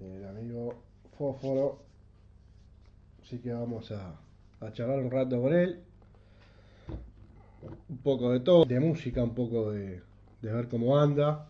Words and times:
el 0.00 0.24
amigo 0.26 0.74
Fósforo. 1.16 1.80
Así 3.22 3.38
que 3.38 3.52
vamos 3.52 3.90
a, 3.92 4.14
a 4.60 4.72
charlar 4.72 5.00
un 5.00 5.10
rato 5.10 5.40
con 5.40 5.54
él. 5.54 5.82
Un 7.88 7.98
poco 7.98 8.30
de 8.30 8.40
todo, 8.40 8.64
de 8.64 8.78
música, 8.78 9.22
un 9.22 9.34
poco 9.34 9.72
de, 9.72 10.02
de 10.42 10.52
ver 10.52 10.68
cómo 10.68 10.98
anda. 10.98 11.48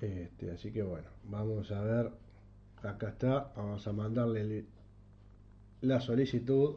Este, 0.00 0.50
así 0.50 0.72
que 0.72 0.82
bueno, 0.82 1.08
vamos 1.24 1.70
a 1.70 1.80
ver. 1.80 2.10
Acá 2.82 3.08
está, 3.08 3.52
vamos 3.56 3.86
a 3.86 3.92
mandarle 3.92 4.66
la 5.80 6.00
solicitud. 6.00 6.76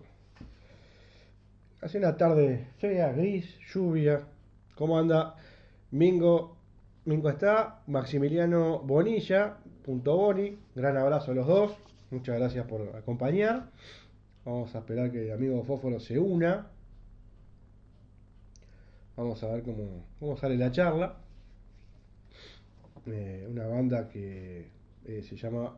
Hace 1.81 1.97
una 1.97 2.15
tarde 2.15 2.67
fea, 2.77 3.11
gris, 3.11 3.57
lluvia. 3.73 4.27
¿Cómo 4.75 4.97
anda? 4.97 5.35
Mingo, 5.91 6.56
Mingo 7.07 7.29
está, 7.29 7.83
Maximiliano 7.87 8.79
Bonilla, 8.79 9.59
punto 9.85 10.17
Boni, 10.17 10.59
gran 10.75 10.97
abrazo 10.97 11.31
a 11.31 11.35
los 11.35 11.47
dos, 11.47 11.77
muchas 12.11 12.37
gracias 12.37 12.67
por 12.67 12.81
acompañar. 12.97 13.69
Vamos 14.43 14.75
a 14.75 14.79
esperar 14.79 15.09
que 15.09 15.27
el 15.27 15.31
amigo 15.31 15.63
Fósforo 15.63 16.01
se 16.01 16.19
una. 16.19 16.67
Vamos 19.15 19.41
a 19.41 19.53
ver 19.53 19.63
cómo, 19.63 20.03
cómo 20.19 20.35
sale 20.35 20.57
la 20.57 20.69
charla. 20.69 21.15
Eh, 23.05 23.47
una 23.49 23.67
banda 23.67 24.09
que 24.09 24.67
eh, 25.05 25.23
se 25.23 25.37
llama 25.37 25.77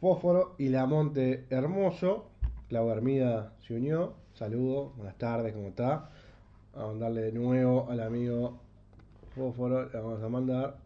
Fósforo 0.00 0.56
y 0.58 0.70
La 0.70 0.86
Monte 0.86 1.46
Hermoso. 1.50 2.32
Clau 2.68 2.90
Hermida 2.90 3.52
se 3.60 3.74
unió. 3.74 4.14
Saludos, 4.32 4.96
buenas 4.96 5.18
tardes, 5.18 5.52
¿cómo 5.52 5.68
está? 5.68 6.10
A 6.74 6.84
mandarle 6.84 7.20
de 7.20 7.32
nuevo 7.32 7.88
al 7.88 8.00
amigo 8.00 8.63
Fósforo. 9.34 9.90
Le 9.90 10.00
vamos 10.00 10.22
a 10.22 10.28
mandar 10.28 10.76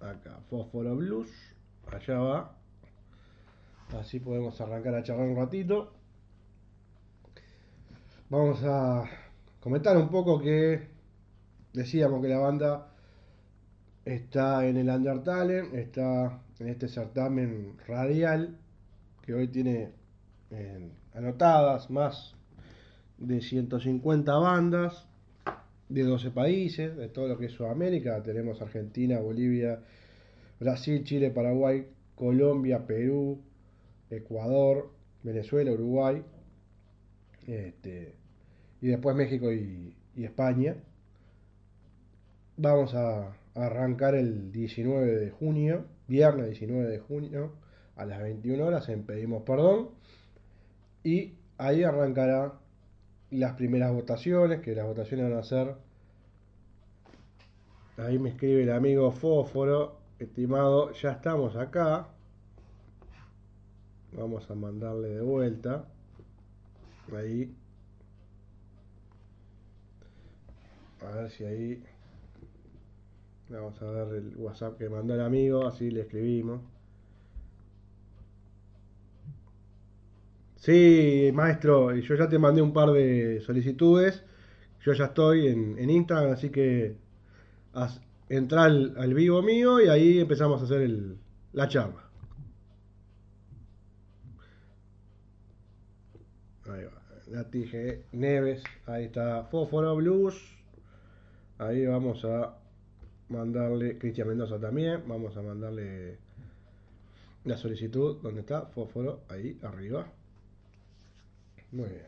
acá, 0.00 0.38
Fósforo 0.50 0.94
Blues. 0.94 1.30
Allá 1.90 2.18
va. 2.18 2.56
Así 3.98 4.20
podemos 4.20 4.60
arrancar 4.60 4.94
a 4.94 5.02
charlar 5.02 5.28
un 5.28 5.36
ratito. 5.36 5.92
Vamos 8.28 8.62
a 8.64 9.04
comentar 9.60 9.96
un 9.96 10.08
poco 10.08 10.38
que 10.40 10.88
decíamos 11.72 12.20
que 12.20 12.28
la 12.28 12.38
banda 12.38 12.88
está 14.04 14.66
en 14.66 14.76
el 14.76 14.88
Undertale, 14.88 15.80
está 15.80 16.40
en 16.58 16.68
este 16.68 16.88
certamen 16.88 17.76
radial 17.86 18.58
que 19.22 19.34
hoy 19.34 19.48
tiene 19.48 19.92
eh, 20.50 20.90
anotadas 21.14 21.90
más 21.90 22.34
de 23.18 23.40
150 23.40 24.34
bandas 24.36 25.05
de 25.88 26.02
12 26.02 26.30
países, 26.30 26.96
de 26.96 27.08
todo 27.08 27.28
lo 27.28 27.38
que 27.38 27.46
es 27.46 27.52
Sudamérica. 27.52 28.22
Tenemos 28.22 28.60
Argentina, 28.60 29.20
Bolivia, 29.20 29.80
Brasil, 30.58 31.04
Chile, 31.04 31.30
Paraguay, 31.30 31.86
Colombia, 32.14 32.86
Perú, 32.86 33.40
Ecuador, 34.10 34.90
Venezuela, 35.22 35.72
Uruguay, 35.72 36.22
este, 37.46 38.14
y 38.80 38.88
después 38.88 39.16
México 39.16 39.52
y, 39.52 39.94
y 40.14 40.24
España. 40.24 40.76
Vamos 42.56 42.94
a, 42.94 43.36
arrancar 43.56 44.14
el 44.14 44.52
19 44.52 45.16
de 45.16 45.30
junio, 45.30 45.86
viernes 46.08 46.46
19 46.50 46.88
de 46.88 46.98
junio, 46.98 47.52
a 47.96 48.04
las 48.04 48.20
21 48.20 48.64
horas 48.64 48.88
en 48.88 49.04
Pedimos 49.04 49.42
Perdón. 49.44 49.90
Y 51.02 51.34
ahí 51.56 51.82
arrancará 51.82 52.52
las 53.30 53.54
primeras 53.54 53.92
votaciones, 53.92 54.60
que 54.60 54.74
las 54.74 54.86
votaciones 54.86 55.30
van 55.30 55.38
a 55.38 55.42
ser... 55.42 55.74
Ahí 57.98 58.18
me 58.18 58.28
escribe 58.28 58.62
el 58.62 58.72
amigo 58.72 59.10
Fósforo, 59.10 59.96
estimado, 60.18 60.92
ya 60.92 61.12
estamos 61.12 61.56
acá. 61.56 62.08
Vamos 64.12 64.50
a 64.50 64.54
mandarle 64.54 65.08
de 65.08 65.22
vuelta. 65.22 65.86
Ahí. 67.16 67.54
A 71.00 71.10
ver 71.16 71.30
si 71.30 71.44
ahí. 71.44 71.82
Vamos 73.48 73.80
a 73.80 73.86
ver 73.86 74.14
el 74.16 74.36
WhatsApp 74.36 74.76
que 74.76 74.88
mandó 74.88 75.14
el 75.14 75.20
amigo, 75.20 75.66
así 75.66 75.90
le 75.90 76.02
escribimos. 76.02 76.60
Sí, 80.66 81.30
maestro, 81.32 81.94
yo 81.94 82.14
ya 82.16 82.28
te 82.28 82.38
mandé 82.38 82.60
un 82.62 82.72
par 82.72 82.90
de 82.92 83.40
solicitudes. 83.40 84.22
Yo 84.84 84.92
ya 84.92 85.06
estoy 85.06 85.48
en, 85.48 85.78
en 85.78 85.90
Instagram, 85.90 86.32
así 86.32 86.50
que 86.50 86.96
haz- 87.74 88.02
entra 88.28 88.64
al, 88.64 88.94
al 88.98 89.14
vivo 89.14 89.42
mío 89.42 89.80
y 89.82 89.88
ahí 89.88 90.20
empezamos 90.20 90.60
a 90.62 90.64
hacer 90.66 90.82
el- 90.82 91.18
la 91.52 91.68
charla. 91.68 92.04
Ahí 96.70 96.82
va, 96.84 97.02
Nati 97.34 97.62
G. 97.70 98.02
Neves, 98.12 98.62
ahí 98.86 99.04
está 99.04 99.44
Fósforo 99.44 99.96
Blues. 99.96 100.36
Ahí 101.58 101.84
vamos 101.86 102.24
a 102.24 102.56
mandarle, 103.28 103.98
Cristian 103.98 104.28
Mendoza 104.28 104.58
también, 104.60 105.02
vamos 105.08 105.36
a 105.36 105.42
mandarle 105.42 106.18
la 107.44 107.56
solicitud, 107.56 108.18
¿dónde 108.22 108.40
está? 108.40 108.66
Fósforo, 108.66 109.22
ahí 109.30 109.58
arriba. 109.62 110.06
Muy 111.72 111.88
bien. 111.88 112.06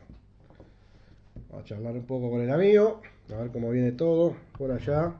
Vamos 1.49 1.65
a 1.65 1.67
charlar 1.67 1.93
un 1.93 2.05
poco 2.05 2.29
con 2.29 2.41
el 2.41 2.51
amigo, 2.51 3.01
a 3.31 3.35
ver 3.37 3.51
cómo 3.51 3.69
viene 3.71 3.91
todo 3.91 4.35
por 4.57 4.71
allá. 4.71 5.13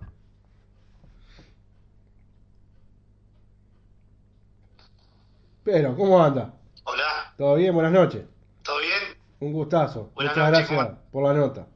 Pero, 5.64 5.96
¿cómo 5.96 6.22
anda? 6.24 6.54
Hola, 6.84 7.34
¿Todo 7.38 7.56
bien? 7.56 7.74
Buenas 7.74 7.92
noches. 7.92 8.24
¿todo 8.64 8.80
bien? 8.80 9.18
Un 9.40 9.54
gustazo. 9.54 10.12
Buenas 10.16 10.36
Muchas 10.36 10.52
noches, 10.52 10.70
gracias 10.70 10.90
¿cómo? 10.90 11.00
por 11.12 11.24
la 11.24 11.34
nota. 11.34 11.68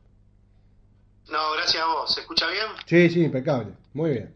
No, 1.31 1.39
gracias 1.55 1.81
a 1.83 1.87
vos. 1.87 2.13
¿Se 2.13 2.21
escucha 2.21 2.47
bien? 2.49 2.65
Sí, 2.85 3.09
sí, 3.09 3.23
impecable. 3.23 3.73
Muy 3.93 4.11
bien. 4.11 4.33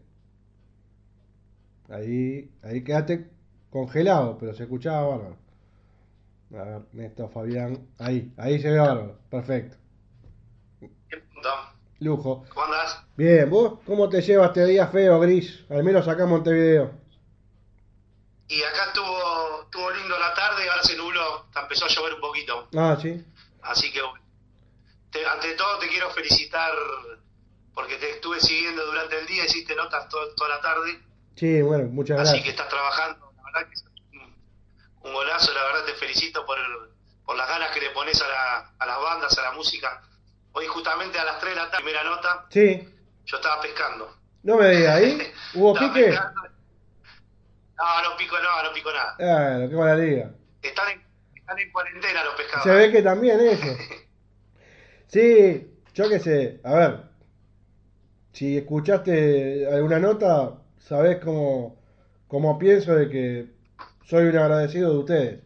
Ahí, 1.88 2.50
ahí 2.62 2.82
quedaste 2.84 3.30
congelado, 3.70 4.36
pero 4.38 4.54
se 4.54 4.64
escuchaba 4.64 5.08
bárbaro. 5.08 5.36
A 6.52 6.62
ver, 6.64 6.80
Néstor, 6.92 7.30
Fabián. 7.32 7.88
Ahí, 7.98 8.32
ahí 8.38 8.60
se 8.60 8.70
ve 8.70 8.78
bárbaro. 8.78 9.18
Perfecto. 9.30 9.76
¿Qué? 10.80 11.22
Lujo. 12.00 12.44
¿Cómo 12.48 12.64
andás? 12.66 13.02
Bien, 13.16 13.50
¿vos 13.50 13.80
cómo 13.84 14.08
te 14.08 14.22
llevas 14.22 14.48
este 14.48 14.64
día 14.66 14.86
feo, 14.86 15.18
gris? 15.20 15.64
Al 15.68 15.82
menos 15.84 16.06
acá 16.06 16.22
en 16.22 16.28
Montevideo. 16.28 16.92
Y 18.48 18.62
acá 18.62 18.86
estuvo, 18.86 19.62
estuvo 19.64 19.90
lindo 19.90 20.18
la 20.18 20.32
tarde, 20.34 20.68
ahora 20.70 20.82
se 20.82 20.96
nubló, 20.96 21.46
empezó 21.60 21.84
a 21.84 21.88
llover 21.88 22.14
un 22.14 22.20
poquito. 22.20 22.68
Ah, 22.76 22.96
sí. 23.00 23.22
Así 23.62 23.92
que. 23.92 24.00
Te- 25.10 25.26
ante 25.26 25.52
todo, 25.54 25.78
te 25.78 25.88
quiero 25.88 26.10
felicitar 26.10 26.70
porque 27.74 27.96
te 27.96 28.10
estuve 28.10 28.40
siguiendo 28.40 28.84
durante 28.86 29.18
el 29.20 29.26
día, 29.26 29.44
hiciste 29.44 29.74
notas 29.74 30.08
to- 30.08 30.34
toda 30.36 30.50
la 30.56 30.60
tarde. 30.60 31.00
Sí, 31.36 31.62
bueno, 31.62 31.88
muchas 31.90 32.20
Así 32.20 32.32
que 32.32 32.50
gracias. 32.50 32.54
estás 32.54 32.68
trabajando. 32.68 33.32
La 33.36 33.42
verdad 33.42 33.68
que 33.70 33.97
un, 35.08 35.14
golazo, 35.14 35.52
la 35.54 35.64
verdad 35.64 35.84
te 35.86 35.92
felicito 35.94 36.44
por, 36.46 36.56
por 37.24 37.36
las 37.36 37.48
ganas 37.48 37.70
que 37.70 37.80
le 37.80 37.90
pones 37.90 38.20
a, 38.22 38.28
la- 38.28 38.72
a 38.78 38.86
las 38.86 39.00
bandas, 39.00 39.38
a 39.38 39.42
la 39.42 39.52
música. 39.52 40.02
Hoy 40.52 40.66
justamente 40.66 41.18
a 41.18 41.24
las 41.24 41.38
3 41.40 41.54
de 41.54 41.60
la 41.60 41.70
tarde, 41.70 41.84
primera 41.84 42.04
nota, 42.04 42.46
Sí. 42.50 42.88
yo 43.26 43.36
estaba 43.36 43.60
pescando. 43.62 44.14
No 44.42 44.56
me 44.56 44.68
digas, 44.70 44.96
¿ahí? 44.96 45.32
¿Hubo 45.54 45.74
pique? 45.74 46.04
pescando. 46.04 46.42
No, 47.76 48.02
no 48.10 48.16
pico 48.16 48.36
no, 48.38 48.62
no 48.64 48.72
pico 48.72 48.90
nada. 48.92 49.16
Ah, 49.20 49.58
lo 49.58 49.68
que 49.68 49.76
mala 49.76 49.94
liga. 49.96 50.30
Están 50.62 50.90
en, 50.90 51.04
están 51.36 51.58
en 51.58 51.70
cuarentena 51.70 52.24
los 52.24 52.34
pescados. 52.34 52.64
Se 52.64 52.70
ve 52.74 52.90
que 52.90 53.02
también 53.02 53.40
eso. 53.40 53.66
Sí, 55.06 55.66
yo 55.94 56.08
qué 56.08 56.18
sé. 56.18 56.60
A 56.64 56.74
ver, 56.74 57.00
si 58.32 58.58
escuchaste 58.58 59.66
alguna 59.72 59.98
nota, 59.98 60.58
sabés 60.78 61.18
cómo, 61.24 61.80
cómo 62.26 62.58
pienso 62.58 62.94
de 62.94 63.08
que 63.08 63.46
soy 64.08 64.24
un 64.26 64.38
agradecido 64.38 64.92
de 64.92 64.98
ustedes. 64.98 65.40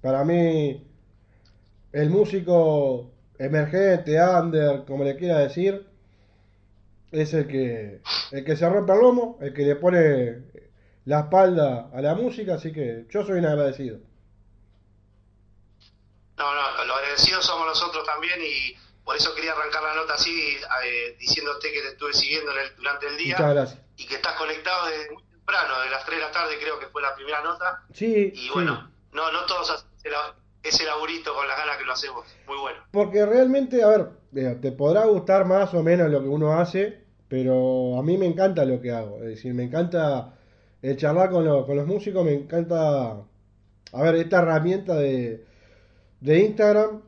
Para 0.00 0.24
mí, 0.24 0.84
el 1.92 2.10
músico 2.10 3.12
emergente, 3.38 4.20
under, 4.20 4.84
como 4.84 5.04
le 5.04 5.16
quiera 5.16 5.38
decir, 5.38 5.86
es 7.12 7.32
el 7.34 7.46
que, 7.46 8.00
el 8.32 8.44
que 8.44 8.56
se 8.56 8.68
rompe 8.68 8.92
el 8.92 8.98
lomo, 9.00 9.38
el 9.40 9.54
que 9.54 9.62
le 9.62 9.76
pone 9.76 10.42
la 11.04 11.20
espalda 11.20 11.90
a 11.92 12.00
la 12.00 12.14
música, 12.14 12.54
así 12.54 12.72
que 12.72 13.06
yo 13.08 13.24
soy 13.24 13.38
un 13.38 13.46
agradecido. 13.46 13.98
No, 16.36 16.54
no, 16.54 16.84
los 16.84 16.96
agradecidos 16.96 17.46
somos 17.46 17.66
nosotros 17.66 18.04
también 18.04 18.38
y 18.42 18.76
por 19.04 19.16
eso 19.16 19.34
quería 19.34 19.52
arrancar 19.52 19.82
la 19.84 19.94
nota 19.94 20.14
así, 20.14 20.56
eh, 20.84 21.16
diciéndote 21.18 21.72
que 21.72 21.80
te 21.80 21.88
estuve 21.90 22.12
siguiendo 22.12 22.50
el- 22.50 22.76
durante 22.76 23.06
el 23.06 23.16
día 23.16 23.36
y 23.96 24.06
que 24.06 24.16
estás 24.16 24.34
conectado 24.34 24.86
desde 24.88 25.12
muy 25.12 25.22
temprano, 25.46 25.80
de 25.82 25.90
las 25.90 26.04
3 26.04 26.18
de 26.18 26.24
la 26.24 26.32
tarde 26.32 26.54
creo 26.60 26.78
que 26.78 26.86
fue 26.86 27.00
la 27.02 27.14
primera 27.14 27.42
nota. 27.42 27.82
Sí, 27.92 28.32
Y 28.34 28.36
sí. 28.36 28.50
bueno, 28.52 28.90
no, 29.12 29.32
no 29.32 29.46
todos 29.46 29.70
hacen 29.70 29.88
ese 29.98 30.10
la- 30.10 30.34
ese 30.62 30.84
laburito 30.84 31.32
con 31.34 31.46
las 31.46 31.56
ganas 31.56 31.76
que 31.76 31.84
lo 31.84 31.92
hacemos. 31.92 32.24
Muy 32.48 32.58
bueno. 32.58 32.78
Porque 32.90 33.24
realmente, 33.24 33.82
a 33.84 33.88
ver, 33.88 34.08
eh, 34.34 34.58
te 34.60 34.72
podrá 34.72 35.04
gustar 35.04 35.44
más 35.44 35.72
o 35.74 35.82
menos 35.84 36.10
lo 36.10 36.20
que 36.20 36.28
uno 36.28 36.54
hace, 36.58 37.04
pero 37.28 37.96
a 37.98 38.02
mí 38.02 38.18
me 38.18 38.26
encanta 38.26 38.64
lo 38.64 38.80
que 38.80 38.90
hago. 38.90 39.18
Es 39.18 39.28
decir, 39.28 39.54
me 39.54 39.62
encanta 39.62 40.34
el 40.82 40.96
charlar 40.96 41.30
con, 41.30 41.44
lo- 41.44 41.64
con 41.66 41.76
los 41.76 41.86
músicos, 41.86 42.24
me 42.24 42.34
encanta. 42.34 43.10
A 43.92 44.02
ver, 44.02 44.16
esta 44.16 44.38
herramienta 44.38 44.96
de, 44.96 45.46
de 46.20 46.38
Instagram, 46.40 47.02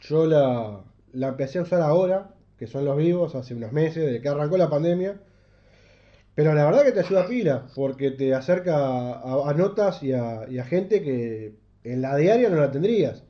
yo 0.00 0.26
la, 0.26 0.80
la 1.12 1.28
empecé 1.28 1.58
a 1.58 1.62
usar 1.62 1.82
ahora, 1.82 2.30
que 2.58 2.66
son 2.66 2.84
los 2.86 2.96
vivos, 2.96 3.34
hace 3.34 3.54
unos 3.54 3.72
meses, 3.72 4.04
desde 4.06 4.20
que 4.22 4.28
arrancó 4.28 4.56
la 4.56 4.70
pandemia. 4.70 5.20
Pero 6.34 6.54
la 6.54 6.64
verdad 6.64 6.84
que 6.84 6.92
te 6.92 7.00
ayuda 7.00 7.22
a 7.22 7.26
pila, 7.26 7.66
porque 7.74 8.10
te 8.12 8.34
acerca 8.34 8.74
a, 8.76 9.50
a 9.50 9.54
notas 9.54 10.02
y 10.02 10.12
a, 10.12 10.46
y 10.48 10.58
a 10.58 10.64
gente 10.64 11.02
que 11.02 11.54
en 11.84 12.00
la 12.02 12.16
diaria 12.16 12.48
no 12.48 12.56
la 12.60 12.70
tendrías. 12.70 13.22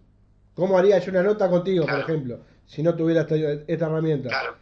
¿Cómo 0.55 0.79
haría 0.79 0.99
yo 0.99 1.11
una 1.11 1.23
nota 1.23 1.49
contigo, 1.49 1.87
por 1.87 1.99
ejemplo, 1.99 2.41
si 2.67 2.83
no 2.83 2.95
tuviera 2.95 3.23
esta, 3.23 3.35
esta 3.35 3.87
herramienta? 3.87 4.29
Claro. 4.29 4.57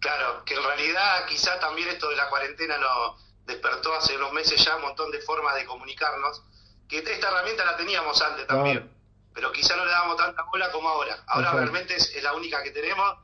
Claro, 0.00 0.44
que 0.44 0.54
en 0.54 0.62
realidad 0.62 1.26
quizá 1.28 1.58
también 1.58 1.88
esto 1.88 2.08
de 2.10 2.16
la 2.16 2.28
cuarentena 2.28 2.76
nos 2.78 3.24
despertó 3.46 3.94
hace 3.94 4.16
unos 4.16 4.32
meses 4.32 4.62
ya 4.64 4.76
un 4.76 4.82
montón 4.82 5.10
de 5.10 5.20
formas 5.20 5.54
de 5.56 5.64
comunicarnos, 5.64 6.42
que 6.88 6.98
esta 6.98 7.28
herramienta 7.28 7.64
la 7.64 7.76
teníamos 7.76 8.20
antes 8.22 8.46
también, 8.46 8.78
Claro. 8.78 8.92
pero 9.34 9.52
quizá 9.52 9.76
no 9.76 9.84
le 9.84 9.90
damos 9.90 10.16
tanta 10.16 10.42
bola 10.44 10.70
como 10.70 10.88
ahora. 10.88 11.16
Ahora 11.26 11.48
Exacto. 11.48 11.58
realmente 11.58 11.96
es 11.96 12.22
la 12.22 12.34
única 12.34 12.62
que 12.62 12.70
tenemos 12.70 13.16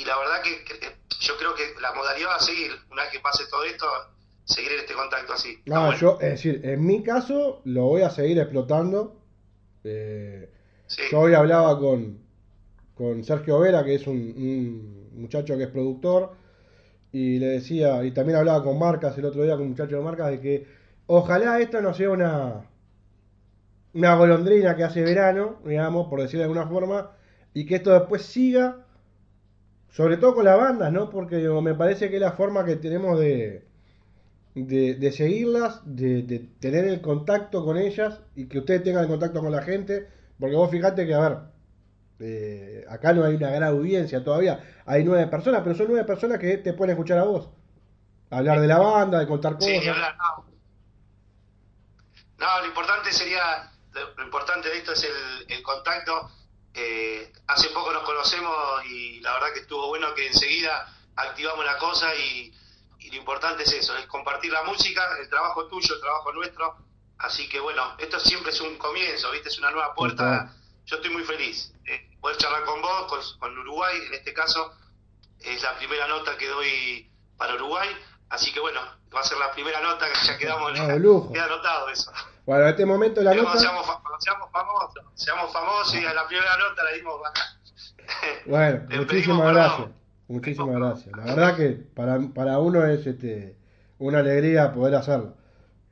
y 0.00 0.04
la 0.04 0.18
verdad 0.18 0.42
que, 0.42 0.64
que- 0.64 0.98
yo 1.20 1.36
creo 1.38 1.54
que 1.54 1.74
la 1.80 1.92
modalidad 1.94 2.28
va 2.30 2.36
a 2.36 2.40
seguir, 2.40 2.70
una 2.90 3.02
vez 3.02 3.12
que 3.12 3.20
pase 3.20 3.44
todo 3.50 3.64
esto, 3.64 3.86
seguir 4.44 4.72
en 4.72 4.80
este 4.80 4.94
contacto 4.94 5.32
así. 5.32 5.58
No, 5.66 5.80
bueno. 5.86 5.98
yo, 5.98 6.18
es 6.20 6.30
decir, 6.30 6.60
en 6.64 6.86
mi 6.86 7.02
caso 7.02 7.60
lo 7.64 7.84
voy 7.84 8.02
a 8.02 8.10
seguir 8.10 8.38
explotando. 8.38 9.16
Eh, 9.84 10.50
Sí, 10.86 11.02
yo 11.10 11.20
hoy 11.20 11.34
hablaba 11.34 11.78
con, 11.78 12.18
con 12.94 13.24
Sergio 13.24 13.60
Vera, 13.60 13.84
que 13.84 13.96
es 13.96 14.06
un, 14.06 14.16
un 14.16 15.10
muchacho 15.22 15.56
que 15.56 15.64
es 15.64 15.70
productor, 15.70 16.32
y 17.12 17.38
le 17.38 17.46
decía, 17.48 18.04
y 18.04 18.12
también 18.12 18.38
hablaba 18.38 18.62
con 18.64 18.78
Marcas 18.78 19.18
el 19.18 19.26
otro 19.26 19.42
día, 19.44 19.54
con 19.54 19.62
un 19.64 19.70
muchacho 19.70 19.96
de 19.96 20.02
Marcas, 20.02 20.30
de 20.30 20.40
que 20.40 20.66
ojalá 21.06 21.60
esto 21.60 21.80
no 21.82 21.94
sea 21.94 22.10
una, 22.10 22.66
una 23.94 24.14
golondrina 24.14 24.76
que 24.76 24.84
hace 24.84 25.02
verano, 25.02 25.56
digamos, 25.64 26.08
por 26.08 26.20
decirlo 26.20 26.40
de 26.40 26.50
alguna 26.50 26.66
forma, 26.68 27.10
y 27.54 27.66
que 27.66 27.76
esto 27.76 27.92
después 27.92 28.22
siga, 28.22 28.86
sobre 29.90 30.16
todo 30.16 30.34
con 30.34 30.44
las 30.44 30.56
bandas, 30.58 30.92
¿no? 30.92 31.10
Porque 31.10 31.36
digo, 31.36 31.60
me 31.62 31.74
parece 31.74 32.08
que 32.10 32.16
es 32.16 32.22
la 32.22 32.32
forma 32.32 32.64
que 32.64 32.76
tenemos 32.76 33.18
de, 33.18 33.66
de, 34.54 34.94
de 34.94 35.12
seguirlas, 35.12 35.80
de, 35.84 36.22
de 36.22 36.40
tener 36.60 36.86
el 36.86 37.00
contacto 37.00 37.64
con 37.64 37.76
ellas 37.78 38.20
y 38.34 38.48
que 38.48 38.58
ustedes 38.60 38.82
tengan 38.84 39.04
el 39.04 39.08
contacto 39.10 39.40
con 39.40 39.52
la 39.52 39.62
gente, 39.62 40.08
porque 40.38 40.56
vos 40.56 40.70
fijate 40.70 41.06
que, 41.06 41.14
a 41.14 41.20
ver, 41.20 41.38
eh, 42.20 42.84
acá 42.88 43.12
no 43.12 43.24
hay 43.24 43.34
una 43.36 43.50
gran 43.50 43.64
audiencia 43.64 44.24
todavía, 44.24 44.64
hay 44.86 45.04
nueve 45.04 45.26
personas, 45.28 45.62
pero 45.62 45.74
son 45.76 45.88
nueve 45.88 46.04
personas 46.04 46.38
que 46.38 46.58
te 46.58 46.72
pueden 46.74 46.92
escuchar 46.92 47.18
a 47.18 47.24
vos, 47.24 47.48
hablar 48.30 48.60
de 48.60 48.68
la 48.68 48.78
banda, 48.78 49.20
de 49.20 49.26
contar 49.28 49.56
Sí, 49.58 49.74
cosas. 49.76 49.88
hablar, 49.88 50.16
no. 50.16 50.46
No, 52.38 52.60
lo 52.60 52.66
importante 52.66 53.12
sería, 53.12 53.70
lo, 53.92 54.14
lo 54.16 54.24
importante 54.24 54.68
de 54.68 54.78
esto 54.78 54.92
es 54.92 55.04
el, 55.04 55.52
el 55.56 55.62
contacto. 55.62 56.30
Eh, 56.80 57.32
hace 57.48 57.70
poco 57.70 57.92
nos 57.92 58.04
conocemos 58.04 58.54
y 58.86 59.20
la 59.20 59.32
verdad 59.32 59.52
que 59.52 59.60
estuvo 59.60 59.88
bueno 59.88 60.14
que 60.14 60.28
enseguida 60.28 60.94
activamos 61.16 61.64
la 61.64 61.76
cosa 61.78 62.14
y, 62.14 62.54
y 63.00 63.10
lo 63.10 63.16
importante 63.16 63.64
es 63.64 63.72
eso, 63.72 63.96
es 63.96 64.06
compartir 64.06 64.52
la 64.52 64.62
música, 64.62 65.02
el 65.20 65.28
trabajo 65.28 65.66
tuyo, 65.66 65.94
el 65.94 66.00
trabajo 66.00 66.32
nuestro. 66.32 66.76
Así 67.18 67.48
que 67.48 67.58
bueno, 67.58 67.96
esto 67.98 68.20
siempre 68.20 68.52
es 68.52 68.60
un 68.60 68.78
comienzo, 68.78 69.32
¿viste? 69.32 69.48
Es 69.48 69.58
una 69.58 69.72
nueva 69.72 69.92
puerta. 69.94 70.54
Yo 70.86 70.96
estoy 70.96 71.10
muy 71.10 71.24
feliz. 71.24 71.72
Eh, 71.84 72.10
poder 72.20 72.36
charlar 72.36 72.64
con 72.64 72.80
vos, 72.80 73.06
con, 73.08 73.20
con 73.40 73.58
Uruguay, 73.58 73.98
en 74.06 74.14
este 74.14 74.32
caso, 74.32 74.72
es 75.40 75.60
la 75.62 75.76
primera 75.78 76.06
nota 76.06 76.36
que 76.36 76.46
doy 76.46 77.10
para 77.36 77.54
Uruguay. 77.54 77.88
Así 78.30 78.52
que 78.52 78.60
bueno, 78.60 78.80
va 79.12 79.20
a 79.20 79.24
ser 79.24 79.38
la 79.38 79.50
primera 79.50 79.80
nota 79.80 80.06
que 80.12 80.26
ya 80.26 80.38
quedamos, 80.38 80.74
de 80.74 80.98
lujo. 81.00 81.32
queda 81.32 81.46
anotado 81.46 81.88
eso. 81.88 82.12
Bueno, 82.48 82.62
en 82.64 82.70
este 82.70 82.86
momento 82.86 83.20
la 83.20 83.32
cuando 83.32 83.50
nota, 83.50 83.60
seamos, 83.60 83.84
cuando 83.84 84.20
seamos 84.20 84.50
famosos, 84.50 85.04
seamos 85.12 85.52
famosos 85.52 85.94
y 85.96 86.06
a 86.06 86.14
la 86.14 86.26
primera 86.26 86.56
nota 86.56 86.82
la 86.82 86.92
dimos 86.92 87.14
acá. 87.28 87.42
bueno, 88.46 88.86
muchísimas 88.96 89.52
gracias, 89.52 89.88
muchísimas 90.28 90.76
gracias. 90.76 91.14
La 91.14 91.24
verdad 91.24 91.56
que 91.58 91.68
para, 91.94 92.18
para 92.32 92.58
uno 92.58 92.86
es 92.86 93.06
este 93.06 93.58
una 93.98 94.20
alegría 94.20 94.72
poder 94.72 94.94
hacerlo, 94.94 95.34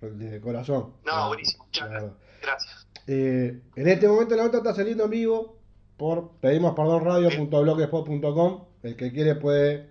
desde 0.00 0.36
el 0.36 0.40
corazón. 0.40 0.94
No, 1.04 1.28
buenísimo, 1.28 1.66
muchas 1.66 1.90
La. 1.90 2.12
Gracias. 2.40 2.86
Eh, 3.06 3.60
en 3.76 3.88
este 3.88 4.08
momento 4.08 4.34
la 4.34 4.44
nota 4.44 4.56
está 4.56 4.74
saliendo 4.74 5.04
en 5.04 5.10
vivo 5.10 5.58
por 5.98 6.38
pedimos 6.40 6.74
perdón 6.74 7.04
radio.blogspot.com. 7.04 8.64
El 8.82 8.96
que 8.96 9.12
quiere 9.12 9.34
puede 9.34 9.90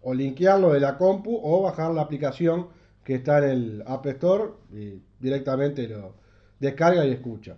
o 0.00 0.14
linkearlo 0.14 0.72
de 0.72 0.80
la 0.80 0.96
compu 0.96 1.38
o 1.42 1.60
bajar 1.60 1.90
la 1.90 2.00
aplicación 2.00 2.70
que 3.04 3.16
está 3.16 3.38
en 3.38 3.44
el 3.44 3.84
App 3.86 4.06
Store 4.06 4.52
y 4.72 5.00
directamente 5.20 5.86
lo 5.88 6.14
descarga 6.58 7.04
y 7.04 7.12
escucha. 7.12 7.56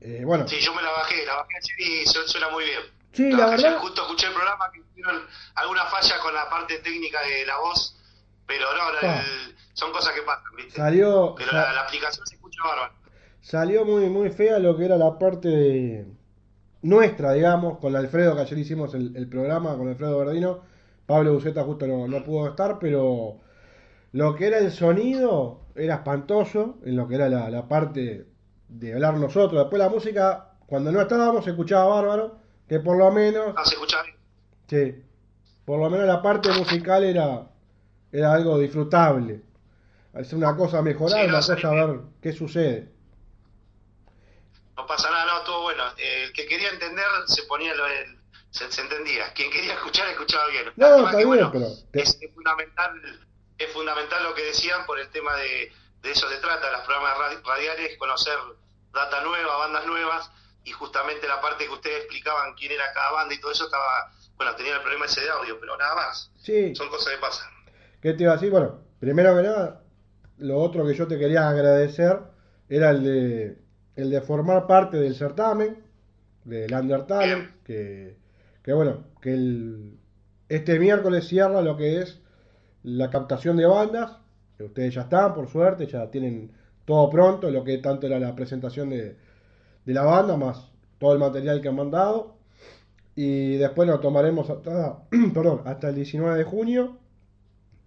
Eh, 0.00 0.22
bueno, 0.24 0.46
Sí, 0.46 0.56
yo 0.60 0.74
me 0.74 0.82
la 0.82 0.90
bajé, 0.90 1.24
la 1.26 1.34
bajé 1.36 1.54
ayer 1.56 2.02
y 2.02 2.06
su- 2.06 2.26
suena 2.28 2.48
muy 2.50 2.64
bien. 2.64 2.80
Sí, 3.12 3.30
La 3.30 3.46
la 3.46 3.52
ayer. 3.54 3.74
Justo 3.76 4.02
escuché 4.02 4.26
el 4.26 4.34
programa 4.34 4.70
que 4.72 4.80
tuvieron 4.80 5.22
alguna 5.54 5.84
falla 5.86 6.18
con 6.22 6.34
la 6.34 6.48
parte 6.50 6.78
técnica 6.80 7.20
de 7.22 7.46
la 7.46 7.58
voz, 7.58 7.96
pero 8.46 8.66
no, 8.74 8.82
Ah. 9.08 9.20
el- 9.24 9.54
son 9.72 9.92
cosas 9.92 10.12
que 10.14 10.22
pasan, 10.22 10.54
¿viste? 10.56 10.72
salió, 10.72 11.34
Pero 11.36 11.52
la, 11.52 11.72
la 11.72 11.80
aplicación 11.82 12.26
se 12.26 12.34
escucha 12.36 12.58
bárbaro. 12.64 12.92
salió 13.40 13.84
muy, 13.84 14.08
muy 14.08 14.30
fea 14.30 14.58
lo 14.58 14.76
que 14.76 14.84
era 14.86 14.96
la 14.96 15.18
parte 15.18 15.48
de- 15.48 16.06
nuestra, 16.82 17.32
digamos, 17.32 17.78
con 17.78 17.96
Alfredo, 17.96 18.36
que 18.36 18.42
ayer 18.42 18.58
hicimos 18.58 18.94
el, 18.94 19.16
el 19.16 19.28
programa 19.28 19.76
con 19.76 19.88
Alfredo 19.88 20.18
Verdino. 20.18 20.60
Pablo 21.06 21.32
Buceta 21.34 21.62
justo 21.64 21.86
no, 21.86 22.06
no 22.06 22.22
pudo 22.24 22.48
estar, 22.48 22.78
pero 22.78 23.38
lo 24.16 24.34
que 24.34 24.46
era 24.46 24.58
el 24.58 24.72
sonido 24.72 25.60
era 25.74 25.96
espantoso, 25.96 26.78
en 26.86 26.96
lo 26.96 27.06
que 27.06 27.16
era 27.16 27.28
la, 27.28 27.50
la 27.50 27.68
parte 27.68 28.26
de 28.68 28.94
hablar 28.94 29.14
nosotros. 29.18 29.60
Después 29.60 29.78
la 29.78 29.90
música, 29.90 30.52
cuando 30.66 30.90
no 30.90 31.02
estábamos, 31.02 31.44
se 31.44 31.50
escuchaba 31.50 31.84
bárbaro, 31.94 32.38
que 32.66 32.80
por 32.80 32.96
lo 32.96 33.10
menos, 33.12 33.54
No 33.54 33.64
se 33.64 33.74
escucha 33.74 34.02
bien. 34.02 34.16
sí, 34.68 35.02
por 35.66 35.78
lo 35.80 35.90
menos 35.90 36.06
la 36.06 36.22
parte 36.22 36.50
musical 36.52 37.04
era, 37.04 37.50
era 38.10 38.32
algo 38.32 38.58
disfrutable. 38.58 39.42
Es 40.14 40.32
una 40.32 40.56
cosa 40.56 40.80
mejorar, 40.80 41.20
Sí, 41.20 41.26
no, 41.26 41.36
una 41.36 41.46
cosa 41.46 41.68
a 41.68 41.86
ver 41.86 42.00
qué 42.22 42.32
sucede. 42.32 42.90
No 44.78 44.86
pasa 44.86 45.10
nada, 45.10 45.26
no, 45.26 45.38
estuvo 45.40 45.62
bueno. 45.62 45.82
Eh, 45.98 46.24
el 46.24 46.32
que 46.32 46.46
quería 46.46 46.70
entender 46.70 47.04
se 47.26 47.42
ponía 47.42 47.74
lo 47.74 47.84
del- 47.84 48.18
se, 48.50 48.70
se 48.72 48.80
entendía. 48.80 49.30
Quien 49.34 49.50
quería 49.50 49.74
escuchar, 49.74 50.08
escuchaba 50.08 50.46
bien. 50.48 50.64
No, 50.76 51.04
está 51.04 51.16
bien, 51.18 51.28
bueno, 51.28 51.50
pero 51.52 51.66
te- 51.90 52.00
es 52.02 52.18
fundamental 52.34 52.92
es 53.58 53.72
fundamental 53.72 54.22
lo 54.24 54.34
que 54.34 54.44
decían 54.44 54.84
por 54.86 54.98
el 54.98 55.08
tema 55.10 55.34
de, 55.36 55.72
de 56.02 56.10
eso 56.10 56.28
se 56.28 56.36
trata, 56.38 56.70
los 56.72 56.82
programas 56.82 57.14
radi- 57.18 57.42
radiales, 57.44 57.96
conocer 57.98 58.34
data 58.92 59.22
nueva, 59.22 59.56
bandas 59.58 59.86
nuevas, 59.86 60.30
y 60.64 60.72
justamente 60.72 61.28
la 61.28 61.40
parte 61.40 61.64
que 61.66 61.72
ustedes 61.72 61.98
explicaban 61.98 62.54
quién 62.54 62.72
era 62.72 62.92
cada 62.92 63.12
banda 63.12 63.34
y 63.34 63.40
todo 63.40 63.52
eso 63.52 63.64
estaba, 63.66 64.12
bueno, 64.36 64.54
tenía 64.56 64.74
el 64.76 64.80
problema 64.82 65.06
ese 65.06 65.20
de 65.22 65.30
audio, 65.30 65.58
pero 65.60 65.76
nada 65.76 65.94
más. 65.94 66.30
Sí, 66.38 66.74
Son 66.74 66.88
cosas 66.88 67.12
que 67.14 67.18
pasan. 67.20 67.48
¿qué 68.02 68.12
te 68.14 68.22
iba 68.24 68.32
a 68.32 68.36
decir? 68.36 68.50
Bueno, 68.50 68.80
primero 69.00 69.34
que 69.36 69.42
nada, 69.42 69.82
lo 70.38 70.58
otro 70.58 70.86
que 70.86 70.94
yo 70.94 71.06
te 71.08 71.18
quería 71.18 71.48
agradecer 71.48 72.18
era 72.68 72.90
el 72.90 73.02
de, 73.04 73.58
el 73.96 74.10
de 74.10 74.20
formar 74.22 74.66
parte 74.66 74.96
del 74.98 75.14
certamen, 75.16 75.84
del 76.44 76.72
Under 76.74 77.06
Talent, 77.06 77.62
que, 77.64 78.16
que 78.62 78.72
bueno, 78.72 79.04
que 79.20 79.32
el, 79.34 79.98
este 80.48 80.78
miércoles 80.78 81.26
cierra 81.28 81.62
lo 81.62 81.76
que 81.76 82.00
es 82.02 82.20
la 82.86 83.10
captación 83.10 83.56
de 83.56 83.66
bandas, 83.66 84.12
que 84.56 84.64
ustedes 84.64 84.94
ya 84.94 85.02
están, 85.02 85.34
por 85.34 85.48
suerte, 85.48 85.86
ya 85.86 86.08
tienen 86.08 86.52
todo 86.84 87.10
pronto, 87.10 87.50
lo 87.50 87.64
que 87.64 87.78
tanto 87.78 88.06
era 88.06 88.20
la 88.20 88.34
presentación 88.36 88.90
de, 88.90 89.16
de 89.84 89.94
la 89.94 90.04
banda, 90.04 90.36
más 90.36 90.70
todo 90.98 91.12
el 91.12 91.18
material 91.18 91.60
que 91.60 91.68
han 91.68 91.74
mandado. 91.74 92.36
Y 93.16 93.56
después 93.56 93.88
nos 93.88 94.00
tomaremos 94.00 94.48
hasta, 94.48 94.98
perdón, 95.34 95.62
hasta 95.64 95.88
el 95.88 95.96
19 95.96 96.38
de 96.38 96.44
junio 96.44 96.96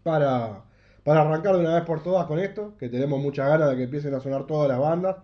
para, 0.03 0.65
para 1.03 1.21
arrancar 1.21 1.55
de 1.55 1.61
una 1.61 1.75
vez 1.75 1.85
por 1.85 2.03
todas 2.03 2.25
con 2.25 2.37
esto, 2.37 2.75
que 2.77 2.89
tenemos 2.89 3.21
muchas 3.21 3.47
ganas 3.47 3.69
de 3.69 3.77
que 3.77 3.83
empiecen 3.83 4.13
a 4.15 4.19
sonar 4.19 4.45
todas 4.47 4.67
las 4.67 4.79
bandas, 4.79 5.15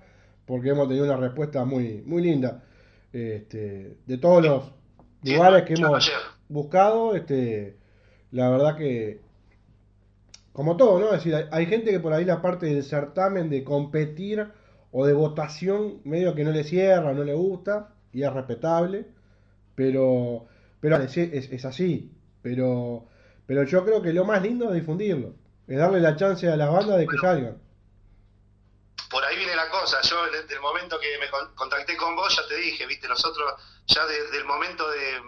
porque 0.46 0.70
hemos 0.70 0.88
tenido 0.88 1.03
una 1.03 1.17
respuesta 1.17 1.65
muy, 1.65 2.01
muy 2.05 2.22
linda. 2.22 2.63
Este, 3.12 3.98
de 4.05 4.17
todos 4.20 4.41
los 4.41 4.72
lugares 5.22 5.63
que 5.63 5.74
hemos 5.74 6.10
buscado, 6.48 7.13
este, 7.13 7.75
la 8.32 8.50
verdad 8.50 8.77
que, 8.77 9.25
como 10.55 10.77
todo, 10.77 11.00
¿no? 11.00 11.07
Es 11.07 11.13
decir, 11.24 11.35
hay, 11.35 11.45
hay 11.51 11.65
gente 11.67 11.91
que 11.91 12.00
por 12.01 12.13
ahí 12.13 12.25
la 12.25 12.41
parte 12.41 12.67
del 12.67 12.83
certamen 12.83 13.50
de 13.51 13.63
competir 13.63 14.47
o 14.91 15.05
de 15.05 15.13
votación 15.13 16.01
medio 16.05 16.35
que 16.35 16.43
no 16.45 16.51
le 16.51 16.63
cierra, 16.63 17.13
no 17.13 17.24
le 17.25 17.33
gusta, 17.35 17.93
y 18.13 18.24
es 18.24 18.33
respetable, 18.33 19.07
pero, 19.75 20.47
pero 20.81 20.97
es, 20.97 21.17
es- 21.17 21.51
es 21.51 21.65
así, 21.65 22.12
pero, 22.43 23.07
pero 23.47 23.63
yo 23.63 23.85
creo 23.85 24.01
que 24.01 24.13
lo 24.13 24.25
más 24.25 24.41
lindo 24.43 24.69
es 24.69 24.75
difundirlo, 24.75 25.35
es 25.67 25.77
darle 25.79 26.00
la 26.01 26.15
chance 26.17 26.50
a 26.50 26.57
las 26.57 26.71
bandas 26.71 26.97
de 27.00 27.09
que 27.09 27.17
salgan. 27.19 27.57
por 29.09 29.24
ahí 29.24 29.38
viene 29.38 29.55
la 29.55 29.69
cosa. 29.69 30.01
Yo 30.01 30.25
desde 30.31 30.55
el 30.55 30.62
momento 30.62 31.00
que 31.00 31.17
me 31.19 31.29
con- 31.29 31.53
contacté 31.55 31.95
con 31.97 32.15
vos 32.15 32.35
ya 32.35 32.47
te 32.47 32.55
dije, 32.57 32.85
viste, 32.85 33.07
nosotros 33.07 33.53
ya 33.88 34.05
desde 34.07 34.38
el 34.38 34.45
momento 34.45 34.89
de, 34.89 35.21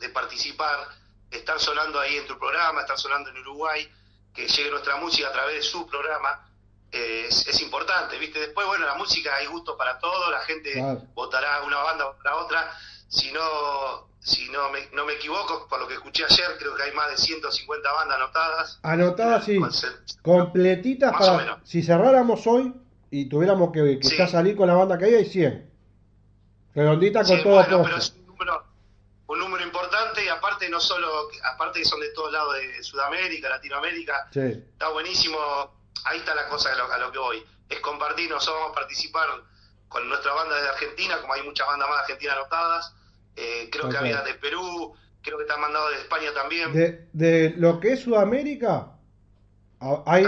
de 0.00 0.08
participar, 0.10 0.88
estar 1.30 1.58
sonando 1.60 2.00
ahí 2.00 2.16
en 2.16 2.26
tu 2.26 2.38
programa, 2.38 2.80
estar 2.80 2.98
sonando 2.98 3.30
en 3.30 3.38
Uruguay, 3.38 3.88
que 4.34 4.46
llegue 4.46 4.70
nuestra 4.70 4.96
música 4.96 5.28
a 5.28 5.32
través 5.32 5.56
de 5.56 5.62
su 5.62 5.86
programa, 5.86 6.46
eh, 6.92 7.26
es, 7.28 7.62
importante, 7.62 8.18
¿viste? 8.18 8.40
Después, 8.40 8.66
bueno, 8.66 8.84
la 8.84 8.94
música 8.94 9.36
hay 9.36 9.46
gusto 9.46 9.76
para 9.76 9.98
todo, 9.98 10.30
la 10.30 10.40
gente 10.40 10.82
votará 11.14 11.62
una 11.62 11.78
banda 11.78 12.06
o 12.08 12.16
para 12.16 12.36
otra. 12.36 12.72
Si 13.08 13.30
no, 13.32 14.08
si 14.18 14.48
no 14.50 14.70
me, 14.70 14.88
no 14.92 15.04
me 15.04 15.12
equivoco, 15.14 15.66
por 15.68 15.80
lo 15.80 15.86
que 15.86 15.94
escuché 15.94 16.24
ayer, 16.24 16.56
creo 16.58 16.74
que 16.74 16.82
hay 16.82 16.92
más 16.92 17.10
de 17.10 17.16
150 17.16 17.92
bandas 17.92 18.16
anotadas. 18.16 18.80
Anotadas, 18.82 19.44
sí. 19.44 19.58
Completitas 20.22 21.12
para. 21.12 21.60
Si 21.64 21.82
cerráramos 21.82 22.44
hoy 22.46 22.72
y 23.10 23.28
tuviéramos 23.28 23.72
que, 23.72 23.98
que 24.00 24.26
salir 24.28 24.56
con 24.56 24.68
la 24.68 24.74
banda 24.74 24.98
que 24.98 25.06
hay, 25.06 25.14
hay 25.14 25.26
100. 25.26 25.70
Redondita 26.74 27.24
con 27.24 27.42
todo 27.42 27.54
bueno, 27.54 27.82
pero 27.84 27.96
es 27.96 28.10
un 28.10 28.26
número, 28.26 28.64
un 29.26 29.38
número 29.38 29.64
importante 29.64 29.79
aparte 30.60 30.70
no 30.70 30.80
solo, 30.80 31.28
aparte 31.44 31.78
que 31.80 31.84
son 31.86 32.00
de 32.00 32.10
todos 32.10 32.32
lados 32.32 32.54
de 32.54 32.82
Sudamérica, 32.82 33.48
Latinoamérica, 33.48 34.28
está 34.34 34.88
buenísimo 34.90 35.38
ahí 36.04 36.18
está 36.18 36.34
la 36.34 36.48
cosa 36.48 36.70
a 36.72 36.98
lo, 36.98 37.10
que 37.12 37.18
voy. 37.18 37.42
Es 37.68 37.80
compartir, 37.80 38.28
nosotros 38.28 38.56
vamos 38.60 38.72
a 38.72 38.80
participar 38.80 39.26
con 39.88 40.08
nuestra 40.08 40.32
banda 40.34 40.60
de 40.60 40.68
Argentina, 40.68 41.18
como 41.20 41.32
hay 41.32 41.42
muchas 41.42 41.66
bandas 41.66 41.88
más 41.88 42.00
argentinas 42.00 42.36
anotadas. 42.36 42.94
Eh, 43.36 43.68
creo 43.70 43.88
que 43.88 43.96
había 43.96 44.22
de 44.22 44.34
Perú, 44.34 44.94
creo 45.22 45.38
que 45.38 45.44
están 45.44 45.60
mandados 45.60 45.90
de 45.92 45.96
España 45.98 46.32
también. 46.34 46.72
De, 46.72 47.08
de 47.12 47.54
lo 47.56 47.80
que 47.80 47.92
es 47.92 48.00
Sudamérica, 48.00 48.92
hay 50.04 50.26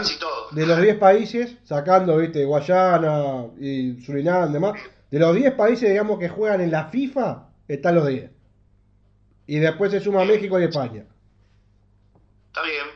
de 0.53 0.67
los 0.67 0.81
10 0.81 0.99
países, 0.99 1.57
sacando, 1.65 2.17
viste, 2.17 2.45
Guayana 2.45 3.47
y 3.59 4.01
Surinam 4.03 4.51
y 4.51 4.53
demás, 4.53 4.81
de 5.11 5.19
los 5.19 5.35
10 5.35 5.55
países, 5.55 5.91
digamos, 5.91 6.19
que 6.19 6.29
juegan 6.29 6.61
en 6.61 6.71
la 6.71 6.87
FIFA, 6.87 7.49
están 7.69 7.97
los 7.97 8.07
10. 8.07 8.31
Y 9.52 9.59
después 9.59 9.90
se 9.92 10.00
suma 10.00 10.25
México 10.25 10.59
y 10.59 10.64
España. 10.64 11.04
Está 12.47 12.62
bien. 12.62 12.87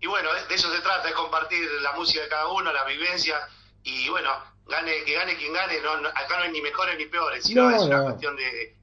Y 0.00 0.06
bueno, 0.06 0.30
de 0.48 0.54
eso 0.54 0.72
se 0.74 0.80
trata, 0.80 1.10
es 1.10 1.14
compartir 1.14 1.60
la 1.82 1.92
música 1.92 2.22
de 2.22 2.28
cada 2.28 2.48
uno, 2.52 2.72
la 2.72 2.84
vivencia, 2.86 3.34
y 3.82 4.08
bueno, 4.08 4.30
gane 4.66 5.04
que 5.04 5.12
gane 5.12 5.36
quien 5.36 5.52
gane, 5.52 5.74
no, 5.82 6.08
acá 6.08 6.38
no 6.38 6.44
hay 6.44 6.52
ni 6.52 6.62
mejores 6.62 6.96
ni 6.96 7.04
peores, 7.04 7.44
sino 7.44 7.70
es 7.70 7.82
una 7.82 8.02
cuestión 8.04 8.34
de, 8.34 8.74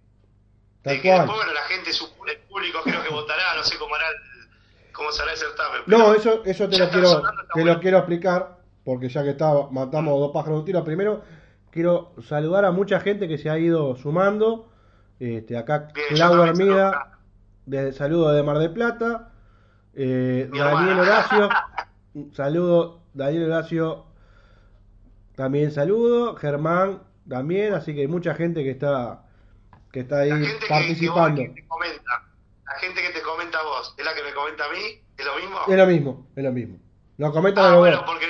de 0.84 1.02
que 1.02 1.12
después, 1.12 1.38
bueno, 1.38 1.54
la 1.54 1.64
gente, 1.64 1.90
el 1.90 2.38
público 2.42 2.82
creo 2.84 3.02
que 3.02 3.10
votará, 3.10 3.56
no 3.56 3.64
sé 3.64 3.80
cómo 3.80 3.96
hará 3.96 4.06
cómo 4.92 5.12
será 5.12 5.32
el 5.32 5.38
certamen. 5.40 5.82
no, 5.88 6.14
eso, 6.14 6.44
eso 6.46 6.70
te, 6.70 6.78
lo 6.78 6.88
quiero, 6.92 7.24
te 7.52 7.66
lo 7.66 7.80
quiero 7.80 7.98
explicar, 7.98 8.60
porque 8.86 9.10
ya 9.10 9.24
que 9.24 9.32
está, 9.32 9.52
matamos 9.72 10.20
dos 10.20 10.32
pájaros 10.32 10.58
de 10.58 10.60
un 10.60 10.66
tiro, 10.66 10.84
primero 10.84 11.24
quiero 11.72 12.14
saludar 12.28 12.64
a 12.66 12.70
mucha 12.70 13.00
gente 13.00 13.28
que 13.28 13.40
se 13.40 13.50
ha 13.50 13.58
ido 13.58 13.96
sumando, 13.96 14.70
este, 15.20 15.58
acá 15.58 15.88
Claudio 16.10 16.44
Armida, 16.44 17.13
de 17.66 17.94
saludo 17.94 18.32
de 18.32 18.44
Mar 18.44 18.60
de 18.60 18.70
Plata, 18.70 19.32
eh, 19.94 20.50
Daniel 20.52 21.00
Horacio, 21.00 21.50
saludo. 22.34 23.02
Daniel 23.14 23.52
Horacio, 23.52 24.06
también 25.36 25.72
saludo. 25.72 26.36
Germán, 26.36 27.04
también. 27.30 27.74
Así 27.74 27.94
que 27.94 28.02
hay 28.02 28.08
mucha 28.08 28.34
gente 28.34 28.64
que 28.64 28.72
está 28.72 29.24
que 29.92 30.00
está 30.02 30.22
ahí 30.22 30.32
participando. 30.68 31.42
Que, 31.42 31.50
te 31.50 31.68
comenta, 31.68 32.24
la 32.66 32.80
gente 32.80 33.02
que 33.02 33.10
te 33.10 33.22
comenta 33.22 33.60
a 33.60 33.64
vos, 33.64 33.94
¿es 33.96 34.04
la 34.04 34.16
que 34.16 34.24
me 34.24 34.34
comenta 34.34 34.66
a 34.66 34.70
mí? 34.70 35.02
¿Es 35.16 35.26
lo 35.26 35.36
mismo? 35.36 35.60
Es 35.68 35.78
lo 35.78 35.86
mismo, 35.86 36.28
es 36.36 36.44
lo 36.44 36.52
mismo. 36.52 36.78
Lo 37.18 37.32
comentan 37.32 37.66
ah, 37.66 37.70
los 37.70 37.80
bueno, 37.80 38.04
porque 38.04 38.26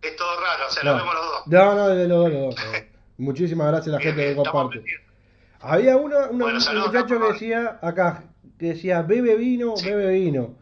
es 0.00 0.16
todo 0.16 0.40
raro, 0.40 0.66
o 0.66 0.70
sea, 0.70 0.84
lo 0.84 0.96
vemos 0.96 1.14
los 1.14 1.26
dos. 1.26 1.46
No, 1.48 1.74
no, 1.74 1.88
de 1.88 2.08
los 2.08 2.32
dos, 2.32 2.56
Muchísimas 3.18 3.68
gracias 3.68 3.94
a 3.94 3.98
la 3.98 4.02
gente 4.02 4.34
que 4.34 4.36
comparte. 4.36 4.82
Había 5.64 5.96
uno, 5.96 6.16
un 6.30 6.38
muchacho 6.38 7.18
que 7.20 7.32
decía 7.32 7.78
acá, 7.82 8.24
que 8.58 8.66
decía, 8.66 9.02
bebe 9.02 9.36
vino, 9.36 9.74
bebe 9.82 10.10
vino. 10.10 10.58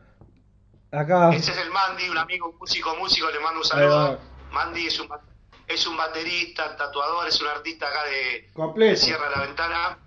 Acá. 0.93 1.31
Ese 1.35 1.51
es 1.51 1.59
el 1.59 1.71
Mandy, 1.71 2.09
un 2.09 2.19
amigo, 2.19 2.51
un 2.51 2.59
músico, 2.59 2.95
músico, 2.97 3.29
le 3.31 3.41
mando 3.41 3.61
un 3.61 3.65
saludo. 3.65 4.21
Mandy 4.53 4.87
es 4.87 5.01
un, 5.01 5.09
es 5.67 5.87
un 5.87 5.97
baterista, 5.97 6.77
tatuador, 6.77 7.27
es 7.27 7.41
un 7.41 7.49
artista 7.49 7.89
acá 7.89 8.05
de, 8.05 8.51
Completo. 8.53 9.01
Cierra 9.01 9.31
la 9.31 9.41
Ventana. 9.47 9.99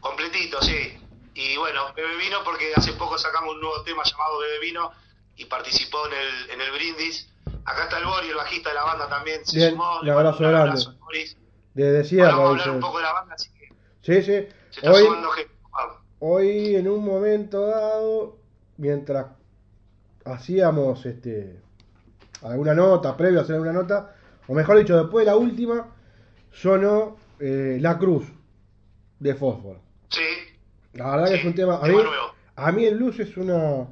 Completito, 0.00 0.60
sí. 0.62 0.98
Y 1.34 1.56
bueno, 1.56 1.92
Bebe 1.94 2.16
Vino 2.16 2.38
porque 2.44 2.72
hace 2.76 2.92
poco 2.92 3.18
sacamos 3.18 3.54
un 3.54 3.60
nuevo 3.60 3.82
tema 3.82 4.02
llamado 4.04 4.38
Bebe 4.38 4.60
Vino 4.60 4.90
y 5.36 5.46
participó 5.46 6.06
en 6.06 6.12
el, 6.12 6.50
en 6.50 6.60
el 6.60 6.70
brindis. 6.72 7.28
Acá 7.64 7.84
está 7.84 7.98
el 7.98 8.04
Bori, 8.04 8.28
el 8.28 8.36
bajista 8.36 8.68
de 8.68 8.74
la 8.76 8.84
banda 8.84 9.08
también. 9.08 9.44
Se 9.44 9.56
Bien, 9.56 9.70
sumó, 9.70 10.00
le 10.02 10.12
abrazo 10.12 10.38
grande. 10.38 10.80
De, 11.74 11.90
de 11.90 12.22
vamos 12.22 12.38
a 12.38 12.48
hablar 12.50 12.70
un 12.70 12.80
poco 12.80 12.98
de 12.98 13.02
la 13.02 13.12
banda, 13.12 13.34
así. 13.34 13.50
Sí, 14.04 14.22
sí. 14.22 14.46
Hoy... 14.82 15.04
hoy 16.18 16.76
en 16.76 16.88
un 16.88 17.04
momento 17.04 17.66
dado, 17.66 18.36
mientras 18.76 19.26
hacíamos 20.24 21.04
este 21.06 21.60
alguna 22.42 22.74
nota, 22.74 23.16
previo 23.16 23.38
a 23.38 23.42
hacer 23.42 23.54
alguna 23.54 23.72
nota, 23.72 24.14
o 24.46 24.54
mejor 24.54 24.78
dicho, 24.78 24.96
después 24.96 25.24
de 25.24 25.32
la 25.32 25.36
última, 25.36 25.88
sonó 26.50 27.16
eh, 27.40 27.78
La 27.80 27.98
Cruz 27.98 28.26
de 29.18 29.34
Fósforo. 29.34 29.80
Sí. 30.10 30.20
La 30.92 31.10
verdad 31.12 31.28
que 31.28 31.34
es 31.36 31.44
un 31.44 31.54
tema. 31.54 31.78
A 31.78 31.88
mí, 31.88 31.96
a 32.56 32.72
mí 32.72 32.84
el 32.84 32.96
blues 32.96 33.20
es 33.20 33.36
una 33.38 33.88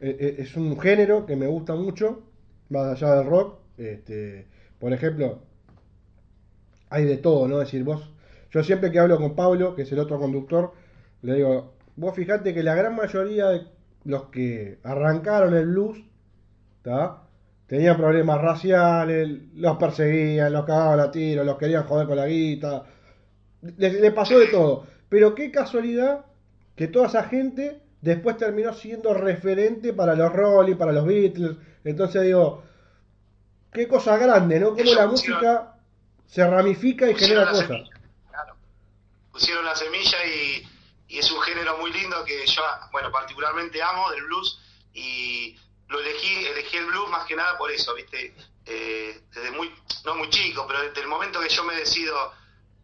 eh, 0.00 0.16
eh, 0.20 0.36
es 0.38 0.54
un 0.56 0.78
género 0.78 1.24
que 1.24 1.36
me 1.36 1.46
gusta 1.46 1.74
mucho, 1.74 2.22
más 2.68 3.02
allá 3.02 3.16
del 3.16 3.26
rock. 3.26 3.58
Este, 3.78 4.46
por 4.78 4.92
ejemplo, 4.92 5.40
hay 6.90 7.04
de 7.04 7.16
todo, 7.16 7.48
¿no? 7.48 7.60
Es 7.60 7.68
decir, 7.68 7.84
vos, 7.84 8.10
yo 8.56 8.64
siempre 8.64 8.90
que 8.90 8.98
hablo 8.98 9.18
con 9.18 9.36
Pablo, 9.36 9.74
que 9.74 9.82
es 9.82 9.92
el 9.92 9.98
otro 9.98 10.18
conductor, 10.18 10.72
le 11.20 11.34
digo, 11.34 11.74
vos 11.94 12.14
fijate 12.14 12.54
que 12.54 12.62
la 12.62 12.74
gran 12.74 12.96
mayoría 12.96 13.48
de 13.48 13.66
los 14.04 14.30
que 14.30 14.78
arrancaron 14.82 15.54
el 15.54 15.66
blues, 15.66 16.02
Tenían 17.66 17.98
problemas 17.98 18.40
raciales, 18.40 19.28
los 19.56 19.76
perseguían, 19.76 20.52
los 20.52 20.64
cagaban 20.64 21.00
a 21.00 21.10
tiro, 21.10 21.44
los 21.44 21.58
querían 21.58 21.84
joder 21.84 22.06
con 22.06 22.16
la 22.16 22.26
guita. 22.26 22.84
Le, 23.76 24.12
pasó 24.12 24.38
de 24.38 24.46
todo. 24.46 24.86
Pero 25.10 25.34
qué 25.34 25.50
casualidad 25.50 26.24
que 26.76 26.86
toda 26.86 27.08
esa 27.08 27.24
gente 27.24 27.82
después 28.00 28.38
terminó 28.38 28.72
siendo 28.72 29.12
referente 29.12 29.92
para 29.92 30.14
los 30.14 30.32
Rolling, 30.32 30.76
para 30.76 30.92
los 30.92 31.04
Beatles. 31.04 31.56
Entonces 31.84 32.22
digo, 32.22 32.62
qué 33.72 33.86
cosa 33.86 34.16
grande, 34.16 34.60
¿no? 34.60 34.70
Cómo 34.70 34.94
la 34.94 35.08
música 35.08 35.74
se 36.24 36.46
ramifica 36.46 37.10
y 37.10 37.14
genera 37.14 37.50
cosas. 37.50 37.90
Pusieron 39.36 39.64
la 39.64 39.76
semilla 39.76 40.24
y 40.24 40.66
y 41.08 41.18
es 41.18 41.30
un 41.30 41.40
género 41.40 41.78
muy 41.78 41.92
lindo 41.92 42.24
que 42.24 42.46
yo, 42.46 42.62
bueno, 42.90 43.10
particularmente 43.12 43.82
amo 43.82 44.10
del 44.10 44.24
blues 44.24 44.60
y 44.92 45.56
lo 45.88 46.00
elegí, 46.00 46.46
elegí 46.46 46.76
el 46.78 46.86
blues 46.86 47.08
más 47.10 47.26
que 47.26 47.36
nada 47.36 47.56
por 47.56 47.70
eso, 47.70 47.94
¿viste? 47.94 48.34
Eh, 48.64 49.22
desde 49.30 49.50
muy, 49.52 49.72
no 50.04 50.16
muy 50.16 50.28
chico, 50.30 50.66
pero 50.66 50.82
desde 50.82 51.00
el 51.02 51.06
momento 51.06 51.40
que 51.40 51.48
yo 51.48 51.62
me 51.62 51.76
decido 51.76 52.32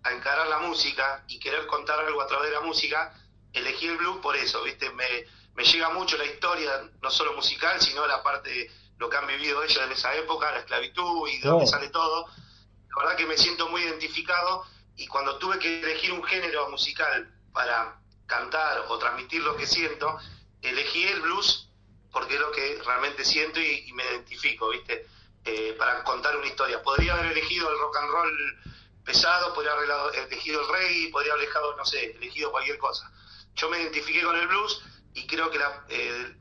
a 0.04 0.12
encarar 0.12 0.46
la 0.46 0.58
música 0.58 1.24
y 1.26 1.40
querer 1.40 1.66
contar 1.66 1.98
algo 1.98 2.22
a 2.22 2.26
través 2.26 2.50
de 2.50 2.54
la 2.54 2.60
música, 2.60 3.12
elegí 3.52 3.86
el 3.86 3.96
blues 3.96 4.18
por 4.18 4.36
eso, 4.36 4.62
¿viste? 4.62 4.90
Me, 4.90 5.26
me 5.54 5.64
llega 5.64 5.90
mucho 5.90 6.16
la 6.16 6.24
historia, 6.24 6.90
no 7.00 7.10
solo 7.10 7.32
musical, 7.32 7.80
sino 7.80 8.06
la 8.06 8.22
parte, 8.22 8.70
lo 8.98 9.10
que 9.10 9.16
han 9.16 9.26
vivido 9.26 9.64
ellos 9.64 9.82
en 9.82 9.90
esa 9.90 10.14
época, 10.14 10.52
la 10.52 10.60
esclavitud 10.60 11.28
y 11.28 11.38
de 11.38 11.48
dónde 11.48 11.66
sale 11.66 11.88
todo. 11.88 12.26
La 12.26 13.02
verdad 13.02 13.16
que 13.16 13.26
me 13.26 13.36
siento 13.36 13.68
muy 13.68 13.82
identificado 13.82 14.64
y 14.96 15.06
cuando 15.06 15.38
tuve 15.38 15.58
que 15.58 15.80
elegir 15.80 16.12
un 16.12 16.22
género 16.24 16.68
musical 16.70 17.32
para 17.52 18.00
cantar 18.26 18.86
o 18.88 18.98
transmitir 18.98 19.42
lo 19.42 19.56
que 19.56 19.66
siento, 19.66 20.18
elegí 20.60 21.04
el 21.04 21.20
blues 21.20 21.68
porque 22.12 22.34
es 22.34 22.40
lo 22.40 22.52
que 22.52 22.80
realmente 22.84 23.24
siento 23.24 23.60
y, 23.60 23.90
me 23.94 24.04
identifico, 24.04 24.68
¿viste? 24.68 25.06
Eh, 25.44 25.74
para 25.78 26.04
contar 26.04 26.36
una 26.36 26.46
historia. 26.46 26.82
Podría 26.82 27.14
haber 27.14 27.32
elegido 27.32 27.70
el 27.70 27.78
rock 27.78 27.96
and 27.96 28.10
roll 28.10 28.58
pesado, 29.04 29.54
podría 29.54 29.72
haber 29.72 29.90
elegido 30.30 30.60
el 30.60 30.68
reggae, 30.68 31.10
podría 31.10 31.32
haber 31.32 31.44
elegido, 31.44 31.76
no 31.76 31.84
sé, 31.84 32.12
elegido 32.12 32.52
cualquier 32.52 32.78
cosa. 32.78 33.10
Yo 33.54 33.68
me 33.70 33.80
identifiqué 33.80 34.22
con 34.22 34.36
el 34.36 34.46
blues 34.46 34.82
y 35.14 35.26
creo 35.26 35.50
que 35.50 35.58
eh, 35.88 36.36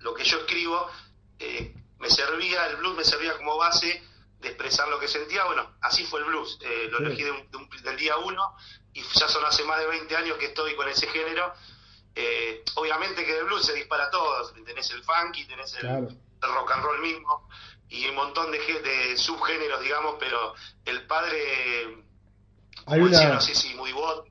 lo 0.00 0.14
que 0.14 0.24
yo 0.24 0.38
escribo 0.38 0.88
eh, 1.38 1.74
me 1.98 2.08
servía, 2.08 2.66
el 2.68 2.76
blues 2.76 2.96
me 2.96 3.04
servía 3.04 3.36
como 3.36 3.56
base 3.56 4.02
de 4.44 4.50
expresar 4.50 4.88
lo 4.88 5.00
que 5.00 5.08
sentía. 5.08 5.44
Bueno, 5.44 5.76
así 5.80 6.04
fue 6.04 6.20
el 6.20 6.26
blues. 6.26 6.58
lo 6.90 6.98
elegí 6.98 7.24
del 7.82 7.96
día 7.96 8.16
uno 8.18 8.54
y 8.92 9.02
ya 9.02 9.28
son 9.28 9.44
hace 9.44 9.64
más 9.64 9.80
de 9.80 9.86
20 9.86 10.16
años 10.16 10.38
que 10.38 10.46
estoy 10.46 10.74
con 10.76 10.88
ese 10.88 11.08
género. 11.08 11.52
Eh, 12.14 12.62
obviamente 12.76 13.24
que 13.24 13.38
el 13.38 13.44
blues 13.46 13.66
se 13.66 13.74
dispara 13.74 14.04
a 14.04 14.10
todos, 14.10 14.54
tenés 14.64 14.88
el 14.92 15.02
funky, 15.02 15.46
tenés 15.46 15.74
el, 15.74 15.88
rock 16.42 16.70
and 16.72 16.84
roll 16.84 17.00
mismo 17.00 17.48
y 17.88 18.06
un 18.06 18.14
montón 18.14 18.52
de, 18.52 18.58
de 18.58 19.16
subgéneros, 19.16 19.80
digamos, 19.80 20.16
pero 20.20 20.54
el 20.84 21.06
padre, 21.06 22.04
Hay 22.86 23.00
una... 23.00 23.34
no 23.34 23.40
sé 23.40 23.54
si 23.54 23.74
muy 23.74 23.92
bot, 23.92 24.26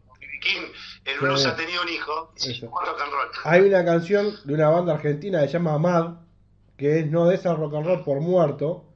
el 1.06 1.20
blues 1.20 1.46
ha 1.46 1.56
tenido 1.56 1.82
un 1.82 1.90
hijo, 1.90 2.34
y 2.38 2.62
rock 2.62 3.02
and 3.02 3.12
roll. 3.12 3.32
Hay 3.46 3.62
una 3.62 3.84
canción 3.86 4.38
de 4.44 4.54
una 4.54 4.70
banda 4.70 4.94
argentina 4.94 5.42
que 5.42 5.48
se 5.48 5.54
llama 5.54 5.78
Mad, 5.78 6.16
que 6.78 7.00
es 7.00 7.08
no 7.08 7.28
de 7.28 7.36
esa 7.36 7.54
rock 7.54 7.76
and 7.76 7.86
roll 7.86 8.04
por 8.04 8.20
muerto, 8.20 8.93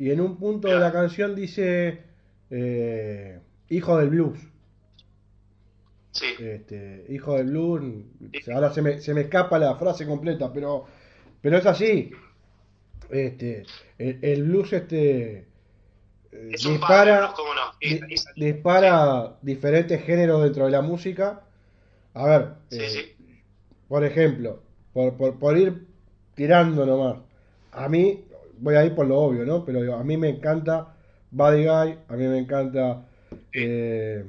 y 0.00 0.10
en 0.10 0.20
un 0.22 0.38
punto 0.38 0.68
de 0.68 0.80
la 0.80 0.90
canción 0.90 1.34
dice 1.36 2.00
eh, 2.48 3.38
hijo 3.68 3.98
del 3.98 4.08
blues. 4.08 4.38
Sí. 6.12 6.24
Este, 6.40 7.04
hijo 7.10 7.36
del 7.36 7.48
blues, 7.48 7.82
ahora 8.52 8.72
se 8.72 8.80
me, 8.80 8.98
se 9.02 9.12
me 9.12 9.20
escapa 9.20 9.58
la 9.58 9.76
frase 9.76 10.06
completa, 10.06 10.50
pero, 10.54 10.86
pero 11.42 11.58
es 11.58 11.66
así. 11.66 12.10
Este, 13.10 13.64
el, 13.98 14.18
el 14.22 14.44
blues 14.44 14.72
este 14.72 15.46
eh, 16.32 16.50
Es 16.54 16.62
dispara, 16.62 17.34
dispara 18.36 19.36
diferentes 19.42 20.02
géneros 20.02 20.42
dentro 20.44 20.64
de 20.64 20.70
la 20.70 20.80
música. 20.80 21.42
A 22.14 22.26
ver, 22.26 22.48
eh, 22.70 23.16
por 23.86 24.02
ejemplo, 24.02 24.62
por, 24.94 25.14
por, 25.18 25.38
por 25.38 25.58
ir 25.58 25.86
tirando 26.34 26.86
nomás, 26.86 27.18
a 27.72 27.86
mí, 27.90 28.24
voy 28.60 28.74
a 28.76 28.84
ir 28.84 28.94
por 28.94 29.06
lo 29.06 29.18
obvio, 29.18 29.44
¿no? 29.44 29.64
Pero 29.64 29.80
digo, 29.82 29.94
a 29.94 30.04
mí 30.04 30.16
me 30.16 30.28
encanta 30.28 30.94
Buddy 31.30 31.64
Guy, 31.64 31.98
a 32.08 32.16
mí 32.16 32.26
me 32.28 32.38
encanta, 32.38 33.06
eh, 33.52 34.24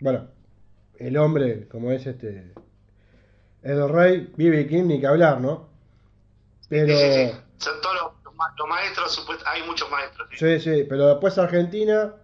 bueno, 0.00 0.28
el 0.98 1.16
hombre, 1.16 1.68
como 1.68 1.92
es 1.92 2.06
este, 2.06 2.52
el 3.62 3.88
rey, 3.88 4.32
B.B. 4.36 4.66
King, 4.66 4.84
ni 4.84 5.00
que 5.00 5.06
hablar, 5.06 5.40
¿no? 5.40 5.68
Pero, 6.68 6.94
Sí, 6.96 7.04
sí, 7.04 7.26
sí. 7.26 7.32
Son 7.58 7.80
todos 7.80 7.94
los, 7.96 8.12
los 8.24 8.34
ma- 8.36 8.54
los 8.58 8.68
maestros, 8.68 9.26
hay 9.46 9.62
muchos 9.66 9.90
maestros. 9.90 10.28
sí. 10.36 10.60
sí, 10.60 10.84
pero 10.88 11.08
después 11.08 11.36
Argentina 11.38 12.14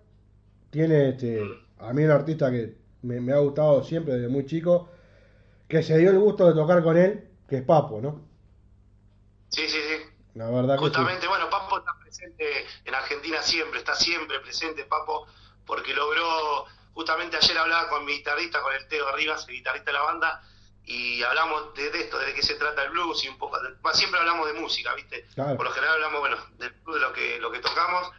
tiene, 0.71 1.11
este, 1.11 1.41
a 1.79 1.93
mí 1.93 2.05
un 2.05 2.11
artista 2.11 2.51
que 2.51 2.77
me, 3.03 3.21
me 3.21 3.33
ha 3.33 3.39
gustado 3.39 3.83
siempre 3.83 4.15
desde 4.15 4.29
muy 4.29 4.47
chico, 4.47 4.89
que 5.69 5.83
se 5.83 5.99
dio 5.99 6.11
el 6.11 6.19
gusto 6.19 6.47
de 6.49 6.55
tocar 6.55 6.83
con 6.83 6.97
él, 6.97 7.25
que 7.49 7.57
es 7.59 7.63
Papo, 7.63 8.01
¿no? 8.01 8.23
Sí, 9.49 9.63
sí. 9.69 9.79
La 10.35 10.47
verdad 10.51 10.75
que 10.75 10.81
sí. 10.81 10.85
Justamente, 10.87 11.27
bueno, 11.29 11.49
Papo 11.51 11.79
está 11.79 11.93
presente 12.01 12.67
en 12.85 12.95
Argentina 12.95 13.43
siempre, 13.43 13.79
está 13.79 13.95
siempre 13.95 14.41
presente 14.41 14.85
Papo, 14.85 15.27
porque 15.67 15.95
logró, 15.95 16.67
justamente 16.93 17.37
ayer 17.37 17.57
hablaba 17.59 17.89
con 17.89 18.05
mi 18.05 18.13
guitarrista, 18.15 18.61
con 18.63 18.73
el 18.75 18.87
Teo 18.89 19.11
Rivas, 19.17 19.47
el 19.49 19.55
guitarrista 19.55 19.91
de 19.91 19.99
la 19.99 20.03
banda, 20.03 20.43
y 20.85 21.23
hablamos 21.23 21.73
de, 21.75 21.91
de 21.91 22.01
esto, 22.01 22.19
de 22.19 22.35
qué 22.35 22.43
se 22.43 22.55
trata 22.57 22.83
el 22.83 22.91
blues 22.91 23.25
y 23.25 23.29
un 23.29 23.39
poco, 23.39 23.59
de- 23.61 23.75
siempre 23.95 24.21
hablamos 24.21 24.47
de 24.47 24.53
música, 24.55 24.93
¿viste? 24.95 25.27
Claro. 25.35 25.57
Por 25.57 25.67
lo 25.67 25.73
general 25.73 25.95
hablamos, 25.95 26.21
bueno, 26.21 26.37
del 26.59 26.71
blues, 26.83 27.01
de 27.01 27.07
lo 27.07 27.13
que, 27.13 27.39
lo 27.39 27.51
que 27.53 27.61
tocamos, 27.61 28.11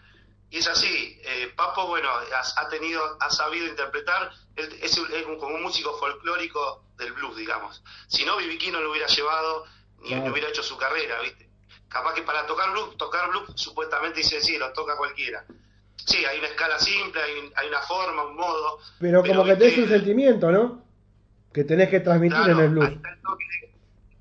y 0.50 0.60
es 0.60 0.67
así, 0.67 1.19
eh, 1.24 1.51
Papo, 1.55 1.86
bueno, 1.88 2.10
ha, 2.10 2.62
ha 2.62 2.69
tenido, 2.69 3.17
ha 3.19 3.29
sabido 3.29 3.67
interpretar, 3.67 4.31
él 4.55 4.79
es, 4.81 4.98
un- 4.98 5.12
es 5.13 5.25
un- 5.25 5.38
como 5.38 5.55
un 5.55 5.63
músico 5.63 5.98
folclórico 6.00 6.86
del 6.98 7.12
blues, 7.13 7.36
digamos. 7.36 7.84
Si 8.07 8.24
no, 8.25 8.38
B.B. 8.38 8.57
King 8.57 8.72
no 8.72 8.79
lo 8.79 8.91
hubiera 8.91 9.07
llevado, 9.07 9.65
ni, 10.00 10.07
Claro. 10.10 10.24
ni 10.24 10.29
hubiera 10.29 10.50
hecho 10.50 10.63
su 10.63 10.77
carrera, 10.77 11.19
¿viste? 11.22 11.45
Capaz 11.96 12.14
que 12.14 12.24
para 12.24 12.46
tocar 12.46 12.72
blues, 12.74 12.98
tocar 12.98 13.30
blues, 13.30 13.52
supuestamente 13.56 14.18
dice, 14.20 14.42
sí, 14.42 14.58
lo 14.58 14.74
toca 14.74 14.98
cualquiera. 14.98 15.46
Sí, 15.96 16.25
hay 16.25 16.40
una 16.40 16.48
escala 16.50 16.78
simple, 16.78 17.22
hay, 17.22 17.54
hay 17.56 17.70
una 17.70 17.80
forma, 17.84 18.24
un 18.24 18.36
modo. 18.36 18.80
Pero 19.00 19.24
como 19.24 19.46
que 19.46 19.56
tenés 19.56 19.78
un 19.78 19.88
sentimiento, 19.88 20.52
¿no? 20.52 20.84
Que 21.54 21.64
tenés 21.64 21.88
que 21.90 22.02
transmitir 22.02 22.36
claro, 22.38 22.52
en 22.52 22.60
el 22.60 22.70
blues. 22.70 22.90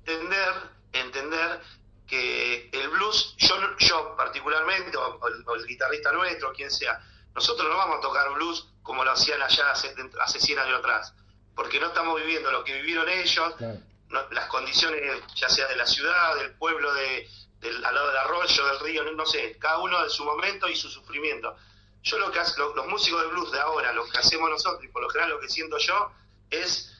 entender, 0.05 0.53
entender 0.93 1.59
que 2.07 2.69
el 2.71 2.87
blues, 2.91 3.35
yo, 3.39 3.55
yo 3.79 4.15
particularmente, 4.15 4.95
o, 4.95 5.15
o 5.19 5.27
el, 5.27 5.43
o 5.45 5.55
el 5.55 5.65
guitarrista 5.67 6.13
nuestro, 6.13 6.53
quien 6.53 6.71
sea, 6.71 6.97
nosotros 7.33 7.67
no 7.69 7.75
vamos 7.75 7.97
a 7.97 8.01
tocar 8.01 8.31
blues 8.35 8.69
como 8.83 9.03
lo 9.03 9.11
hacían 9.11 9.41
allá 9.41 9.71
hace, 9.71 9.93
hace 10.21 10.39
100 10.39 10.59
años 10.59 10.79
atrás, 10.79 11.13
porque 11.55 11.79
no 11.81 11.87
estamos 11.87 12.19
viviendo 12.21 12.51
lo 12.53 12.63
que 12.63 12.73
vivieron 12.75 13.09
ellos, 13.09 13.53
Claro. 13.57 13.79
no- 14.07 14.29
las 14.31 14.45
condiciones, 14.47 15.01
ya 15.35 15.49
sea 15.49 15.67
de 15.67 15.75
la 15.75 15.85
ciudad, 15.85 16.35
del 16.37 16.51
pueblo, 16.53 16.93
de, 16.93 17.27
del, 17.65 17.83
al 17.85 17.93
lado 17.95 18.07
del 18.07 18.17
arroyo, 18.17 18.65
del 18.67 18.79
río, 18.79 19.03
no, 19.03 19.11
no 19.13 19.25
sé, 19.25 19.57
cada 19.59 19.79
uno 19.79 20.03
en 20.03 20.09
su 20.09 20.23
momento 20.23 20.67
y 20.67 20.75
su 20.75 20.89
sufrimiento. 20.89 21.55
Yo 22.03 22.19
lo 22.19 22.31
que 22.31 22.39
hace, 22.39 22.57
lo- 22.59 22.75
los 22.75 22.87
músicos 22.87 23.21
de 23.21 23.27
blues 23.27 23.51
de 23.51 23.59
ahora, 23.59 23.91
lo 23.93 24.05
que 24.05 24.17
hacemos 24.17 24.49
nosotros, 24.49 24.83
y 24.83 24.87
por 24.89 25.01
lo 25.01 25.09
general 25.09 25.31
lo 25.31 25.39
que 25.39 25.49
siento 25.49 25.77
yo, 25.77 26.11
es 26.49 26.91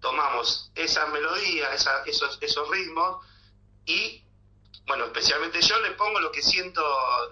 tomamos 0.00 0.70
esa 0.74 1.06
melodía, 1.06 1.72
esa- 1.74 2.02
esos, 2.04 2.38
esos 2.40 2.68
ritmos, 2.68 3.24
y 3.86 4.24
bueno, 4.86 5.04
especialmente 5.04 5.60
yo 5.62 5.78
le 5.80 5.92
pongo 5.92 6.18
lo 6.20 6.32
que 6.32 6.42
siento, 6.42 6.82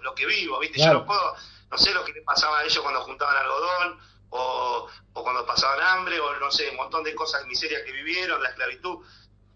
lo 0.01 0.15
que 0.15 0.25
vivo, 0.25 0.59
¿viste? 0.59 0.77
Claro. 0.77 0.93
Yo 0.93 0.99
no 0.99 1.05
puedo, 1.05 1.35
no 1.69 1.77
sé 1.77 1.93
lo 1.93 2.05
que 2.05 2.13
le 2.13 2.21
pasaba 2.21 2.59
a 2.59 2.63
ellos 2.63 2.79
cuando 2.81 3.01
juntaban 3.01 3.35
algodón, 3.35 3.99
o, 4.29 4.87
o 5.13 5.23
cuando 5.23 5.45
pasaban 5.45 5.81
hambre, 5.81 6.17
o 6.21 6.39
no 6.39 6.49
sé, 6.49 6.69
un 6.69 6.77
montón 6.77 7.03
de 7.03 7.13
cosas, 7.13 7.45
miserias 7.45 7.81
que 7.83 7.91
vivieron, 7.91 8.41
la 8.41 8.49
esclavitud. 8.49 9.05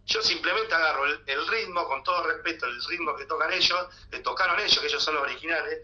Yo 0.05 0.21
simplemente 0.21 0.73
agarro 0.73 1.05
el, 1.05 1.23
el 1.25 1.47
ritmo, 1.47 1.87
con 1.87 2.03
todo 2.03 2.23
respeto, 2.27 2.65
el 2.67 2.79
ritmo 2.85 3.15
que 3.15 3.25
tocan 3.25 3.51
ellos, 3.51 3.87
que 4.11 4.19
tocaron 4.19 4.59
ellos, 4.59 4.79
que 4.79 4.87
ellos 4.87 5.03
son 5.03 5.15
los 5.15 5.23
originales, 5.23 5.79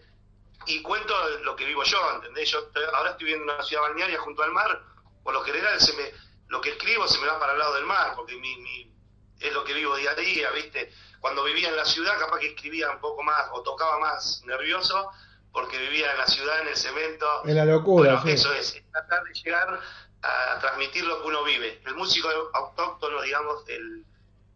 y 0.66 0.80
cuento 0.80 1.14
lo 1.42 1.56
que 1.56 1.64
vivo 1.64 1.82
yo, 1.82 1.98
¿entendés? 2.14 2.50
Yo 2.50 2.68
ahora 2.94 3.10
estoy 3.10 3.26
viviendo 3.26 3.50
en 3.52 3.56
una 3.58 3.64
ciudad 3.66 3.82
balnearia 3.82 4.18
junto 4.20 4.42
al 4.44 4.52
mar, 4.52 4.80
por 5.24 5.34
lo 5.34 5.42
general 5.42 5.80
se 5.80 5.92
me, 5.94 6.12
lo 6.48 6.60
que 6.60 6.70
escribo 6.70 7.08
se 7.08 7.18
me 7.20 7.26
va 7.26 7.38
para 7.40 7.52
el 7.54 7.58
lado 7.58 7.74
del 7.74 7.84
mar, 7.86 8.12
porque 8.14 8.36
mi, 8.36 8.56
mi- 8.58 8.92
es 9.40 9.52
lo 9.52 9.64
que 9.64 9.72
vivo 9.74 9.96
día 9.96 10.12
a 10.12 10.14
día, 10.14 10.50
¿viste? 10.52 10.92
Cuando 11.18 11.42
vivía 11.42 11.68
en 11.68 11.76
la 11.76 11.84
ciudad 11.84 12.16
capaz 12.16 12.38
que 12.38 12.48
escribía 12.48 12.90
un 12.92 13.00
poco 13.00 13.24
más 13.24 13.48
o 13.52 13.62
tocaba 13.62 13.98
más 13.98 14.40
nervioso, 14.46 15.10
porque 15.52 15.78
vivía 15.78 16.12
en 16.12 16.18
la 16.18 16.26
ciudad, 16.28 16.60
en 16.62 16.68
el 16.68 16.76
cemento. 16.76 17.42
En 17.44 17.56
la 17.56 17.64
locura, 17.64 18.12
Bueno, 18.14 18.22
sí. 18.24 18.30
eso 18.30 18.52
es, 18.52 18.76
es 18.76 18.88
tratar 18.92 19.24
de 19.24 19.34
llegar 19.34 19.80
a 20.22 20.58
transmitir 20.60 21.04
lo 21.04 21.20
que 21.20 21.26
uno 21.28 21.42
vive. 21.42 21.82
El 21.84 21.96
músico 21.96 22.28
autóctono, 22.54 23.20
digamos, 23.20 23.68
el, 23.68 24.06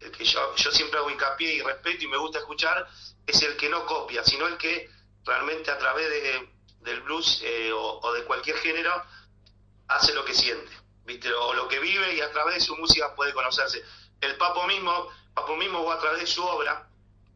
el 0.01 0.11
que 0.11 0.25
yo, 0.25 0.55
yo 0.57 0.71
siempre 0.71 0.99
hago 0.99 1.11
hincapié 1.11 1.55
y 1.55 1.63
respeto 1.63 2.05
y 2.05 2.09
me 2.09 2.19
gusta 2.19 2.39
escuchar, 2.39 2.87
es 3.27 3.43
el 3.43 3.57
que 3.57 3.69
no 3.69 3.87
copia, 3.87 4.23
sino 4.25 4.47
el 4.47 4.57
que 4.57 4.91
realmente 5.25 5.71
a 5.71 5.79
través 5.79 6.09
de, 6.09 6.49
del 6.81 7.01
blues 7.03 7.41
eh, 7.43 7.73
o, 7.73 8.01
o 8.01 8.13
de 8.13 8.25
cualquier 8.25 8.57
género 8.59 9.03
hace 9.89 10.15
lo 10.15 10.25
que 10.25 10.35
siente, 10.35 10.73
¿viste? 11.05 11.33
O 11.33 11.55
lo 11.55 11.69
que 11.69 11.79
vive 11.79 12.15
y 12.15 12.21
a 12.21 12.31
través 12.31 12.57
de 12.57 12.61
su 12.61 12.77
música 12.77 13.15
puede 13.15 13.33
conocerse. 13.33 13.83
El 14.21 14.37
Papo 14.37 14.67
mismo, 14.67 15.11
Papo 15.35 15.57
mismo 15.57 15.83
vos 15.83 15.97
a 15.97 16.01
través 16.01 16.21
de 16.21 16.27
su 16.27 16.45
obra, 16.45 16.89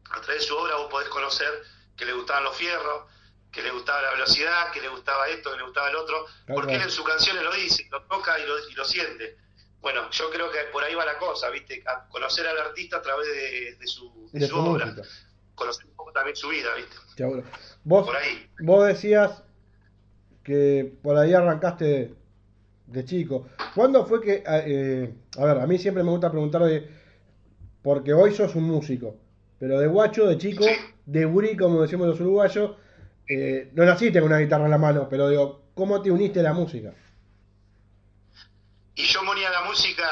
a 0.09 0.21
través 0.21 0.41
de 0.41 0.47
su 0.47 0.57
obra 0.57 0.75
vos 0.75 0.89
podés 0.89 1.09
conocer 1.09 1.63
que 1.95 2.05
le 2.05 2.13
gustaban 2.13 2.43
los 2.43 2.55
fierros, 2.55 3.05
que 3.51 3.61
le 3.61 3.71
gustaba 3.71 4.01
la 4.01 4.11
velocidad, 4.11 4.71
que 4.71 4.81
le 4.81 4.87
gustaba 4.87 5.27
esto, 5.27 5.51
que 5.51 5.57
le 5.57 5.63
gustaba 5.63 5.89
el 5.89 5.95
otro, 5.95 6.25
porque 6.47 6.75
él 6.75 6.81
en 6.81 6.91
sus 6.91 7.05
canciones 7.05 7.43
lo 7.43 7.53
dice, 7.53 7.85
lo 7.91 8.01
toca 8.03 8.39
y 8.39 8.45
lo, 8.45 8.69
y 8.69 8.73
lo 8.73 8.85
siente. 8.85 9.37
Bueno, 9.81 10.09
yo 10.11 10.29
creo 10.29 10.51
que 10.51 10.59
por 10.71 10.83
ahí 10.83 10.93
va 10.95 11.05
la 11.05 11.17
cosa, 11.17 11.49
¿viste? 11.49 11.83
A 11.87 12.07
conocer 12.09 12.45
al 12.47 12.57
artista 12.57 12.97
a 12.97 13.01
través 13.01 13.27
de, 13.27 13.75
de 13.75 13.87
su, 13.87 14.29
de 14.31 14.47
su 14.47 14.55
obra, 14.57 14.85
música. 14.85 15.07
conocer 15.55 15.85
un 15.87 15.95
poco 15.95 16.11
también 16.11 16.35
su 16.35 16.49
vida, 16.49 16.69
¿viste? 16.75 16.95
Seguro. 17.15 17.43
Vos, 17.83 18.05
Por 18.05 18.15
ahí. 18.15 18.47
vos 18.59 18.85
decías 18.87 19.43
que 20.43 20.93
por 21.01 21.17
ahí 21.17 21.33
arrancaste 21.33 21.85
de, 21.85 22.13
de 22.87 23.05
chico. 23.05 23.47
¿Cuándo 23.75 24.05
fue 24.05 24.21
que, 24.21 24.43
eh, 24.45 25.13
a 25.37 25.45
ver, 25.45 25.57
a 25.59 25.67
mí 25.67 25.77
siempre 25.77 26.03
me 26.03 26.11
gusta 26.11 26.29
preguntar 26.31 26.63
de, 26.63 26.87
porque 27.81 28.13
hoy 28.13 28.33
sos 28.33 28.53
un 28.55 28.63
músico, 28.63 29.15
pero 29.59 29.79
de 29.79 29.87
guacho, 29.87 30.27
de 30.27 30.37
chico, 30.37 30.63
Sí. 30.63 30.71
de 31.05 31.25
gurí, 31.25 31.55
como 31.57 31.81
decimos 31.81 32.07
los 32.07 32.19
uruguayos, 32.19 32.75
eh, 33.27 33.69
no 33.73 33.85
naciste 33.85 34.19
con 34.19 34.29
una 34.31 34.39
guitarra 34.39 34.65
en 34.65 34.71
la 34.71 34.77
mano, 34.77 35.07
pero 35.09 35.29
digo, 35.29 35.63
¿cómo 35.73 36.01
te 36.01 36.11
uniste 36.11 36.39
a 36.41 36.43
la 36.43 36.53
música? 36.53 36.93
Y 38.95 39.05
yo 39.07 39.23
ponía 39.25 39.49
la 39.49 39.61
música, 39.61 40.05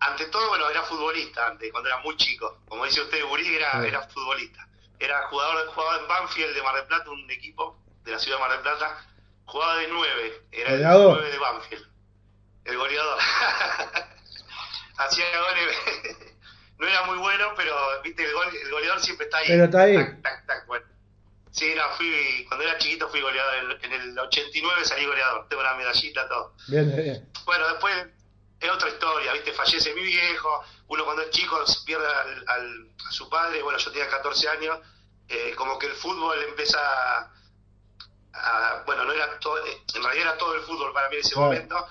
ante 0.00 0.26
todo, 0.26 0.48
bueno, 0.48 0.68
era 0.70 0.82
futbolista 0.82 1.46
antes, 1.48 1.70
cuando 1.72 1.88
era 1.88 1.98
muy 1.98 2.16
chico. 2.16 2.58
Como 2.68 2.84
dice 2.84 3.00
usted, 3.00 3.24
Burí 3.24 3.54
era, 3.56 3.86
era 3.86 4.02
futbolista. 4.08 4.66
Era 4.98 5.26
jugador, 5.28 5.66
jugaba 5.74 5.98
en 6.00 6.08
Banfield 6.08 6.54
de 6.54 6.62
Mar 6.62 6.74
del 6.76 6.86
Plata, 6.86 7.10
un 7.10 7.30
equipo 7.30 7.78
de 8.04 8.12
la 8.12 8.18
ciudad 8.18 8.36
de 8.38 8.40
Mar 8.42 8.50
del 8.52 8.60
Plata. 8.60 9.06
Jugaba 9.46 9.76
de 9.76 9.88
nueve, 9.88 10.42
era 10.52 10.70
el 10.72 10.82
nueve 11.12 11.30
de 11.30 11.38
Banfield. 11.38 11.86
El 12.64 12.76
goleador. 12.78 13.18
Hacía 14.98 15.24
goles. 15.38 15.76
no 16.78 16.86
era 16.86 17.02
muy 17.04 17.18
bueno, 17.18 17.52
pero 17.56 17.74
viste, 18.02 18.24
el, 18.24 18.32
gol- 18.34 18.56
el 18.62 18.70
goleador 18.70 19.00
siempre 19.00 19.26
está 19.26 19.38
ahí. 19.38 19.46
Pero 19.48 19.64
está 19.64 19.80
ahí. 19.82 19.96
Tac, 19.96 20.22
tac, 20.22 20.46
tac, 20.46 20.66
bueno. 20.66 20.86
Sí, 21.56 21.72
no, 21.74 21.82
fui, 21.96 22.44
cuando 22.48 22.64
era 22.66 22.76
chiquito 22.78 23.08
fui 23.08 23.20
goleador. 23.22 23.78
En, 23.82 23.92
el 23.92 24.18
89 24.18 24.84
salí 24.84 25.06
goleador. 25.06 25.48
Tengo 25.48 25.62
la 25.62 25.74
medallita, 25.74 26.28
todo. 26.28 26.54
Bien, 26.68 26.94
bien. 26.94 27.30
Bueno, 27.46 27.66
después 27.68 27.94
es 28.60 28.70
otra 28.70 28.88
historia, 28.90 29.32
¿viste? 29.32 29.52
Fallece 29.52 29.94
mi 29.94 30.02
viejo, 30.02 30.62
uno 30.88 31.04
cuando 31.04 31.22
es 31.22 31.30
chico 31.30 31.58
pierde 31.86 32.06
al, 32.06 32.44
al- 32.48 32.90
a 33.08 33.10
su 33.12 33.28
padre, 33.30 33.62
bueno, 33.62 33.78
yo 33.78 33.90
tenía 33.90 34.08
14 34.08 34.48
años, 34.48 34.78
eh, 35.28 35.54
como 35.56 35.78
que 35.78 35.86
el 35.86 35.92
fútbol 35.94 36.38
empieza 36.42 36.78
a, 36.80 37.32
a- 38.32 38.82
bueno, 38.84 39.04
no 39.04 39.12
era 39.12 39.38
todo, 39.38 39.58
en 39.66 40.02
realidad 40.02 40.28
era 40.28 40.38
todo 40.38 40.54
el 40.54 40.62
fútbol 40.62 40.92
para 40.92 41.08
mí 41.08 41.16
en 41.16 41.20
ese 41.20 41.32
Claro. 41.34 41.46
momento, 41.48 41.86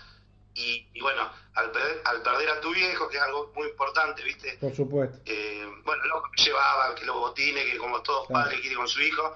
y, 0.53 0.87
y 0.93 1.01
bueno, 1.01 1.29
al 1.55 1.71
perder, 1.71 2.01
al 2.05 2.21
perder 2.21 2.49
a 2.49 2.61
tu 2.61 2.73
viejo, 2.73 3.09
que 3.09 3.17
es 3.17 3.23
algo 3.23 3.51
muy 3.55 3.67
importante, 3.67 4.23
¿viste? 4.23 4.57
Por 4.59 4.75
supuesto. 4.75 5.17
eh, 5.25 5.65
bueno, 5.83 6.03
lo 6.05 6.23
que 6.23 6.29
me 6.37 6.43
llevaba, 6.43 6.95
que 6.95 7.05
los 7.05 7.15
botines, 7.15 7.65
que 7.65 7.77
como 7.77 8.01
todos 8.01 8.27
Claro. 8.27 8.43
padres 8.45 8.59
quieren 8.61 8.77
con 8.77 8.87
su 8.87 9.01
hijo. 9.01 9.33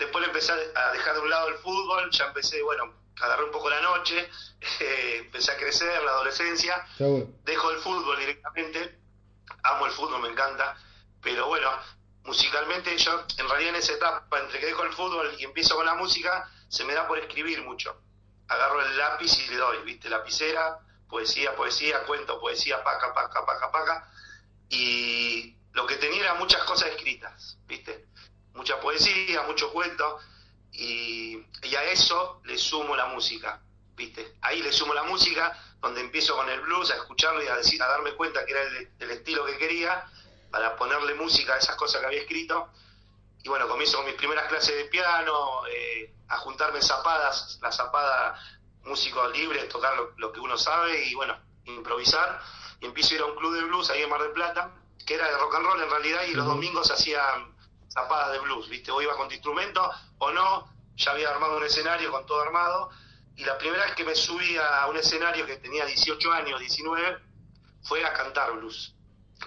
Después 0.00 0.22
le 0.22 0.28
empecé 0.28 0.52
a 0.52 0.92
dejar 0.92 1.14
de 1.14 1.20
un 1.20 1.28
lado 1.28 1.48
el 1.48 1.56
fútbol, 1.56 2.10
ya 2.10 2.24
empecé, 2.24 2.62
bueno, 2.62 2.94
agarré 3.20 3.44
un 3.44 3.52
poco 3.52 3.68
la 3.68 3.82
noche, 3.82 4.30
eh, 4.80 5.16
empecé 5.18 5.52
a 5.52 5.56
crecer, 5.58 6.02
la 6.02 6.12
adolescencia, 6.12 6.86
Seguro. 6.96 7.28
dejo 7.44 7.70
el 7.70 7.78
fútbol 7.80 8.18
directamente, 8.18 8.98
amo 9.62 9.84
el 9.84 9.92
fútbol, 9.92 10.22
me 10.22 10.28
encanta, 10.28 10.74
pero 11.22 11.48
bueno, 11.48 11.70
musicalmente 12.24 12.96
yo, 12.96 13.24
en 13.36 13.48
realidad 13.48 13.74
en 13.74 13.76
esa 13.76 13.92
etapa, 13.92 14.40
entre 14.40 14.58
que 14.58 14.66
dejo 14.66 14.84
el 14.84 14.92
fútbol 14.94 15.34
y 15.38 15.44
empiezo 15.44 15.76
con 15.76 15.84
la 15.84 15.94
música, 15.94 16.50
se 16.68 16.84
me 16.84 16.94
da 16.94 17.06
por 17.06 17.18
escribir 17.18 17.62
mucho. 17.62 17.94
Agarro 18.48 18.80
el 18.80 18.96
lápiz 18.96 19.38
y 19.38 19.50
le 19.50 19.56
doy, 19.58 19.82
viste, 19.84 20.08
lapicera, 20.08 20.78
poesía, 21.10 21.54
poesía, 21.54 22.04
cuento, 22.04 22.40
poesía, 22.40 22.82
paca, 22.82 23.12
paca, 23.12 23.44
paca, 23.44 23.70
paca. 23.70 24.10
Y 24.70 25.56
lo 25.72 25.86
que 25.86 25.96
tenía 25.96 26.22
era 26.22 26.34
muchas 26.34 26.62
cosas 26.64 26.88
escritas, 26.88 27.58
¿viste? 27.66 28.06
Mucha 28.60 28.78
poesía, 28.78 29.40
mucho 29.44 29.72
cuento. 29.72 30.18
Y, 30.70 31.42
y 31.62 31.74
a 31.74 31.84
eso 31.84 32.42
le 32.44 32.58
sumo 32.58 32.94
la 32.94 33.06
música, 33.06 33.58
¿viste? 33.96 34.34
Ahí 34.42 34.60
le 34.60 34.70
sumo 34.70 34.92
la 34.92 35.04
música, 35.04 35.58
donde 35.80 36.02
empiezo 36.02 36.36
con 36.36 36.46
el 36.50 36.60
blues, 36.60 36.90
a 36.90 36.96
escucharlo 36.96 37.42
y 37.42 37.48
a, 37.48 37.56
decir, 37.56 37.82
a 37.82 37.88
darme 37.88 38.12
cuenta 38.12 38.44
que 38.44 38.52
era 38.52 38.62
el, 38.64 38.90
el 38.98 39.10
estilo 39.12 39.46
que 39.46 39.56
quería, 39.56 40.04
para 40.50 40.76
ponerle 40.76 41.14
música 41.14 41.54
a 41.54 41.56
esas 41.56 41.74
cosas 41.76 42.02
que 42.02 42.06
había 42.08 42.20
escrito. 42.20 42.68
Y 43.42 43.48
bueno, 43.48 43.66
comienzo 43.66 43.96
con 43.96 44.04
mis 44.04 44.14
primeras 44.16 44.46
clases 44.48 44.76
de 44.76 44.84
piano, 44.84 45.66
eh, 45.66 46.12
a 46.28 46.36
juntarme 46.36 46.82
zapadas, 46.82 47.58
la 47.62 47.72
zapada, 47.72 48.38
músicos 48.84 49.32
libres, 49.32 49.70
tocar 49.70 49.94
lo, 50.18 50.32
que 50.32 50.40
uno 50.40 50.58
sabe 50.58 51.02
y 51.06 51.14
bueno, 51.14 51.34
improvisar. 51.64 52.42
Y 52.78 52.84
empiezo 52.84 53.12
a 53.12 53.14
ir 53.14 53.20
a 53.22 53.24
un 53.24 53.36
club 53.36 53.54
de 53.54 53.64
blues 53.64 53.88
ahí 53.88 54.02
en 54.02 54.10
Mar 54.10 54.20
del 54.20 54.32
Plata, 54.32 54.70
que 55.06 55.14
era 55.14 55.26
de 55.28 55.38
rock 55.38 55.54
and 55.54 55.64
roll 55.64 55.82
en 55.82 55.88
realidad, 55.88 56.24
y 56.24 56.34
los 56.34 56.44
domingos 56.44 56.90
hacían 56.90 57.58
zapadas 57.90 58.32
de 58.32 58.38
blues, 58.38 58.68
¿viste? 58.68 58.90
O 58.90 59.02
iba 59.02 59.16
con 59.16 59.28
tu 59.28 59.34
instrumento 59.34 59.90
o 60.18 60.30
no, 60.30 60.72
ya 60.96 61.12
había 61.12 61.30
armado 61.30 61.56
un 61.56 61.64
escenario 61.64 62.10
con 62.10 62.24
todo 62.26 62.40
armado. 62.40 62.90
Y 63.36 63.44
la 63.44 63.56
primera 63.58 63.84
vez 63.84 63.94
que 63.94 64.04
me 64.04 64.14
subí 64.14 64.56
a 64.56 64.86
un 64.86 64.96
escenario 64.96 65.46
que 65.46 65.56
tenía 65.56 65.86
18 65.86 66.32
años, 66.32 66.60
19, 66.60 67.18
fue 67.82 68.04
a 68.04 68.12
cantar 68.12 68.52
blues. 68.52 68.94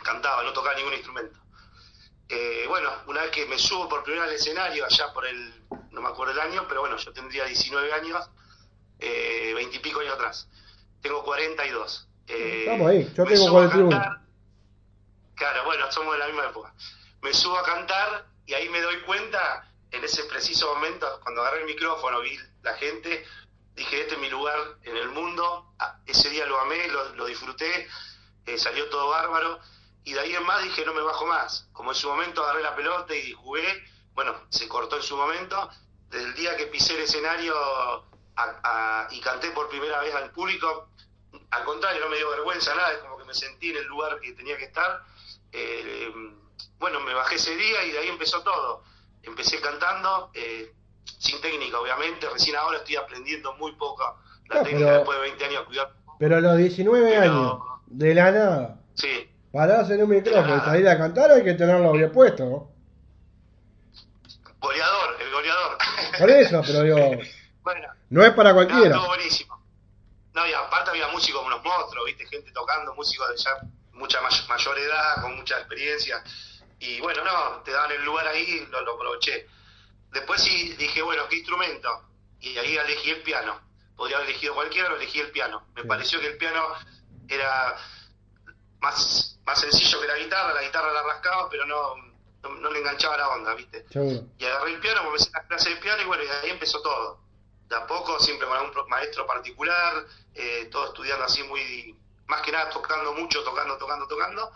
Cantaba, 0.03 0.43
no 0.43 0.51
tocaba 0.53 0.75
ningún 0.75 0.93
instrumento. 0.93 1.39
Eh, 2.27 2.65
bueno, 2.67 2.89
una 3.07 3.21
vez 3.21 3.31
que 3.31 3.45
me 3.45 3.59
subo 3.59 3.87
por 3.87 4.03
primera 4.03 4.25
vez 4.25 4.31
al 4.31 4.39
escenario, 4.39 4.85
allá 4.85 5.13
por 5.13 5.25
el, 5.27 5.53
no 5.91 6.01
me 6.01 6.09
acuerdo 6.09 6.33
el 6.33 6.39
año, 6.39 6.65
pero 6.67 6.81
bueno, 6.81 6.97
yo 6.97 7.13
tendría 7.13 7.45
19 7.45 7.93
años, 7.93 8.27
eh, 8.99 9.51
20 9.53 9.75
y 9.75 9.79
pico 9.79 9.99
años 9.99 10.15
atrás. 10.15 10.47
Tengo 11.01 11.23
42. 11.23 12.07
Eh, 12.27 12.61
Estamos 12.61 12.89
ahí, 12.89 13.13
yo 13.15 13.25
tengo 13.25 13.51
41. 13.51 14.21
claro, 15.35 15.65
bueno, 15.65 15.91
somos 15.91 16.13
de 16.13 16.19
la 16.19 16.27
misma 16.27 16.45
época. 16.45 16.73
Me 17.21 17.33
subo 17.33 17.57
a 17.59 17.63
cantar 17.63 18.32
y 18.45 18.53
ahí 18.53 18.69
me 18.69 18.81
doy 18.81 19.01
cuenta, 19.01 19.69
en 19.91 20.03
ese 20.03 20.23
preciso 20.23 20.73
momento, 20.73 21.19
cuando 21.21 21.41
agarré 21.41 21.61
el 21.61 21.65
micrófono, 21.65 22.19
vi 22.21 22.37
la 22.63 22.73
gente, 22.75 23.25
dije, 23.75 24.01
este 24.01 24.15
es 24.15 24.19
mi 24.19 24.29
lugar 24.29 24.57
en 24.83 24.97
el 24.97 25.09
mundo. 25.09 25.73
Ah, 25.79 25.99
ese 26.05 26.29
día 26.29 26.45
lo 26.45 26.59
amé, 26.59 26.87
lo, 26.87 27.25
disfruté, 27.25 27.87
eh, 28.45 28.57
salió 28.57 28.89
todo 28.89 29.09
bárbaro 29.09 29.59
y 30.03 30.13
de 30.13 30.19
ahí 30.19 30.35
en 30.35 30.43
más 30.43 30.63
dije 30.63 30.83
no 30.85 30.93
me 30.93 31.01
bajo 31.01 31.25
más. 31.25 31.69
Como 31.73 31.91
en 31.91 31.95
su 31.95 32.09
momento 32.09 32.43
agarré 32.43 32.63
la 32.63 32.75
pelota 32.75 33.15
y 33.15 33.33
jugué, 33.33 33.83
bueno, 34.13 34.35
se 34.49 34.67
cortó 34.67 34.97
en 34.97 35.03
su 35.03 35.15
momento. 35.15 35.69
Desde 36.09 36.25
el 36.25 36.33
día 36.33 36.57
que 36.57 36.67
pisé 36.67 36.95
el 36.95 37.03
escenario 37.03 37.55
y 39.11 39.21
canté 39.21 39.51
por 39.51 39.69
primera 39.69 39.99
vez 40.01 40.13
al 40.15 40.31
público, 40.31 40.89
al 41.51 41.63
contrario, 41.65 42.01
no 42.01 42.09
me 42.09 42.17
dio 42.17 42.29
vergüenza 42.31 42.75
nada, 42.75 42.93
es 42.93 42.99
como 42.99 43.17
que 43.17 43.25
me 43.25 43.33
sentí 43.33 43.69
en 43.69 43.77
el 43.77 43.85
lugar 43.85 44.19
que 44.19 44.33
tenía 44.33 44.57
que 44.57 44.65
estar. 44.65 45.03
Eh, 45.51 46.11
bueno, 46.79 46.99
me 47.01 47.13
bajé 47.13 47.35
ese 47.35 47.55
día 47.55 47.83
y 47.85 47.91
de 47.91 47.99
ahí 47.99 48.07
empezó 48.07 48.41
todo. 48.43 48.83
Empecé 49.21 49.61
cantando, 49.61 50.31
eh, 50.33 50.73
sin 51.19 51.39
técnica 51.41 51.79
obviamente, 51.79 52.29
recién 52.29 52.55
ahora 52.55 52.79
estoy 52.79 52.97
aprendiendo 52.97 53.53
muy 53.55 53.71
poco 53.73 54.19
la 54.49 54.63
técnica 54.63 54.97
después 54.97 55.17
de 55.17 55.23
20 55.23 55.45
años 55.45 55.63
cuidar. 55.63 55.93
Pero 56.19 56.37
a 56.37 56.41
los 56.41 56.57
19 56.57 57.17
años, 57.17 57.59
de 57.87 58.13
la 58.13 58.31
nada. 58.31 58.79
Sí 58.95 59.29
Parás 59.53 59.87
en 59.91 60.01
un 60.01 60.09
micrófono 60.09 60.57
y 60.57 60.59
salir 60.61 60.89
a 60.89 60.97
cantar 60.97 61.29
hay 61.29 61.43
que 61.43 61.53
tenerlo 61.53 61.91
bien 61.91 62.11
puesto, 62.11 62.43
¿no? 62.43 62.71
Goleador, 64.59 65.21
el 65.21 65.31
goleador. 65.31 65.77
Por 66.17 66.29
eso, 66.31 66.61
pero 66.65 66.81
digo. 66.81 66.97
bueno, 67.61 67.87
no 68.09 68.25
es 68.25 68.33
para 68.33 68.51
cualquiera. 68.51 68.95
No, 68.95 69.05
buenísimo. 69.05 69.63
No, 70.33 70.47
y 70.47 70.53
aparte 70.53 70.89
había 70.89 71.07
músicos 71.09 71.39
como 71.39 71.53
unos 71.53 71.63
monstruos, 71.63 72.03
¿viste? 72.07 72.25
Gente 72.25 72.51
tocando, 72.51 72.95
músicos 72.95 73.29
de 73.29 73.37
ya 73.37 73.51
mucha 74.03 74.19
mayor 74.21 74.79
edad, 74.79 75.21
con 75.21 75.37
mucha 75.37 75.57
experiencia. 75.59 76.21
Y 76.79 76.99
bueno, 76.99 77.23
no, 77.23 77.61
te 77.63 77.71
daban 77.71 77.91
el 77.93 78.03
lugar 78.03 78.27
ahí, 78.27 78.67
lo, 78.69 78.81
lo 78.81 78.95
aproveché. 78.95 79.47
Después 80.11 80.41
sí 80.41 80.73
dije, 80.73 81.01
bueno, 81.01 81.27
¿qué 81.29 81.37
instrumento? 81.37 81.89
Y 82.41 82.57
ahí 82.57 82.75
elegí 82.75 83.11
el 83.11 83.21
piano. 83.21 83.61
Podría 83.95 84.17
haber 84.17 84.29
elegido 84.29 84.55
cualquiera, 84.55 84.89
pero 84.89 84.99
elegí 84.99 85.21
el 85.21 85.31
piano. 85.31 85.67
Me 85.73 85.85
pareció 85.85 86.19
que 86.19 86.27
el 86.27 86.37
piano 86.37 86.61
era 87.29 87.77
más, 88.81 89.39
más 89.45 89.61
sencillo 89.61 90.01
que 90.01 90.07
la 90.07 90.17
guitarra, 90.17 90.53
la 90.53 90.63
guitarra 90.63 90.91
la 90.91 91.03
rascaba, 91.03 91.49
pero 91.49 91.65
no, 91.65 91.95
no, 92.49 92.71
le 92.71 92.79
enganchaba 92.79 93.17
la 93.17 93.29
onda, 93.29 93.55
¿viste? 93.55 93.85
Y 94.37 94.45
agarré 94.45 94.73
el 94.73 94.81
piano, 94.81 95.05
comencé 95.05 95.31
la 95.31 95.47
clase 95.47 95.69
de 95.69 95.75
piano 95.77 96.01
y 96.01 96.05
bueno, 96.05 96.23
y 96.23 96.27
ahí 96.27 96.49
empezó 96.49 96.81
todo. 96.81 97.21
De 97.69 97.75
a 97.77 97.87
poco, 97.87 98.19
siempre 98.19 98.45
con 98.45 98.57
algún 98.57 98.89
maestro 98.89 99.25
particular, 99.25 100.05
eh, 100.35 100.67
todo 100.69 100.87
estudiando 100.87 101.23
así 101.23 101.41
muy, 101.43 101.97
más 102.33 102.41
que 102.41 102.51
nada 102.51 102.67
tocando 102.71 103.13
mucho, 103.13 103.43
tocando, 103.43 103.77
tocando, 103.77 104.07
tocando, 104.07 104.51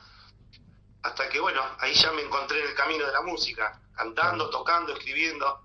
hasta 1.04 1.30
que 1.30 1.40
bueno, 1.40 1.62
ahí 1.78 1.94
ya 1.94 2.12
me 2.12 2.24
encontré 2.24 2.60
en 2.60 2.70
el 2.70 2.74
camino 2.74 3.06
de 3.06 3.12
la 3.12 3.22
música, 3.22 3.80
cantando, 3.96 4.50
tocando, 4.50 4.94
escribiendo, 4.94 5.62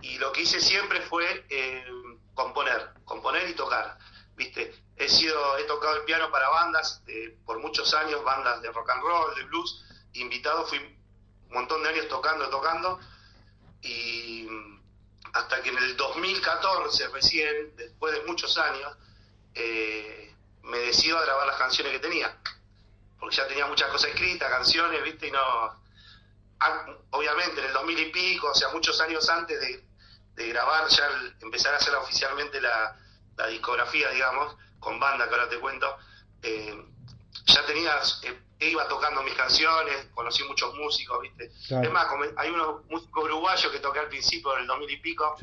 y 0.00 0.16
lo 0.18 0.30
que 0.30 0.42
hice 0.42 0.60
siempre 0.60 1.00
fue 1.00 1.44
eh, 1.48 1.84
componer, 2.34 2.92
componer 3.04 3.48
y 3.48 3.54
tocar, 3.54 3.98
¿viste? 4.36 4.80
He 4.94 5.08
sido, 5.08 5.58
he 5.58 5.64
tocado 5.64 5.96
el 5.96 6.04
piano 6.04 6.30
para 6.30 6.48
bandas 6.50 7.02
por 7.44 7.58
muchos 7.58 7.92
años, 7.94 8.22
bandas 8.22 8.62
de 8.62 8.70
rock 8.70 8.88
and 8.90 9.02
roll, 9.02 9.34
de 9.34 9.42
blues, 9.46 9.84
invitado, 10.12 10.66
fui 10.66 10.78
un 10.78 11.52
montón 11.52 11.82
de 11.82 11.88
años 11.88 12.06
tocando, 12.06 12.48
tocando, 12.48 13.00
y 13.82 14.48
hasta 15.32 15.60
que 15.62 15.70
en 15.70 15.78
el 15.78 15.96
2014 15.96 17.08
recién, 17.08 17.74
después 17.74 18.14
de 18.14 18.22
muchos 18.22 18.56
años, 18.56 18.96
eh, 19.54 20.25
me 20.66 20.78
decido 20.78 21.18
a 21.18 21.24
grabar 21.24 21.46
las 21.46 21.56
canciones 21.56 21.92
que 21.92 21.98
tenía, 22.00 22.36
porque 23.18 23.36
ya 23.36 23.46
tenía 23.46 23.66
muchas 23.66 23.88
cosas 23.90 24.10
escritas, 24.10 24.50
canciones, 24.50 25.02
viste, 25.02 25.28
y 25.28 25.30
no, 25.30 25.40
obviamente 27.10 27.60
en 27.60 27.66
el 27.66 27.72
2000 27.72 27.98
y 27.98 28.12
pico, 28.12 28.48
o 28.50 28.54
sea, 28.54 28.68
muchos 28.70 29.00
años 29.00 29.28
antes 29.28 29.60
de, 29.60 29.84
grabar, 30.48 30.86
ya 30.88 31.08
empezar 31.40 31.72
a 31.72 31.78
hacer 31.78 31.94
oficialmente 31.94 32.60
la, 32.60 32.94
la 33.38 33.46
discografía, 33.46 34.10
digamos, 34.10 34.54
con 34.78 35.00
banda 35.00 35.26
que 35.28 35.34
ahora 35.34 35.48
te 35.48 35.58
cuento, 35.58 35.96
eh, 36.42 36.84
ya 37.46 37.64
tenías, 37.64 38.20
eh, 38.24 38.38
iba 38.60 38.86
tocando 38.86 39.22
mis 39.22 39.34
canciones, 39.34 40.08
conocí 40.14 40.44
muchos 40.44 40.74
músicos, 40.74 41.22
¿viste? 41.22 41.46
Es 41.46 41.90
más, 41.90 42.06
hay 42.36 42.50
unos 42.50 42.84
músicos 42.86 43.24
uruguayos 43.24 43.72
que 43.72 43.78
toqué 43.78 44.00
al 44.00 44.08
principio 44.08 44.52
del 44.56 44.66
2000 44.66 44.90
y 44.90 44.96
pico, 44.98 45.36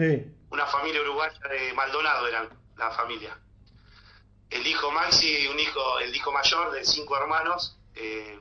una 0.50 0.68
familia 0.68 1.02
uruguaya 1.02 1.40
de 1.50 1.74
Maldonado 1.74 2.28
eran 2.28 2.50
la 2.78 2.92
familia. 2.92 3.38
El 4.54 4.68
hijo 4.68 4.92
Maxi, 4.92 5.48
un 5.48 5.60
hijo, 5.60 6.00
el 6.00 6.16
hijo 6.16 6.32
mayor 6.32 6.72
de 6.72 6.86
cinco 6.86 7.18
hermanos, 7.18 7.78
eh, 7.96 8.40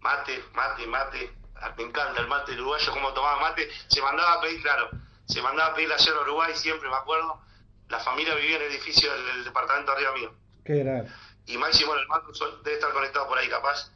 mate, 0.00 0.42
mate, 0.54 0.86
mate, 0.86 1.30
me 1.76 1.84
encanta 1.84 2.20
el 2.20 2.26
mate 2.26 2.52
uruguayo, 2.52 2.92
cómo 2.92 3.12
tomaba 3.12 3.40
mate, 3.40 3.68
se 3.86 4.02
mandaba 4.02 4.34
a 4.34 4.40
pedir, 4.40 4.60
claro, 4.62 4.90
se 5.26 5.42
mandaba 5.42 5.72
a 5.72 5.74
pedir 5.74 5.92
ayer 5.92 6.14
a 6.14 6.22
Uruguay 6.22 6.52
siempre, 6.54 6.88
me 6.88 6.96
acuerdo, 6.96 7.40
la 7.88 8.00
familia 8.00 8.34
vivía 8.34 8.56
en 8.56 8.62
el 8.62 8.72
edificio 8.72 9.10
del, 9.12 9.44
departamento 9.44 9.92
arriba 9.92 10.12
mío. 10.14 10.32
Qué 10.64 10.76
grave. 10.76 11.08
Y 11.46 11.56
Máximo 11.56 11.94
Hermano 11.94 12.24
debe 12.62 12.74
estar 12.76 12.92
conectado 12.92 13.28
por 13.28 13.38
ahí, 13.38 13.48
capaz. 13.48 13.90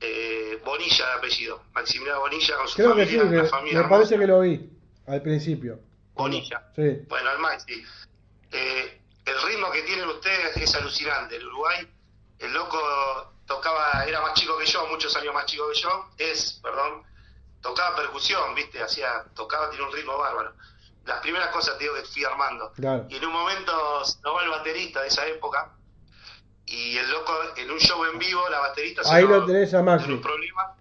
Eh, 0.00 0.60
Bonilla 0.64 1.06
de 1.06 1.12
apellido. 1.14 1.62
Maximiliano 1.72 2.20
Bonilla 2.20 2.56
con 2.56 2.68
su 2.68 2.76
Creo 2.76 2.90
familia. 2.90 3.06
Que 3.06 3.46
sí, 3.46 3.70
que 3.70 3.76
me 3.76 3.84
parece 3.88 4.18
que 4.18 4.26
lo 4.26 4.40
vi 4.40 4.70
al 5.06 5.22
principio. 5.22 5.80
Bonilla. 6.14 6.62
Sí. 6.76 7.04
Bueno, 7.08 7.32
el 7.32 7.38
Maxi. 7.38 7.84
Eh, 8.52 9.00
el 9.24 9.42
ritmo 9.42 9.70
que 9.70 9.82
tienen 9.82 10.08
ustedes 10.08 10.56
es 10.56 10.74
alucinante. 10.74 11.36
El 11.36 11.46
Uruguay, 11.46 11.88
el 12.38 12.52
loco 12.52 12.78
tocaba, 13.46 14.04
era 14.06 14.20
más 14.20 14.34
chico 14.34 14.58
que 14.58 14.66
yo, 14.66 14.86
muchos 14.86 15.14
años 15.16 15.34
más 15.34 15.46
chico 15.46 15.68
que 15.72 15.80
yo, 15.80 16.10
es, 16.18 16.60
perdón, 16.62 17.02
tocaba 17.60 17.96
percusión, 17.96 18.54
viste, 18.54 18.82
hacía, 18.82 19.24
tocaba, 19.34 19.70
tiene 19.70 19.84
un 19.84 19.92
ritmo 19.92 20.16
bárbaro 20.18 20.54
las 21.06 21.20
primeras 21.20 21.48
cosas 21.48 21.76
te 21.76 21.84
digo 21.84 21.94
que 21.94 22.02
fui 22.02 22.24
armando. 22.24 22.72
Y 23.08 23.16
en 23.16 23.24
un 23.24 23.32
momento 23.32 24.04
se 24.04 24.18
va 24.22 24.42
el 24.42 24.50
baterista 24.50 25.02
de 25.02 25.08
esa 25.08 25.26
época 25.26 25.72
y 26.66 26.96
el 26.96 27.10
loco 27.10 27.32
en 27.56 27.70
un 27.70 27.78
show 27.78 28.04
en 28.10 28.18
vivo 28.18 28.40
la 28.50 28.60
baterista 28.60 29.04
se 29.04 29.14
Ahí 29.14 29.26
lo 29.26 29.44
tenés 29.44 29.74
a 29.74 29.82
Maxi. 29.82 30.12
Un 30.12 30.22
problema. 30.22 30.76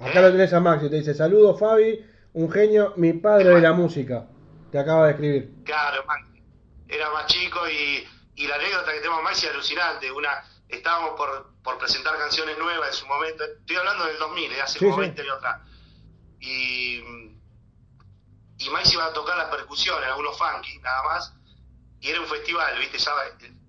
Acá 0.00 0.20
lo 0.20 0.32
tenés 0.32 0.52
a 0.52 0.60
Maxi, 0.60 0.90
te 0.90 0.96
dice, 0.96 1.14
saludos 1.14 1.58
Fabi, 1.58 2.04
un 2.34 2.50
genio, 2.50 2.94
mi 2.96 3.12
padre 3.12 3.50
de 3.50 3.60
la 3.60 3.72
música. 3.72 4.26
Te 4.70 4.78
acaba 4.78 5.06
de 5.06 5.12
escribir. 5.12 5.50
Claro, 5.64 6.04
Maxi. 6.04 6.27
Era 6.88 7.10
más 7.10 7.26
chico 7.26 7.68
y, 7.68 8.08
y 8.34 8.46
la 8.46 8.56
anécdota 8.56 8.92
que 8.92 8.98
tenemos 9.00 9.22
Maxi 9.22 9.46
es 9.46 9.52
alucinante. 9.52 10.10
Una, 10.10 10.42
estábamos 10.68 11.10
por, 11.16 11.54
por 11.62 11.78
presentar 11.78 12.16
canciones 12.18 12.58
nuevas 12.58 12.88
en 12.88 12.94
su 12.94 13.06
momento. 13.06 13.44
Estoy 13.44 13.76
hablando 13.76 14.06
del 14.06 14.18
2000, 14.18 14.52
eh, 14.52 14.62
hace 14.62 14.78
como 14.78 14.96
20 14.96 15.22
años 15.22 15.36
atrás. 15.36 15.60
Y 16.40 17.28
y 18.58 18.64
iba 18.66 19.06
a 19.06 19.12
tocar 19.12 19.36
la 19.38 19.50
percusión 19.50 20.02
en 20.02 20.08
algunos 20.08 20.36
funky, 20.36 20.78
nada 20.80 21.02
más, 21.04 21.32
y 22.00 22.10
era 22.10 22.20
un 22.20 22.26
festival, 22.26 22.76
¿viste? 22.78 22.98
Ya 22.98 23.12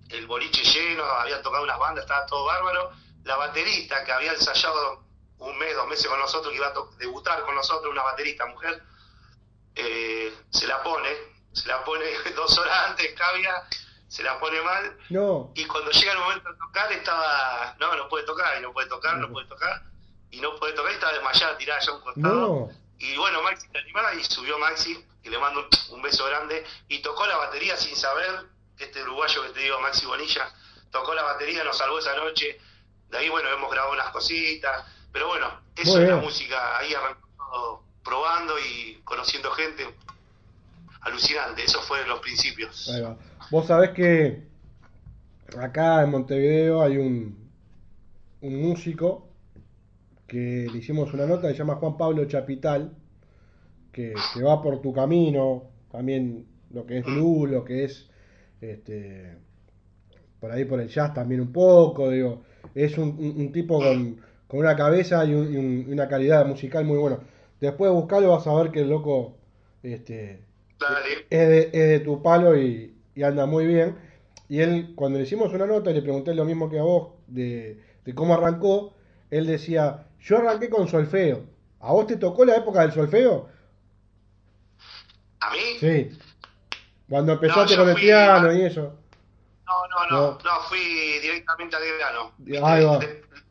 el, 0.10 0.26
boliche 0.26 0.64
lleno, 0.64 1.04
habían 1.04 1.44
tocado 1.44 1.64
unas 1.64 1.78
bandas, 1.78 2.04
estaba 2.04 2.26
todo 2.26 2.46
bárbaro. 2.46 2.92
La 3.24 3.36
baterista 3.36 4.04
que 4.04 4.12
había 4.12 4.34
ensayado 4.34 5.04
un 5.38 5.58
mes, 5.60 5.76
dos 5.76 5.88
meses 5.88 6.08
con 6.08 6.20
nosotros, 6.20 6.52
que 6.52 6.58
iba 6.58 6.68
a 6.68 6.74
debutar 6.98 7.44
con 7.44 7.54
nosotros, 7.54 7.92
una 7.92 8.02
baterista 8.02 8.48
mujer, 8.48 8.82
eh, 9.76 10.34
se 10.50 10.66
la 10.66 10.82
pone, 10.82 11.10
se 11.54 11.68
la 11.68 11.84
pone 11.84 12.06
dos 12.36 12.58
horas 12.58 12.90
antes, 12.90 13.14
cabia, 13.14 13.64
se 14.08 14.24
la 14.24 14.40
pone 14.40 14.62
mal. 14.62 14.98
No. 15.10 15.52
Y 15.56 15.66
cuando 15.66 15.92
llega 15.92 16.14
el 16.14 16.20
momento 16.20 16.52
de 16.52 16.58
tocar, 16.58 16.92
estaba, 16.92 17.76
no, 17.80 17.96
no 17.96 18.10
puede 18.10 18.26
tocar, 18.26 18.58
y 18.58 18.62
no 18.62 18.74
puede 18.74 18.88
tocar, 18.88 19.18
no, 19.18 19.30
puede 19.30 19.48
tocar, 19.48 19.84
y 20.32 20.42
no 20.42 20.56
puede 20.58 20.74
tocar, 20.74 20.92
y 20.92 20.96
estaba 20.96 21.14
desmayada, 21.14 21.58
tirada 21.58 21.80
ya 21.80 21.92
a 21.92 21.96
un 21.96 22.02
costado. 22.02 22.70
Y 22.98 23.18
bueno, 23.18 23.42
Maxi 23.42 23.68
se 23.72 23.78
animaba 23.78 24.14
y 24.14 24.24
subió 24.26 24.58
Maxi, 24.60 25.06
que 25.24 25.30
le 25.30 25.38
mando 25.38 25.68
un, 25.92 26.02
beso 26.02 26.26
grande, 26.26 26.66
y 26.90 27.00
tocó 27.00 27.26
la 27.28 27.38
batería 27.38 27.78
sin 27.78 27.96
saber, 27.96 28.46
este 28.78 29.04
uruguayo 29.04 29.44
que 29.44 29.50
te 29.50 29.60
digo, 29.62 29.80
Maxi 29.80 30.06
Bonilla, 30.06 30.54
tocó 30.92 31.14
la 31.14 31.24
batería, 31.24 31.64
nos 31.64 31.78
salvó 31.78 32.00
esa 32.00 32.16
noche. 32.16 32.60
De 33.10 33.18
ahí, 33.18 33.30
bueno, 33.30 33.50
hemos 33.50 33.72
grabado 33.72 33.94
unas 33.94 34.10
cositas, 34.12 34.86
pero 35.12 35.28
bueno, 35.28 35.62
eso 35.76 36.00
es 36.00 36.10
la 36.10 36.18
música, 36.18 36.78
ahí 36.78 36.94
arrancó 36.94 37.84
probando 38.04 38.58
y 38.60 39.02
conociendo 39.04 39.52
gente. 39.52 39.96
Alucinante, 41.02 41.64
eso 41.64 41.82
fue 41.82 42.06
los 42.08 42.20
principios. 42.20 42.92
Vos 43.52 43.68
sabés 43.68 43.92
que 43.92 44.44
acá 45.58 46.04
en 46.04 46.12
Montevideo 46.12 46.82
hay 46.82 46.98
un, 46.98 47.50
un 48.42 48.62
músico 48.62 49.30
que 50.28 50.68
le 50.72 50.78
hicimos 50.78 51.14
una 51.14 51.26
nota, 51.26 51.50
se 51.50 51.56
llama 51.56 51.76
Juan 51.76 51.98
Pablo 51.98 52.26
Chapital, 52.26 52.96
que, 53.92 54.14
va 54.46 54.62
por 54.62 54.82
tu 54.82 54.94
camino, 54.94 55.64
también 55.92 56.46
lo 56.72 56.86
que 56.86 57.00
es 57.00 57.06
blues, 57.06 57.50
lo 57.50 57.66
que 57.66 57.86
es 57.86 58.10
este 58.62 59.38
por 60.40 60.52
ahí 60.52 60.64
por 60.64 60.80
el 60.80 60.88
jazz 60.88 61.14
también 61.14 61.42
un 61.42 61.52
poco, 61.52 62.10
digo, 62.10 62.44
es 62.74 62.98
un, 62.98 63.52
tipo 63.52 63.80
con, 63.80 64.22
una 64.52 64.76
cabeza 64.76 65.26
y, 65.26 65.34
una 65.34 66.08
calidad 66.08 66.46
musical 66.46 66.86
muy 66.86 66.98
buena. 66.98 67.20
Después 67.60 67.92
de 67.92 67.96
buscarlo 67.96 68.30
vas 68.30 68.48
a 68.48 68.54
ver 68.54 68.72
que 68.72 68.82
el 68.82 68.90
loco 68.90 69.36
este, 69.84 70.46
es, 71.30 71.50
de, 71.50 72.00
tu 72.00 72.22
palo 72.22 72.58
y, 72.58 72.96
anda 73.24 73.46
muy 73.46 73.66
bien. 73.66 73.98
Y 74.48 74.62
él, 74.62 74.94
cuando 74.96 75.20
le 75.20 75.26
hicimos 75.26 75.54
una 75.54 75.66
nota 75.66 75.92
y 75.92 75.94
le 75.94 76.02
pregunté 76.02 76.34
lo 76.34 76.46
mismo 76.46 76.70
que 76.70 76.80
a 76.80 76.84
vos 76.84 77.14
de, 77.28 77.84
de 78.06 78.16
cómo 78.16 78.34
arrancó, 78.34 78.94
él 79.30 79.46
decía, 79.46 80.08
yo 80.22 80.38
arranqué 80.38 80.70
con 80.70 80.88
solfeo. 80.88 81.46
¿A 81.82 81.92
vos 81.92 82.08
te 82.08 82.18
tocó 82.18 82.46
la 82.46 82.56
época 82.56 82.82
del 82.82 82.92
solfeo? 82.92 83.50
¿A 85.40 85.52
mí? 85.52 85.78
Sí. 85.80 86.18
Cuando 87.08 87.34
empezaste 87.34 87.76
con 87.76 87.90
el 87.90 87.96
piano 87.96 88.54
y 88.54 88.64
eso. 88.64 88.96
No, 89.66 89.88
no, 89.88 90.10
no, 90.10 90.40
no, 90.44 90.60
fui 90.68 90.80
directamente 91.22 91.76
al 91.76 91.84
grano. 91.98 92.34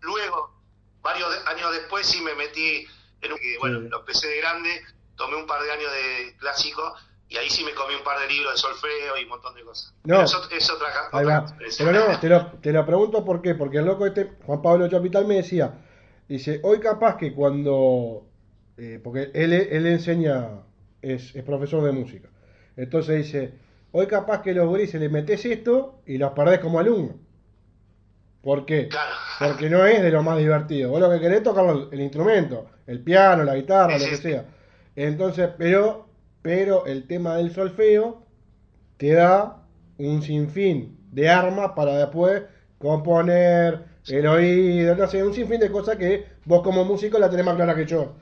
luego, 0.01 0.63
varios 1.01 1.47
años 1.47 1.73
después 1.73 2.07
sí 2.07 2.21
me 2.23 2.35
metí 2.35 2.87
en 3.21 3.33
un... 3.33 3.39
Bueno, 3.61 3.81
lo 3.81 4.01
empecé 4.01 4.29
de 4.29 4.39
grande, 4.39 4.83
tomé 5.17 5.37
un 5.37 5.47
par 5.47 5.63
de 5.63 5.71
años 5.71 5.91
de 5.93 6.37
clásico 6.39 6.95
y 7.29 7.37
ahí 7.37 7.51
sí 7.51 7.63
me 7.65 7.73
comí 7.75 7.95
un 7.95 8.03
par 8.03 8.19
de 8.21 8.33
libros 8.33 8.55
de 8.55 8.59
solfeo 8.59 9.19
y 9.21 9.25
un 9.25 9.29
montón 9.29 9.55
de 9.55 9.63
cosas. 9.63 9.95
No, 10.05 10.23
eso 10.23 10.41
es 10.51 10.71
otra, 10.71 10.89
otra 11.13 11.57
Pero 11.79 11.93
no, 11.93 12.21
te 12.21 12.29
lo, 12.29 12.47
te 12.61 12.73
lo 12.73 12.87
pregunto 12.87 13.25
por 13.25 13.43
qué, 13.43 13.55
porque 13.55 13.79
el 13.79 13.85
loco 13.85 14.07
este, 14.07 14.33
Juan 14.47 14.63
Pablo 14.63 14.89
Chapital 14.89 15.27
me 15.27 15.37
decía, 15.37 15.79
dice, 16.27 16.61
hoy 16.63 16.81
capaz 16.81 17.17
que 17.17 17.35
cuando, 17.35 18.27
eh, 18.79 19.01
porque 19.03 19.31
él, 19.35 19.53
él 19.53 19.87
enseña, 19.87 20.63
es, 21.03 21.35
es 21.35 21.45
profesor 21.45 21.83
de 21.85 21.93
música, 21.93 22.29
entonces 22.77 23.27
dice, 23.27 23.55
hoy 23.93 24.07
capaz 24.07 24.41
que 24.43 24.55
los 24.55 24.73
grises 24.73 25.01
le 25.01 25.09
metes 25.09 25.45
esto 25.45 26.01
y 26.07 26.17
los 26.17 26.33
perdés 26.33 26.61
como 26.61 26.79
alumno. 26.79 27.15
¿Por 28.43 28.65
qué? 28.65 28.89
Porque 29.39 29.69
no 29.69 29.85
es 29.85 30.01
de 30.01 30.11
lo 30.11 30.23
más 30.23 30.39
divertido. 30.39 30.91
Vos 30.91 31.01
lo 31.01 31.11
que 31.11 31.21
querés 31.21 31.39
es 31.39 31.43
tocar 31.43 31.67
el 31.91 32.01
instrumento, 32.01 32.71
el 32.87 33.01
piano, 33.01 33.45
la 33.45 33.57
guitarra, 33.57 33.99
lo 33.99 34.05
que 34.05 34.17
sea. 34.17 34.47
Entonces, 34.95 35.51
pero, 35.59 36.08
pero 36.43 36.87
el 36.87 37.07
tema 37.07 37.37
del 37.37 37.55
solfeo 37.55 38.27
te 38.97 39.13
da 39.13 39.63
un 39.99 40.23
sinfín 40.23 40.99
de 41.13 41.29
armas 41.29 41.73
para 41.75 41.97
después 41.97 42.43
componer, 42.79 43.85
el 44.07 44.27
oído, 44.27 44.95
no 44.95 45.07
sé, 45.09 45.23
un 45.23 45.35
sinfín 45.35 45.61
de 45.61 45.71
cosas 45.71 45.97
que 45.97 46.27
vos 46.45 46.63
como 46.63 46.85
músico 46.85 47.19
la 47.19 47.29
tenés 47.29 47.45
más 47.45 47.57
clara 47.57 47.75
que 47.75 47.87
yo. 47.87 48.15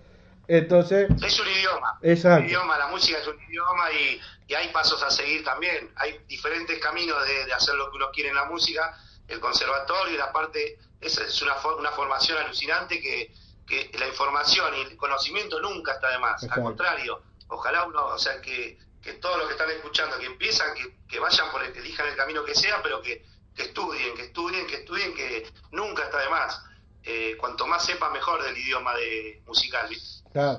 Entonces. 0.48 1.08
Es 1.24 1.40
un 1.40 1.48
idioma. 1.48 1.98
Exacto. 2.02 2.44
Un 2.44 2.48
idioma, 2.48 2.78
la 2.78 2.88
música 2.88 3.18
es 3.18 3.26
un 3.26 3.40
idioma 3.48 3.92
y, 3.92 4.20
hay 4.54 4.68
pasos 4.68 5.02
a 5.02 5.10
seguir 5.10 5.44
también. 5.44 5.92
Hay 5.96 6.20
diferentes 6.28 6.78
caminos 6.78 7.16
de, 7.26 7.52
hacer 7.52 7.74
lo 7.74 7.90
que 7.90 7.96
uno 7.96 8.10
quiere 8.12 8.30
en 8.30 8.36
la 8.36 8.44
música. 8.46 8.96
El 9.28 9.40
conservatorio 9.40 10.14
y 10.14 10.18
la 10.18 10.32
parte. 10.32 10.78
Esa 11.00 11.22
es 11.24 11.42
una, 11.42 11.54
una 11.78 11.90
formación 11.90 12.38
alucinante 12.38 13.00
que, 13.00 13.32
que 13.66 13.90
la 13.98 14.06
información 14.06 14.72
y 14.76 14.80
el 14.92 14.96
conocimiento 14.96 15.60
nunca 15.60 15.94
está 15.94 16.10
de 16.10 16.18
más. 16.18 16.42
Al 16.44 16.62
contrario, 16.62 17.22
ojalá 17.48 17.86
uno, 17.86 18.06
o 18.06 18.18
sea, 18.18 18.40
que, 18.40 18.78
que 19.02 19.14
todos 19.14 19.38
los 19.38 19.46
que 19.46 19.52
están 19.52 19.70
escuchando, 19.70 20.18
que 20.18 20.26
empiezan, 20.26 20.74
que, 20.74 20.96
que 21.08 21.18
vayan 21.18 21.50
por 21.50 21.62
el, 21.62 21.72
que 21.72 21.80
elijan 21.80 22.08
el 22.08 22.16
camino 22.16 22.44
que 22.44 22.54
sea, 22.54 22.82
pero 22.82 23.00
que, 23.02 23.24
que 23.54 23.62
estudien, 23.62 24.14
que 24.14 24.24
estudien, 24.24 24.66
que 24.66 24.76
estudien, 24.76 25.14
que 25.14 25.46
nunca 25.72 26.04
está 26.04 26.18
de 26.18 26.28
más. 26.28 26.62
Eh, 27.02 27.36
cuanto 27.38 27.66
más 27.66 27.84
sepa, 27.84 28.10
mejor 28.10 28.42
del 28.42 28.56
idioma 28.58 28.94
de 28.96 29.42
musical. 29.46 29.88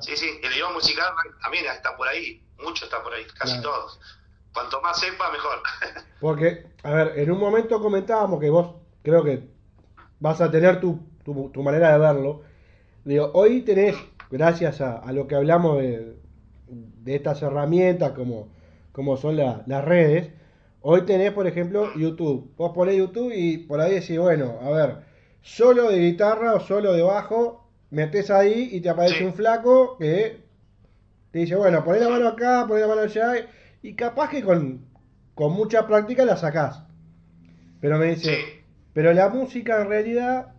Sí, 0.01 0.17
sí, 0.17 0.39
el 0.41 0.53
idioma 0.53 0.73
musical 0.73 1.13
también 1.41 1.65
está 1.65 1.95
por 1.95 2.07
ahí, 2.07 2.41
mucho 2.57 2.85
está 2.85 3.03
por 3.03 3.13
ahí, 3.13 3.25
casi 3.37 3.61
todos. 3.61 3.99
Cuanto 4.53 4.81
más 4.81 4.99
sepa, 4.99 5.29
mejor. 5.31 5.61
Porque, 6.19 6.65
a 6.83 6.91
ver, 6.91 7.19
en 7.19 7.31
un 7.31 7.39
momento 7.39 7.79
comentábamos 7.81 8.39
que 8.39 8.49
vos 8.49 8.75
creo 9.03 9.23
que 9.23 9.47
vas 10.19 10.41
a 10.41 10.49
tener 10.49 10.79
tu, 10.79 10.99
tu, 11.23 11.61
manera 11.61 11.91
de 11.91 11.99
verlo. 11.99 12.41
Digo, 13.03 13.29
hoy 13.33 13.61
tenés, 13.61 13.95
gracias 14.31 14.81
a, 14.81 15.11
lo 15.11 15.27
que 15.27 15.35
hablamos 15.35 15.77
de, 15.79 16.17
de 16.69 17.15
estas 17.15 17.41
herramientas 17.41 18.11
como, 18.11 18.49
como 18.91 19.17
son 19.17 19.37
las 19.37 19.85
redes, 19.85 20.29
hoy 20.81 21.01
tenés, 21.05 21.31
por 21.31 21.47
ejemplo, 21.47 21.93
YouTube. 21.95 22.51
Vos 22.57 22.71
ponés 22.73 22.97
YouTube 22.97 23.31
y 23.35 23.59
por 23.59 23.81
ahí 23.81 23.95
decís, 23.95 24.19
bueno, 24.19 24.59
a 24.61 24.69
ver, 24.69 24.95
solo 25.41 25.89
de 25.89 25.99
guitarra 25.99 26.53
o 26.55 26.59
solo 26.59 26.93
de 26.93 27.01
bajo 27.01 27.67
metes 27.89 28.29
ahí 28.29 28.69
y 28.71 28.81
te 28.81 28.89
aparece 28.89 29.25
un 29.25 29.33
flaco 29.33 29.97
que 29.97 30.41
te 31.31 31.39
dice, 31.39 31.55
bueno, 31.55 31.83
poné 31.83 31.99
la 31.99 32.09
mano 32.09 32.27
acá, 32.29 32.65
poné 32.67 32.81
la 32.81 32.87
mano 32.87 33.01
allá, 33.01 33.47
y 33.81 33.93
capaz 33.95 34.29
que 34.29 34.43
con, 34.43 34.85
mucha 35.35 35.87
práctica 35.87 36.25
la 36.25 36.37
sacás. 36.37 36.83
Pero 37.79 37.97
me 37.97 38.07
dice, 38.07 38.63
pero 38.93 39.13
la 39.13 39.29
música 39.29 39.81
en 39.81 39.89
realidad 39.89 40.53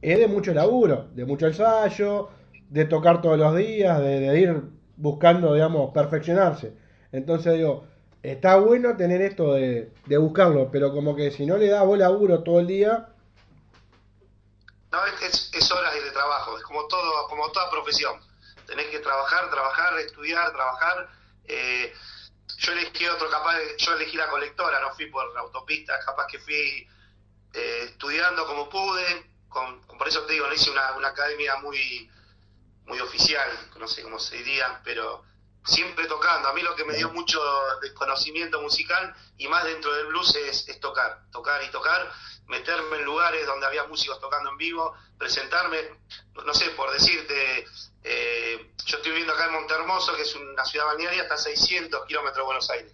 es 0.00 0.18
de 0.18 0.26
mucho 0.26 0.54
laburo, 0.54 1.08
de 1.14 1.24
mucho 1.24 1.46
ensayo, 1.46 2.30
de 2.70 2.84
tocar 2.86 3.20
todos 3.20 3.38
los 3.38 3.56
días, 3.56 4.00
de, 4.00 4.40
ir 4.40 4.62
buscando, 4.96 5.54
digamos, 5.54 5.92
perfeccionarse. 5.92 6.72
Entonces 7.12 7.54
digo, 7.54 7.86
está 8.22 8.56
bueno 8.56 8.96
tener 8.96 9.20
esto 9.22 9.54
de, 9.54 9.92
de 10.06 10.18
buscarlo, 10.18 10.70
pero 10.70 10.92
como 10.92 11.14
que 11.14 11.30
si 11.30 11.46
no 11.46 11.56
le 11.56 11.68
da 11.68 11.82
vos 11.82 11.98
laburo 11.98 12.42
todo 12.42 12.60
el 12.60 12.66
día, 12.66 13.08
no, 14.94 15.04
es, 15.06 15.50
es 15.52 15.72
horas 15.72 15.92
de 15.92 16.10
trabajo, 16.12 16.56
es 16.56 16.62
como 16.62 16.86
todo, 16.86 17.26
como 17.28 17.50
toda 17.50 17.68
profesión. 17.68 18.20
Tenés 18.64 18.86
que 18.86 19.00
trabajar, 19.00 19.50
trabajar, 19.50 19.98
estudiar, 19.98 20.52
trabajar. 20.52 21.10
Eh, 21.46 21.92
yo 22.58 22.72
elegí 22.72 23.04
otro 23.08 23.28
capaz, 23.28 23.56
yo 23.78 23.94
elegí 23.94 24.16
la 24.16 24.28
colectora, 24.28 24.80
no 24.80 24.94
fui 24.94 25.06
por 25.06 25.34
la 25.34 25.40
autopista, 25.40 25.98
capaz 26.06 26.28
que 26.28 26.38
fui 26.38 26.88
eh, 27.54 27.84
estudiando 27.86 28.46
como 28.46 28.68
pude, 28.68 29.32
con, 29.48 29.80
por 29.82 30.06
eso 30.06 30.22
te 30.26 30.34
digo, 30.34 30.46
no 30.46 30.54
hice 30.54 30.70
una, 30.70 30.92
una 30.92 31.08
academia 31.08 31.56
muy 31.56 32.08
muy 32.86 33.00
oficial, 33.00 33.48
no 33.78 33.88
sé 33.88 34.02
cómo 34.02 34.18
se 34.18 34.36
diría, 34.36 34.80
pero 34.84 35.24
siempre 35.64 36.06
tocando. 36.06 36.48
A 36.48 36.52
mí 36.52 36.62
lo 36.62 36.76
que 36.76 36.84
me 36.84 36.94
dio 36.94 37.10
mucho 37.10 37.40
desconocimiento 37.80 38.60
musical 38.60 39.14
y 39.38 39.48
más 39.48 39.64
dentro 39.64 39.94
del 39.94 40.06
blues 40.06 40.34
es, 40.36 40.68
es 40.68 40.80
tocar, 40.80 41.22
tocar 41.30 41.62
y 41.64 41.70
tocar 41.70 42.12
meterme 42.46 42.98
en 42.98 43.04
lugares 43.04 43.46
donde 43.46 43.66
había 43.66 43.84
músicos 43.84 44.20
tocando 44.20 44.50
en 44.50 44.56
vivo, 44.56 44.94
presentarme, 45.18 45.78
no 46.44 46.54
sé, 46.54 46.70
por 46.70 46.92
decirte, 46.92 47.64
eh, 48.02 48.72
yo 48.84 48.96
estoy 48.96 49.12
viviendo 49.12 49.32
acá 49.32 49.46
en 49.46 49.52
Montermoso, 49.52 50.14
que 50.14 50.22
es 50.22 50.34
una 50.34 50.64
ciudad 50.64 50.86
balnearia, 50.86 51.22
hasta 51.22 51.38
600 51.38 52.06
kilómetros 52.06 52.36
de 52.36 52.42
Buenos 52.42 52.70
Aires. 52.70 52.92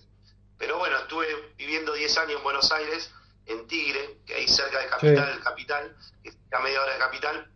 Pero 0.57 0.79
bueno, 0.79 0.98
estuve 0.98 1.55
viviendo 1.57 1.92
10 1.92 2.18
años 2.18 2.37
en 2.37 2.42
Buenos 2.44 2.70
Aires, 2.70 3.11
en 3.46 3.66
Tigre, 3.66 4.20
que 4.26 4.35
ahí 4.35 4.46
cerca 4.46 4.79
de 4.79 4.88
Capital, 4.88 5.40
Capital, 5.42 5.96
que 6.22 6.33
a 6.53 6.61
media 6.61 6.83
hora 6.83 6.92
de 6.92 6.98
Capital, 6.98 7.49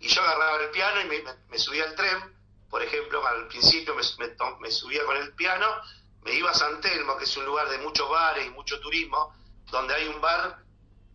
y 0.00 0.08
yo 0.08 0.22
agarraba 0.22 0.62
el 0.62 0.70
piano 0.70 1.00
y 1.00 1.24
me, 1.48 1.58
subía 1.58 1.84
al 1.84 1.94
tren, 1.94 2.36
por 2.70 2.82
ejemplo, 2.82 3.26
al 3.26 3.48
principio 3.48 3.94
me, 3.94 4.02
me 4.60 4.70
subía 4.70 5.04
con 5.04 5.16
el 5.16 5.34
piano, 5.34 5.66
me 6.22 6.34
iba 6.34 6.50
a 6.50 6.54
San 6.54 6.80
Telmo, 6.80 7.16
que 7.16 7.24
es 7.24 7.36
un 7.36 7.46
lugar 7.46 7.68
de 7.68 7.78
muchos 7.78 8.08
bares 8.08 8.46
y 8.46 8.50
mucho 8.50 8.78
turismo, 8.80 9.34
donde 9.70 9.94
hay 9.94 10.06
un 10.08 10.20
bar 10.20 10.58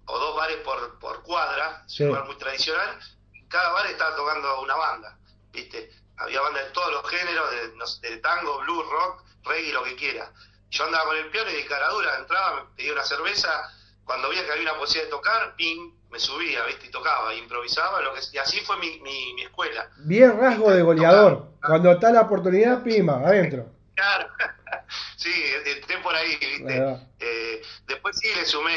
o 0.05 0.19
dos 0.19 0.35
bares 0.35 0.57
por, 0.57 0.99
por 0.99 1.23
cuadra, 1.23 1.85
un 1.99 2.07
lugar 2.07 2.25
muy 2.25 2.35
tradicional, 2.35 2.99
cada 3.47 3.69
bar 3.71 3.85
estaba 3.85 4.15
tocando 4.15 4.61
una 4.61 4.75
banda, 4.75 5.17
¿viste? 5.51 5.91
Había 6.17 6.41
bandas 6.41 6.65
de 6.65 6.71
todos 6.71 6.91
los 6.91 7.09
géneros, 7.09 8.01
de, 8.01 8.17
tango, 8.17 8.59
blues, 8.59 8.89
rock, 8.89 9.23
reggae, 9.43 9.73
lo 9.73 9.83
que 9.83 9.95
quiera. 9.95 10.31
Yo 10.69 10.85
andaba 10.85 11.05
con 11.05 11.17
el 11.17 11.29
piano 11.29 11.51
y 11.51 11.55
de 11.55 11.65
cara 11.65 11.89
dura, 11.89 12.17
entraba, 12.17 12.63
me 12.63 12.75
pedía 12.75 12.93
una 12.93 13.03
cerveza, 13.03 13.71
cuando 14.05 14.29
veía 14.29 14.45
que 14.45 14.51
había 14.51 14.71
una 14.71 14.79
posibilidad 14.79 15.05
de 15.05 15.11
tocar, 15.11 15.55
ping, 15.55 15.93
me 16.13 16.19
subía, 16.19 16.63
¿viste? 16.65 16.85
Y 16.85 16.91
tocaba, 16.91 17.33
improvisaba, 17.33 17.99
lo 18.01 18.13
que, 18.13 18.21
y 18.31 18.37
así 18.37 18.61
fue 18.61 18.77
mi, 18.77 18.99
mi, 18.99 19.41
escuela. 19.41 19.89
Bien 20.05 20.39
rasgo 20.39 20.71
de 20.71 20.83
goleador, 20.83 21.47
cuando 21.65 21.91
está 21.91 22.11
la 22.11 22.21
oportunidad, 22.21 22.83
pima, 22.83 23.15
adentro. 23.15 23.65
Claro, 23.95 24.27
Sí, 25.17 25.31
entré 25.65 25.97
por 25.99 26.13
ahí, 26.13 26.35
¿viste? 26.35 26.99
Eh, 27.19 27.61
después 27.87 28.15
sí 28.19 28.27
le 28.35 28.45
sumé 28.45 28.75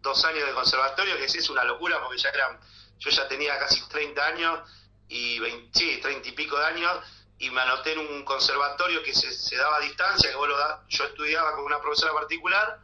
dos 0.00 0.24
años 0.24 0.44
de 0.44 0.54
conservatorio, 0.54 1.16
que 1.18 1.28
sí 1.28 1.38
es 1.38 1.48
una 1.48 1.62
locura 1.62 2.00
porque 2.02 2.18
ya 2.18 2.30
eran, 2.30 2.58
yo 2.98 3.10
ya 3.10 3.28
tenía 3.28 3.56
casi 3.58 3.86
30 3.88 4.26
años 4.26 4.60
y 5.06 5.38
20, 5.38 5.78
sí, 5.78 6.00
30 6.02 6.28
y 6.28 6.32
pico 6.32 6.58
de 6.58 6.64
años 6.64 6.98
y 7.38 7.50
me 7.50 7.60
anoté 7.60 7.92
en 7.92 8.00
un 8.00 8.24
conservatorio 8.24 9.02
que 9.04 9.14
se, 9.14 9.56
daba 9.56 9.76
a 9.76 9.80
distancia, 9.80 10.30
que 10.30 10.36
vos 10.36 10.48
lo 10.48 10.58
da, 10.58 10.82
yo 10.88 11.04
estudiaba 11.04 11.54
con 11.54 11.64
una 11.64 11.80
profesora 11.80 12.12
particular 12.12 12.80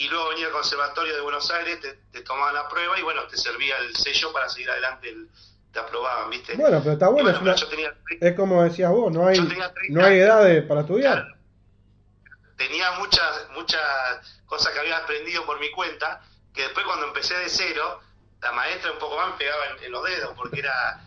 y 0.00 0.08
luego 0.08 0.30
venía 0.30 0.46
al 0.46 0.52
conservatorio 0.52 1.14
de 1.14 1.20
Buenos 1.20 1.50
Aires, 1.50 1.78
te, 1.80 1.92
te 2.10 2.22
tomaban 2.22 2.54
la 2.54 2.68
prueba 2.68 2.98
y 2.98 3.02
bueno, 3.02 3.26
te 3.26 3.36
servía 3.36 3.76
el 3.78 3.94
sello 3.94 4.32
para 4.32 4.48
seguir 4.48 4.70
adelante, 4.70 5.10
el, 5.10 5.28
te 5.72 5.78
aprobaban, 5.78 6.30
¿viste? 6.30 6.56
Bueno, 6.56 6.80
pero 6.80 6.92
está 6.92 7.08
bueno, 7.08 7.30
es, 8.20 8.34
como 8.34 8.62
decías 8.62 8.90
vos, 8.90 9.12
no 9.12 9.26
hay, 9.26 9.38
no 9.90 10.04
hay 10.04 10.18
edad 10.20 10.66
para 10.66 10.80
estudiar. 10.80 11.26
tenía 12.56 12.92
muchas, 12.92 13.48
muchas 13.54 13.80
cosas 14.46 14.72
que 14.72 14.80
había 14.80 14.96
aprendido 14.96 15.44
por 15.44 15.60
mi 15.60 15.70
cuenta, 15.70 16.22
que 16.54 16.62
después 16.62 16.86
cuando 16.86 17.06
empecé 17.06 17.34
de 17.36 17.50
cero, 17.50 18.00
la 18.40 18.52
maestra 18.52 18.92
un 18.92 18.98
poco 18.98 19.16
más 19.16 19.32
me 19.32 19.36
pegaba 19.36 19.62
en 19.82 19.92
los 19.92 20.02
dedos, 20.02 20.32
porque 20.34 20.60
era 20.60 20.98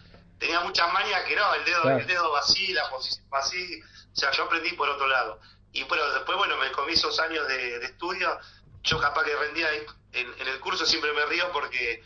tenía 0.44 0.60
muchas 0.60 0.92
mañas 0.92 1.24
que 1.24 1.36
no, 1.36 1.54
el 1.56 1.66
dedo, 1.66 1.90
el 1.98 2.06
dedo 2.06 2.36
así, 2.36 2.74
la 2.74 2.90
posición 2.90 3.26
así, 3.32 3.82
o 3.82 4.16
sea, 4.16 4.30
yo 4.32 4.44
aprendí 4.44 4.74
por 4.74 4.90
otro 4.90 5.08
lado. 5.08 5.40
Y 5.72 5.84
bueno, 5.86 6.04
después, 6.14 6.38
bueno, 6.38 6.58
me 6.58 6.72
comí 6.72 6.94
esos 6.94 7.20
años 7.20 7.48
de, 7.48 7.78
estudio, 7.78 8.38
yo 8.84 9.00
capaz 9.00 9.24
que 9.24 9.36
rendía 9.36 9.68
en, 10.12 10.48
el 10.48 10.60
curso, 10.60 10.86
siempre 10.86 11.12
me 11.14 11.26
río 11.26 11.52
porque 11.52 12.04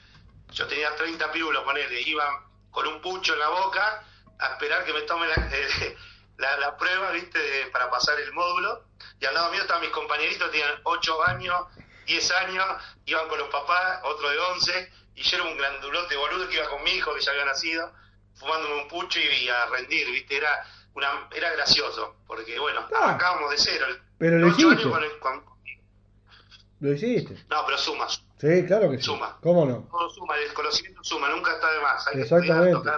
yo 0.51 0.67
tenía 0.67 0.95
30 0.95 1.31
pirulos, 1.31 1.63
ponele, 1.63 2.01
iban 2.01 2.29
con 2.71 2.87
un 2.87 3.01
pucho 3.01 3.33
en 3.33 3.39
la 3.39 3.49
boca 3.49 4.03
a 4.39 4.47
esperar 4.47 4.85
que 4.85 4.93
me 4.93 5.01
tome 5.01 5.27
la, 5.27 6.57
la, 6.57 6.77
prueba, 6.77 7.11
viste, 7.11 7.67
para 7.73 7.89
pasar 7.89 8.19
el 8.19 8.31
módulo, 8.33 8.85
y 9.19 9.25
al 9.25 9.33
lado 9.33 9.51
mío 9.51 9.61
estaban 9.61 9.81
mis 9.81 9.91
compañeritos, 9.91 10.51
tenían 10.51 10.79
8 10.83 11.27
años, 11.27 11.65
10 12.05 12.31
años, 12.31 12.65
iban 13.05 13.27
con 13.27 13.39
los 13.39 13.49
papás, 13.49 13.99
otro 14.03 14.29
de 14.29 14.37
11, 14.37 14.91
y 15.15 15.23
yo 15.23 15.37
era 15.37 15.45
un 15.47 15.57
grandulote 15.57 16.15
boludo 16.15 16.47
que 16.47 16.55
iba 16.55 16.69
con 16.69 16.83
mi 16.83 16.91
hijo 16.91 17.13
que 17.15 17.21
ya 17.21 17.31
había 17.31 17.45
nacido, 17.45 17.91
fumándome 18.35 18.83
un 18.83 18.87
pucho 18.87 19.19
y 19.19 19.49
a 19.49 19.65
rendir, 19.65 20.09
¿viste? 20.11 20.37
Era 20.37 20.63
una 20.93 21.27
era 21.33 21.51
gracioso, 21.51 22.15
porque 22.27 22.59
bueno, 22.59 22.87
ah. 22.93 23.05
arrancábamos 23.05 23.51
de 23.51 23.57
cero. 23.57 23.87
Pero 24.19 24.37
lo 24.37 24.47
hiciste. 24.47 24.83
Lo 26.79 26.93
hiciste. 26.93 27.45
No, 27.49 27.65
pero 27.65 27.77
suma. 27.77 28.07
Sí, 28.09 28.65
claro 28.67 28.89
que 28.91 28.97
sí. 28.97 29.03
Suma. 29.03 29.37
¿Cómo 29.41 29.65
no? 29.65 29.87
Todo 29.89 30.09
suma, 30.11 30.35
el 30.37 30.53
conocimiento 30.53 31.03
suma, 31.03 31.29
nunca 31.29 31.53
está 31.53 31.71
de 31.71 31.79
más. 31.79 32.07
Hay 32.07 32.21
Exactamente. 32.21 32.91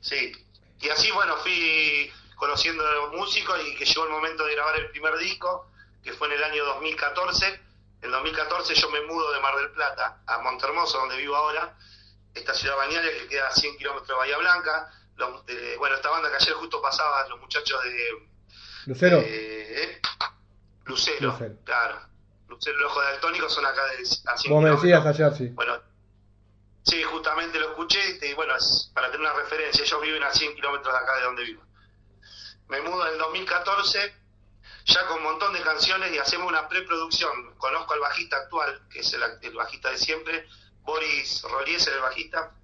Sí. 0.00 0.32
Y 0.80 0.88
así, 0.88 1.10
bueno, 1.10 1.36
fui 1.36 2.10
conociendo 2.36 2.86
a 2.86 2.94
los 2.94 3.12
músicos 3.12 3.60
y 3.66 3.76
que 3.76 3.84
llegó 3.84 4.04
el 4.04 4.10
momento 4.10 4.44
de 4.46 4.54
grabar 4.54 4.76
el 4.76 4.90
primer 4.90 5.18
disco, 5.18 5.70
que 6.02 6.14
fue 6.14 6.28
en 6.28 6.34
el 6.34 6.44
año 6.44 6.64
2014. 6.64 7.60
En 8.02 8.10
2014 8.10 8.74
yo 8.74 8.90
me 8.90 9.02
mudo 9.02 9.30
de 9.32 9.40
Mar 9.40 9.54
del 9.56 9.70
Plata 9.72 10.22
a 10.26 10.38
Montermoso, 10.38 10.96
donde 10.98 11.18
vivo 11.18 11.36
ahora, 11.36 11.76
esta 12.34 12.54
ciudad 12.54 12.76
bañaria 12.76 13.10
que 13.10 13.28
queda 13.28 13.48
a 13.48 13.52
100 13.52 13.76
kilómetros 13.76 14.08
de 14.08 14.14
Bahía 14.14 14.38
Blanca. 14.38 14.90
bueno, 15.78 15.96
esta 15.96 16.08
banda 16.08 16.30
que 16.30 16.36
ayer 16.36 16.54
justo 16.54 16.80
pasaba, 16.80 17.28
los 17.28 17.38
muchachos 17.40 17.84
de... 17.84 18.30
Lucero. 18.86 19.18
¿eh? 19.22 20.00
Lucero, 20.86 21.38
claro. 21.64 22.00
Lucero 22.00 22.00
y 22.00 22.09
los 22.50 22.92
Ojos 22.92 23.04
de 23.04 23.10
Altónico 23.12 23.48
son 23.48 23.64
acá 23.64 23.84
de, 23.86 24.02
a 24.26 24.36
100 24.36 24.52
Vos 24.52 24.62
me 24.62 24.70
decías 24.70 25.06
ayer, 25.06 25.34
sí. 25.34 25.48
Bueno, 25.48 25.80
sí, 26.82 27.02
justamente 27.02 27.58
lo 27.58 27.70
escuché 27.70 28.18
y 28.22 28.34
bueno, 28.34 28.56
es 28.56 28.90
para 28.94 29.10
tener 29.10 29.20
una 29.20 29.32
referencia, 29.34 29.84
ellos 29.84 30.00
viven 30.02 30.22
a 30.22 30.32
100 30.32 30.54
kilómetros 30.54 30.92
de 30.92 30.98
acá 30.98 31.16
de 31.16 31.22
donde 31.22 31.44
vivo. 31.44 31.62
Me 32.68 32.80
mudo 32.82 33.06
en 33.06 33.14
el 33.14 33.18
2014 33.18 34.14
ya 34.86 35.06
con 35.06 35.18
un 35.18 35.24
montón 35.24 35.52
de 35.52 35.60
canciones 35.60 36.12
y 36.12 36.18
hacemos 36.18 36.48
una 36.48 36.68
preproducción. 36.68 37.54
Conozco 37.58 37.94
al 37.94 38.00
bajista 38.00 38.36
actual, 38.36 38.82
que 38.90 39.00
es 39.00 39.12
el 39.42 39.54
bajista 39.54 39.90
de 39.90 39.98
siempre, 39.98 40.46
Boris 40.82 41.42
Rolieser, 41.42 41.94
el 41.94 42.00
bajista, 42.00 42.54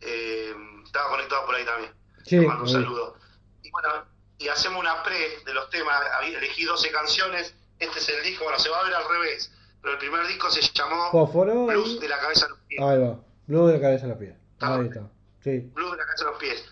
eh, 0.00 0.54
estaba 0.84 1.10
conectado 1.10 1.46
por 1.46 1.54
ahí 1.54 1.64
también. 1.64 1.92
Sí, 2.24 2.36
mando 2.36 2.64
un 2.64 2.70
saludo. 2.70 3.16
Y 3.62 3.70
bueno, 3.70 4.06
y 4.38 4.48
hacemos 4.48 4.80
una 4.80 5.02
pre 5.02 5.40
de 5.44 5.54
los 5.54 5.70
temas, 5.70 6.02
elegí 6.22 6.64
12 6.64 6.90
canciones, 6.90 7.54
este 7.82 7.98
es 7.98 8.08
el 8.08 8.22
disco, 8.22 8.44
bueno, 8.44 8.58
se 8.58 8.68
va 8.68 8.80
a 8.80 8.84
ver 8.84 8.94
al 8.94 9.08
revés, 9.08 9.52
pero 9.80 9.94
el 9.94 9.98
primer 9.98 10.26
disco 10.26 10.50
se 10.50 10.60
llamó 10.60 11.10
Blues 11.32 12.00
de 12.00 12.08
la 12.08 12.18
cabeza 12.18 12.46
a 12.46 12.48
los 12.50 12.58
pies. 12.60 12.80
Ahí 12.80 12.98
va, 12.98 13.18
Blues 13.46 13.66
de 13.68 13.78
la 13.78 13.80
cabeza 13.80 14.06
a 14.06 14.08
los 14.08 14.18
pies. 14.18 14.34
Ahí 14.60 14.86
está. 14.86 15.10
Sí. 15.42 15.58
Blues 15.74 15.90
de 15.90 15.96
la 15.96 16.04
cabeza 16.04 16.24
a 16.24 16.30
los 16.30 16.38
pies. 16.38 16.64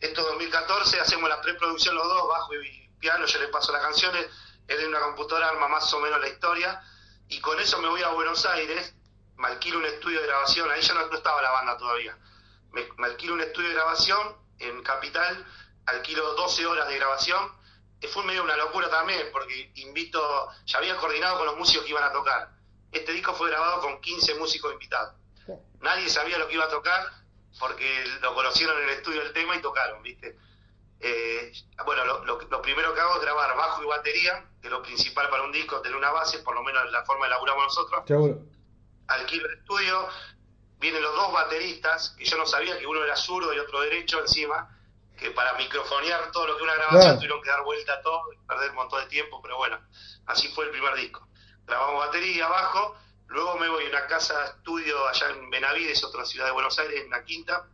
Esto 0.00 0.22
2014, 0.22 1.00
hacemos 1.00 1.28
la 1.28 1.40
preproducción 1.40 1.94
los 1.94 2.06
dos, 2.06 2.28
bajo 2.28 2.54
y 2.54 2.88
piano, 3.00 3.24
yo 3.24 3.40
le 3.40 3.48
paso 3.48 3.72
las 3.72 3.82
canciones, 3.82 4.26
él 4.68 4.80
en 4.80 4.88
una 4.88 5.00
computadora 5.00 5.48
arma 5.48 5.68
más 5.68 5.92
o 5.92 6.00
menos 6.00 6.20
la 6.20 6.28
historia, 6.28 6.82
y 7.28 7.40
con 7.40 7.58
eso 7.58 7.80
me 7.80 7.88
voy 7.88 8.02
a 8.02 8.10
Buenos 8.10 8.44
Aires, 8.46 8.94
me 9.36 9.48
alquilo 9.48 9.78
un 9.78 9.86
estudio 9.86 10.20
de 10.20 10.26
grabación, 10.26 10.70
ahí 10.70 10.82
ya 10.82 10.94
no, 10.94 11.12
estaba 11.12 11.40
la 11.40 11.50
banda 11.50 11.76
todavía. 11.78 12.16
Me, 12.72 12.86
alquilo 13.04 13.34
un 13.34 13.40
estudio 13.40 13.68
de 13.68 13.74
grabación 13.74 14.36
en 14.58 14.82
Capital, 14.82 15.46
alquilo 15.86 16.34
12 16.34 16.66
horas 16.66 16.88
de 16.88 16.96
grabación. 16.96 17.57
Fue 18.12 18.24
medio 18.24 18.44
una 18.44 18.56
locura 18.56 18.88
también, 18.88 19.28
porque 19.32 19.72
invito, 19.76 20.48
ya 20.66 20.78
había 20.78 20.96
coordinado 20.96 21.38
con 21.38 21.46
los 21.46 21.56
músicos 21.56 21.84
que 21.84 21.90
iban 21.90 22.04
a 22.04 22.12
tocar. 22.12 22.50
Este 22.92 23.12
disco 23.12 23.34
fue 23.34 23.50
grabado 23.50 23.80
con 23.80 24.00
15 24.00 24.34
músicos 24.36 24.72
invitados. 24.72 25.14
Nadie 25.80 26.08
sabía 26.08 26.38
lo 26.38 26.48
que 26.48 26.54
iba 26.54 26.64
a 26.64 26.68
tocar, 26.68 27.10
porque 27.58 28.04
lo 28.20 28.34
conocieron 28.34 28.76
en 28.78 28.84
el 28.84 28.90
estudio 28.96 29.22
del 29.22 29.32
tema 29.32 29.56
y 29.56 29.60
tocaron, 29.60 30.02
¿viste? 30.02 30.36
Eh, 31.00 31.52
bueno, 31.84 32.04
lo, 32.24 32.62
primero 32.62 32.92
que 32.94 33.00
hago 33.00 33.16
es 33.16 33.22
grabar 33.22 33.56
bajo 33.56 33.82
y 33.82 33.86
batería, 33.86 34.44
que 34.60 34.66
es 34.68 34.72
lo 34.72 34.82
principal 34.82 35.28
para 35.30 35.44
un 35.44 35.52
disco, 35.52 35.80
tener 35.80 35.96
una 35.96 36.10
base, 36.10 36.38
por 36.40 36.54
lo 36.54 36.62
menos 36.62 36.90
la 36.90 37.04
forma 37.04 37.26
de 37.26 37.30
laburamos 37.30 37.64
nosotros 37.64 38.04
alquilo 39.08 39.46
el 39.46 39.58
estudio, 39.58 40.08
vienen 40.78 41.02
los 41.02 41.14
dos 41.14 41.32
bateristas, 41.32 42.10
que 42.10 42.24
yo 42.24 42.36
no 42.36 42.46
sabía 42.46 42.78
que 42.78 42.86
uno 42.86 43.02
era 43.02 43.16
zurdo 43.16 43.52
y 43.52 43.58
otro 43.58 43.80
derecho 43.80 44.20
encima, 44.20 44.77
que 45.18 45.32
para 45.32 45.52
microfonear 45.54 46.30
todo 46.30 46.46
lo 46.46 46.56
que 46.56 46.62
una 46.62 46.74
grabación 46.74 47.16
tuvieron 47.16 47.42
que 47.42 47.50
dar 47.50 47.64
vuelta 47.64 47.94
a 47.94 48.02
todo 48.02 48.32
y 48.32 48.36
perder 48.46 48.70
un 48.70 48.76
montón 48.76 49.00
de 49.02 49.08
tiempo, 49.08 49.42
pero 49.42 49.56
bueno, 49.56 49.78
así 50.26 50.48
fue 50.48 50.66
el 50.66 50.70
primer 50.70 50.94
disco. 50.94 51.28
Grabamos 51.66 52.06
batería 52.06 52.46
abajo, 52.46 52.96
luego 53.26 53.56
me 53.56 53.68
voy 53.68 53.86
a 53.86 53.88
una 53.88 54.06
casa 54.06 54.44
estudio 54.46 55.06
allá 55.08 55.30
en 55.30 55.50
Benavides, 55.50 56.04
otra 56.04 56.24
ciudad 56.24 56.46
de 56.46 56.52
Buenos 56.52 56.78
Aires, 56.78 57.02
en 57.04 57.10
la 57.10 57.24
quinta, 57.24 57.66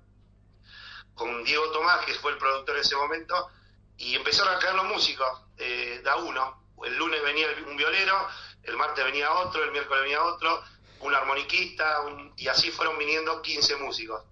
con 1.14 1.44
Diego 1.44 1.70
Tomás, 1.70 2.04
que 2.06 2.14
fue 2.14 2.32
el 2.32 2.38
productor 2.38 2.76
en 2.76 2.80
ese 2.80 2.96
momento, 2.96 3.50
y 3.98 4.16
empezaron 4.16 4.54
a 4.54 4.58
caer 4.58 4.74
los 4.74 4.86
músicos, 4.86 5.28
eh, 5.58 6.00
da 6.02 6.16
uno. 6.16 6.64
El 6.82 6.96
lunes 6.96 7.22
venía 7.22 7.46
un 7.66 7.76
violero, 7.76 8.26
el 8.62 8.76
martes 8.76 9.04
venía 9.04 9.32
otro, 9.32 9.62
el 9.62 9.70
miércoles 9.70 10.02
venía 10.02 10.24
otro, 10.24 10.64
un 11.00 11.14
armoniquista, 11.14 12.04
y 12.36 12.48
así 12.48 12.70
fueron 12.70 12.98
viniendo 12.98 13.40
15 13.40 13.76
músicos. 13.76 14.24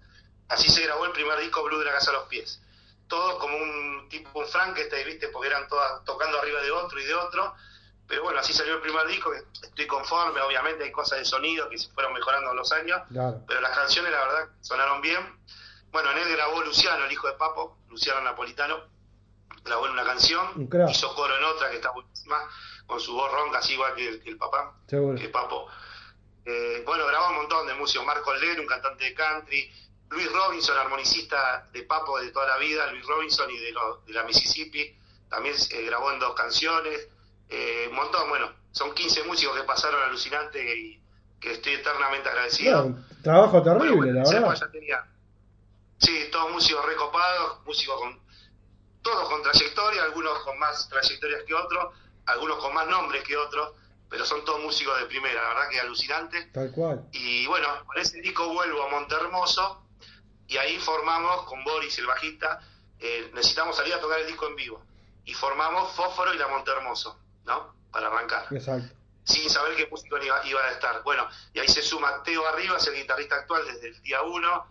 Así 0.49 0.69
se 0.69 0.81
grabó 0.81 1.05
el 1.05 1.11
primer 1.11 1.39
disco 1.39 1.63
Blue 1.63 1.79
de 1.79 1.85
la 1.85 1.93
Casa 1.93 2.11
a 2.11 2.15
los 2.15 2.23
Pies. 2.27 2.59
Todos 3.07 3.35
como 3.35 3.57
un 3.57 4.07
tipo, 4.09 4.39
un 4.39 4.47
Frankenstein, 4.47 5.05
¿viste? 5.05 5.27
Porque 5.27 5.47
eran 5.47 5.67
todas 5.67 6.03
tocando 6.05 6.39
arriba 6.39 6.61
de 6.61 6.71
otro 6.71 6.99
y 6.99 7.05
de 7.05 7.13
otro. 7.13 7.53
Pero 8.07 8.23
bueno, 8.23 8.39
así 8.39 8.53
salió 8.53 8.75
el 8.75 8.81
primer 8.81 9.07
disco, 9.07 9.31
estoy 9.33 9.87
conforme, 9.87 10.41
obviamente 10.41 10.83
hay 10.83 10.91
cosas 10.91 11.19
de 11.19 11.25
sonido 11.25 11.69
que 11.69 11.77
se 11.77 11.89
fueron 11.93 12.13
mejorando 12.13 12.49
con 12.49 12.57
los 12.57 12.71
años, 12.73 13.01
pero 13.47 13.61
las 13.61 13.71
canciones 13.75 14.11
la 14.11 14.19
verdad 14.19 14.49
sonaron 14.61 15.01
bien. 15.01 15.39
Bueno, 15.91 16.11
en 16.11 16.17
él 16.17 16.29
grabó 16.33 16.61
Luciano, 16.63 17.05
el 17.05 17.11
hijo 17.11 17.27
de 17.27 17.33
Papo, 17.33 17.77
Luciano 17.89 18.21
Napolitano, 18.21 18.83
grabó 19.63 19.85
en 19.85 19.93
una 19.93 20.03
canción, 20.03 20.69
hizo 20.89 21.15
coro 21.15 21.37
en 21.37 21.43
otra 21.43 21.69
que 21.69 21.77
está 21.77 21.91
buenísima, 21.91 22.37
con 22.85 22.99
su 22.99 23.13
voz 23.13 23.31
ronca, 23.31 23.59
así 23.59 23.73
igual 23.73 23.95
que 23.95 24.21
el, 24.25 24.37
papá, 24.37 24.75
que 24.87 25.29
Papo. 25.31 25.67
Eh, 26.45 26.83
bueno, 26.85 27.05
grabó 27.07 27.29
un 27.29 27.35
montón 27.35 27.65
de 27.67 27.73
músicos, 27.75 28.05
Marco 28.05 28.33
Ler, 28.33 28.59
un 28.59 28.67
cantante 28.67 29.05
de 29.05 29.13
country, 29.13 29.71
Luis 30.09 30.31
Robinson, 30.31 30.77
armonicista 30.77 31.67
de 31.71 31.83
Papo 31.83 32.19
de 32.19 32.31
toda 32.31 32.47
la 32.47 32.57
vida, 32.57 32.91
Luis 32.91 33.05
Robinson 33.05 33.49
y 33.49 33.57
de, 33.57 33.73
la 34.13 34.23
Mississippi, 34.23 34.95
también 35.29 35.55
eh, 35.71 35.81
grabó 35.85 36.11
en 36.11 36.19
dos 36.19 36.35
canciones, 36.35 37.07
eh, 37.49 37.87
un 37.89 37.95
montón, 37.95 38.29
bueno, 38.29 38.51
son 38.71 38.93
15 38.93 39.23
músicos 39.23 39.57
que 39.57 39.63
pasaron 39.63 40.01
alucinante 40.03 40.77
y 40.77 41.01
que 41.39 41.53
estoy 41.53 41.73
eternamente 41.73 42.29
agradecido. 42.29 42.95
trabajo 43.21 43.61
terrible, 43.61 44.13
la 44.13 44.23
verdad. 44.23 44.69
sí, 45.97 46.29
todos 46.31 46.51
músicos 46.51 46.85
recopados, 46.85 47.65
músicos 47.65 47.99
con 47.99 48.23
todos 49.01 49.27
con 49.27 49.41
trayectoria, 49.41 50.03
algunos 50.03 50.39
con 50.39 50.57
más 50.59 50.87
trayectorias 50.87 51.43
que 51.45 51.53
otros, 51.53 51.93
algunos 52.25 52.57
con 52.57 52.73
más 52.73 52.87
nombres 52.87 53.23
que 53.23 53.35
otros 53.35 53.73
pero 54.13 54.25
son 54.25 54.45
todos 54.45 54.61
músicos 54.61 54.95
de 54.99 55.07
primera, 55.07 55.41
la 55.41 55.47
verdad 55.55 55.69
que 55.71 55.79
alucinante. 55.79 56.45
Tal 56.53 56.69
cual. 56.69 57.03
Y 57.13 57.47
bueno, 57.47 57.67
con 57.83 57.97
ese 57.97 58.21
disco 58.21 58.53
vuelvo 58.53 58.83
a 58.83 58.89
Montermoso 58.91 59.82
y 60.47 60.57
ahí 60.57 60.77
formamos 60.79 61.43
con 61.43 61.63
Boris, 61.63 61.97
el 61.99 62.05
bajista, 62.05 62.59
eh, 62.99 63.31
necesitamos 63.33 63.75
salir 63.75 63.93
a 63.93 63.99
tocar 63.99 64.19
el 64.19 64.27
disco 64.27 64.47
en 64.47 64.55
vivo. 64.55 64.85
Y 65.25 65.33
formamos 65.33 65.93
Fósforo 65.93 66.33
y 66.33 66.37
la 66.37 66.47
Montermoso, 66.47 67.19
¿no? 67.45 67.75
Para 67.91 68.07
arrancar. 68.07 68.47
Exacto. 68.51 68.93
Sin 69.23 69.49
saber 69.49 69.75
qué 69.75 69.87
músico 69.87 70.17
iba, 70.17 70.45
iba, 70.45 70.61
a 70.61 70.71
estar. 70.71 71.01
Bueno, 71.03 71.27
y 71.53 71.59
ahí 71.59 71.67
se 71.67 71.81
suma 71.81 72.21
Teo 72.23 72.45
Arribas, 72.45 72.85
el 72.87 72.95
guitarrista 72.95 73.35
actual 73.35 73.65
desde 73.65 73.87
el 73.87 74.01
día 74.01 74.21
uno. 74.21 74.67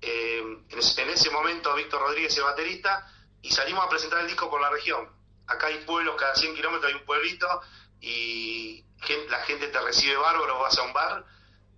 Eh, 0.00 0.38
en, 0.68 1.10
ese, 1.10 1.30
momento 1.30 1.74
Víctor 1.74 2.00
Rodríguez, 2.00 2.36
el 2.36 2.44
baterista, 2.44 3.06
y 3.42 3.50
salimos 3.50 3.84
a 3.84 3.88
presentar 3.88 4.20
el 4.20 4.26
disco 4.26 4.50
por 4.50 4.60
la 4.60 4.70
región. 4.70 5.08
acá 5.46 5.66
hay 5.66 5.84
pueblos, 5.84 6.16
cada 6.18 6.34
100 6.34 6.54
kilómetros 6.54 6.92
hay 6.92 6.98
un 6.98 7.04
pueblito 7.04 7.46
y 8.00 8.84
la 9.28 9.38
gente 9.44 9.68
te 9.68 9.80
recibe 9.80 10.16
bárbaro, 10.16 10.58
vas 10.58 10.76
a 10.78 10.82
un 10.82 10.92
bar, 10.92 11.24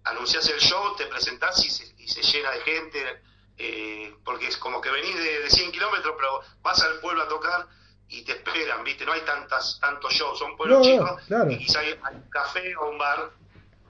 anuncias 0.04 0.48
el 0.48 0.60
show, 0.60 0.96
te 0.96 1.06
presentás 1.06 1.64
y 1.64 1.70
se, 1.70 1.93
y 2.04 2.08
se 2.08 2.22
llena 2.22 2.50
de 2.50 2.60
gente, 2.60 3.22
eh, 3.56 4.14
porque 4.24 4.48
es 4.48 4.56
como 4.58 4.80
que 4.80 4.90
venís 4.90 5.16
de, 5.16 5.40
de 5.40 5.50
100 5.50 5.72
kilómetros, 5.72 6.14
pero 6.16 6.40
vas 6.62 6.80
al 6.82 7.00
pueblo 7.00 7.22
a 7.22 7.28
tocar 7.28 7.66
y 8.08 8.22
te 8.22 8.32
esperan, 8.32 8.84
¿viste? 8.84 9.06
No 9.06 9.12
hay 9.12 9.22
tantas 9.22 9.78
tantos 9.80 10.12
shows, 10.12 10.38
son 10.38 10.56
pueblos 10.56 10.86
chicos 10.86 11.22
y 11.48 11.58
quizá 11.58 11.80
hay, 11.80 11.92
un 11.92 12.28
café 12.30 12.76
o 12.76 12.90
un 12.90 12.98
bar 12.98 13.30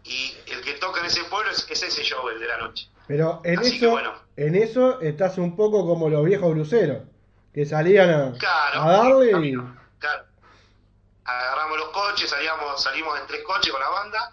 y 0.05 0.35
el 0.47 0.63
que 0.63 0.75
toca 0.75 1.01
en 1.01 1.07
ese 1.07 1.25
pueblo 1.25 1.51
es, 1.51 1.67
ese 1.71 2.03
show, 2.03 2.29
el 2.29 2.39
de 2.39 2.47
la 2.47 2.59
noche. 2.59 2.89
Pero 3.07 3.41
en 3.45 3.61
eso, 3.61 4.01
en 4.37 4.55
eso 4.55 5.01
estás 5.01 5.39
un 5.39 5.57
poco 5.57 5.87
como 5.87 6.09
los 6.09 6.25
viejos 6.25 6.55
bruceros, 6.55 7.03
que 7.53 7.67
salían 7.67 8.11
a, 8.11 8.35
a 8.75 8.93
darle 8.93 9.49
y... 9.49 9.55
Claro. 9.99 10.25
Agarramos 11.25 11.79
los 11.79 11.89
coches, 11.89 12.29
salíamos, 12.29 12.83
salimos 12.83 13.19
en 13.19 13.27
tres 13.27 13.43
coches 13.45 13.73
con 13.73 13.81
la 13.81 13.89
banda, 13.89 14.33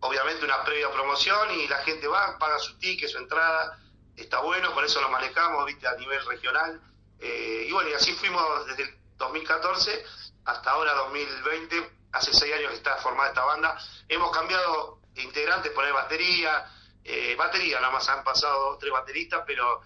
obviamente 0.00 0.44
una 0.44 0.62
previa 0.64 0.90
promoción 0.90 1.50
y 1.52 1.68
la 1.68 1.78
gente 1.78 2.06
va, 2.08 2.38
paga 2.38 2.58
su 2.58 2.78
ticket, 2.78 3.08
su 3.08 3.18
entrada, 3.18 3.78
está 4.16 4.40
bueno, 4.40 4.72
por 4.72 4.84
eso 4.84 5.00
lo 5.00 5.10
manejamos, 5.10 5.64
viste, 5.66 5.86
a 5.86 5.96
nivel 5.96 6.24
regional. 6.26 6.80
Eh, 7.18 7.66
y 7.68 7.72
bueno, 7.72 7.90
y 7.90 7.94
así 7.94 8.12
fuimos 8.14 8.66
desde 8.66 8.84
el 8.84 8.98
2014 9.16 10.04
hasta 10.44 10.70
ahora 10.70 10.94
2020, 10.94 11.90
hace 12.12 12.32
seis 12.32 12.54
años 12.54 12.70
que 12.70 12.76
está 12.76 12.96
formada 12.96 13.28
esta 13.28 13.44
banda. 13.44 13.78
Hemos 14.08 14.30
cambiado 14.30 15.00
integrantes, 15.16 15.72
poner 15.72 15.92
batería, 15.92 16.66
eh, 17.04 17.34
batería, 17.36 17.80
nada 17.80 17.92
más 17.92 18.08
han 18.08 18.24
pasado 18.24 18.78
tres 18.78 18.92
bateristas, 18.92 19.44
pero 19.46 19.82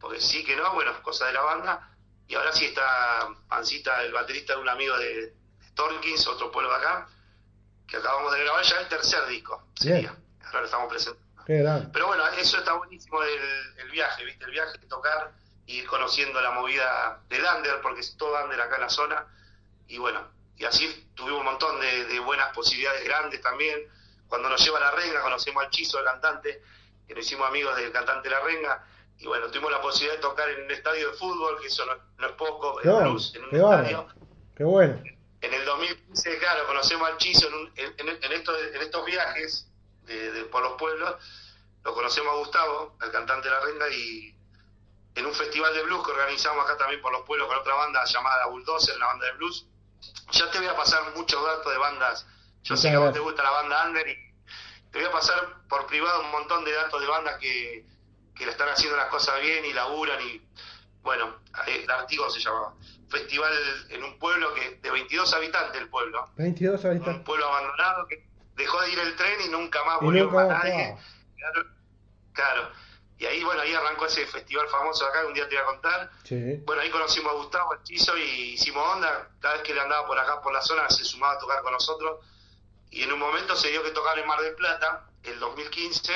porque 0.00 0.20
sí 0.20 0.44
que 0.44 0.56
no, 0.56 0.72
bueno, 0.74 1.02
cosa 1.02 1.26
de 1.26 1.32
la 1.32 1.42
banda. 1.42 1.94
Y 2.26 2.34
ahora 2.34 2.52
sí 2.52 2.66
está 2.66 3.28
Pancita, 3.48 4.02
el 4.02 4.12
baterista 4.12 4.54
de 4.54 4.60
un 4.60 4.68
amigo 4.68 4.96
de, 4.98 5.34
Torkins, 5.78 6.26
otro 6.26 6.50
pueblo 6.50 6.70
de 6.70 6.76
acá, 6.76 7.08
que 7.88 7.96
acabamos 7.96 8.32
de 8.32 8.40
grabar 8.40 8.62
ya 8.62 8.80
el 8.80 8.88
tercer 8.88 9.26
disco. 9.26 9.64
Sería. 9.74 10.14
Ahora 10.44 10.60
lo 10.60 10.64
estamos 10.66 10.88
presentando. 10.88 11.28
Pero 11.46 12.06
bueno, 12.06 12.28
eso 12.38 12.58
está 12.58 12.74
buenísimo 12.74 13.22
el, 13.22 13.80
el 13.80 13.90
viaje, 13.90 14.24
¿viste? 14.24 14.44
El 14.44 14.50
viaje, 14.50 14.78
tocar 14.86 15.32
ir 15.68 15.86
conociendo 15.86 16.40
la 16.40 16.50
movida 16.50 17.20
del 17.28 17.42
under, 17.56 17.80
porque 17.82 18.00
es 18.00 18.16
todo 18.16 18.42
under 18.42 18.60
acá 18.60 18.76
en 18.76 18.80
la 18.82 18.88
zona. 18.88 19.26
Y 19.86 19.98
bueno, 19.98 20.20
y 20.56 20.64
así 20.64 21.08
tuvimos 21.14 21.40
un 21.40 21.44
montón 21.44 21.80
de, 21.80 22.18
buenas 22.20 22.48
posibilidades 22.54 23.04
grandes 23.04 23.40
también. 23.40 23.80
Cuando 24.26 24.48
nos 24.48 24.62
lleva 24.64 24.80
la 24.80 24.90
renga, 24.90 25.22
conocemos 25.22 25.64
al 25.64 25.70
Chizo, 25.70 25.98
el 25.98 26.04
cantante, 26.04 26.62
que 27.06 27.14
nos 27.14 27.24
hicimos 27.24 27.48
amigos 27.48 27.76
del 27.76 27.92
cantante 27.92 28.28
La 28.28 28.40
Renga. 28.40 28.84
Y 29.18 29.26
bueno, 29.26 29.46
tuvimos 29.48 29.72
la 29.72 29.80
posibilidad 29.80 30.16
de 30.16 30.20
tocar 30.20 30.48
en 30.50 30.64
un 30.64 30.70
estadio 30.70 31.10
de 31.10 31.16
fútbol, 31.16 31.58
que 31.60 31.68
eso 31.68 31.84
no, 31.86 32.26
es 32.26 32.32
poco, 32.32 32.80
en, 32.82 32.90
un 32.90 33.16
estadio. 33.16 34.06
Qué 34.54 34.64
bueno. 34.64 35.02
En 35.40 35.54
el 35.54 35.64
2015, 35.64 36.38
claro, 36.38 36.66
conocemos 36.66 37.08
al 37.08 37.16
Chizo 37.18 37.48
en, 37.76 38.08
en, 38.08 38.32
estos, 38.32 38.60
en 38.60 38.82
estos 38.82 39.04
viajes 39.04 39.68
de, 40.02 40.44
por 40.50 40.62
los 40.62 40.72
pueblos. 40.72 41.14
Lo 41.84 41.94
conocemos 41.94 42.32
a 42.32 42.36
Gustavo, 42.36 42.96
el 43.00 43.12
cantante 43.12 43.48
de 43.48 43.54
La 43.54 43.60
Renga, 43.60 43.88
y 43.88 44.34
en 45.14 45.26
un 45.26 45.34
festival 45.34 45.72
de 45.74 45.82
blues 45.84 46.04
que 46.04 46.10
organizamos 46.10 46.64
acá 46.64 46.76
también 46.76 47.00
por 47.00 47.12
los 47.12 47.22
pueblos 47.22 47.48
con 47.48 47.56
otra 47.56 47.74
banda 47.74 48.04
llamada 48.04 48.46
Bulldozer, 48.46 48.98
la 48.98 49.06
banda 49.06 49.26
de 49.26 49.32
blues. 49.32 49.66
Ya 50.32 50.50
te 50.50 50.58
voy 50.58 50.68
a 50.68 50.76
pasar 50.76 51.14
muchos 51.14 51.42
datos 51.44 51.72
de 51.72 51.78
bandas. 51.78 52.26
Yo 52.64 52.76
sé 52.76 52.90
que 52.90 52.96
a 52.96 52.98
vos 52.98 53.12
te 53.12 53.20
gusta 53.20 53.42
la 53.42 53.50
banda 53.50 53.86
Under 53.86 54.08
y 54.08 54.16
te 54.90 54.98
voy 54.98 55.08
a 55.08 55.12
pasar 55.12 55.66
por 55.68 55.86
privado 55.86 56.20
un 56.20 56.30
montón 56.30 56.64
de 56.64 56.72
datos 56.72 57.00
de 57.00 57.06
bandas 57.06 57.38
que, 57.38 57.84
que 58.34 58.44
le 58.44 58.52
están 58.52 58.68
haciendo 58.68 58.96
las 58.96 59.06
cosas 59.06 59.40
bien 59.40 59.64
y 59.64 59.72
laburan 59.72 60.20
y 60.20 60.42
bueno, 61.02 61.36
el 61.66 61.90
artículo 61.90 62.30
se 62.30 62.40
llamaba. 62.40 62.74
Festival 63.08 63.52
en 63.88 64.04
un 64.04 64.18
pueblo 64.18 64.52
que 64.52 64.78
de 64.82 64.90
22 64.90 65.32
habitantes 65.32 65.80
el 65.80 65.88
pueblo. 65.88 66.26
22 66.36 66.84
habitantes. 66.84 67.16
Un 67.16 67.24
pueblo 67.24 67.46
abandonado 67.46 68.06
que 68.06 68.28
dejó 68.54 68.80
de 68.82 68.92
ir 68.92 68.98
el 68.98 69.16
tren 69.16 69.40
y 69.46 69.48
nunca 69.48 69.82
más 69.84 70.00
volvió 70.00 70.30
más 70.30 70.48
nadie. 70.48 70.96
claro. 72.32 72.70
Y 73.18 73.26
ahí, 73.26 73.42
bueno, 73.42 73.62
ahí 73.62 73.74
arrancó 73.74 74.06
ese 74.06 74.26
festival 74.26 74.68
famoso 74.68 75.04
acá, 75.04 75.22
que 75.22 75.26
un 75.26 75.34
día 75.34 75.48
te 75.48 75.56
voy 75.56 75.64
a 75.64 75.66
contar. 75.66 76.10
Bueno, 76.64 76.82
ahí 76.82 76.90
conocimos 76.90 77.32
a 77.32 77.36
Gustavo 77.36 77.74
Hechizo 77.74 78.16
y 78.16 78.52
hicimos 78.52 78.84
onda. 78.94 79.28
Cada 79.40 79.54
vez 79.54 79.64
que 79.64 79.74
le 79.74 79.80
andaba 79.80 80.06
por 80.06 80.16
acá, 80.18 80.40
por 80.40 80.52
la 80.52 80.62
zona, 80.62 80.88
se 80.88 81.04
sumaba 81.04 81.32
a 81.32 81.38
tocar 81.38 81.62
con 81.62 81.72
nosotros. 81.72 82.20
Y 82.90 83.02
en 83.02 83.12
un 83.12 83.18
momento 83.18 83.56
se 83.56 83.70
dio 83.70 83.82
que 83.82 83.90
tocar 83.90 84.18
en 84.20 84.26
Mar 84.26 84.40
del 84.40 84.54
Plata, 84.54 85.08
el 85.24 85.40
2015. 85.40 86.12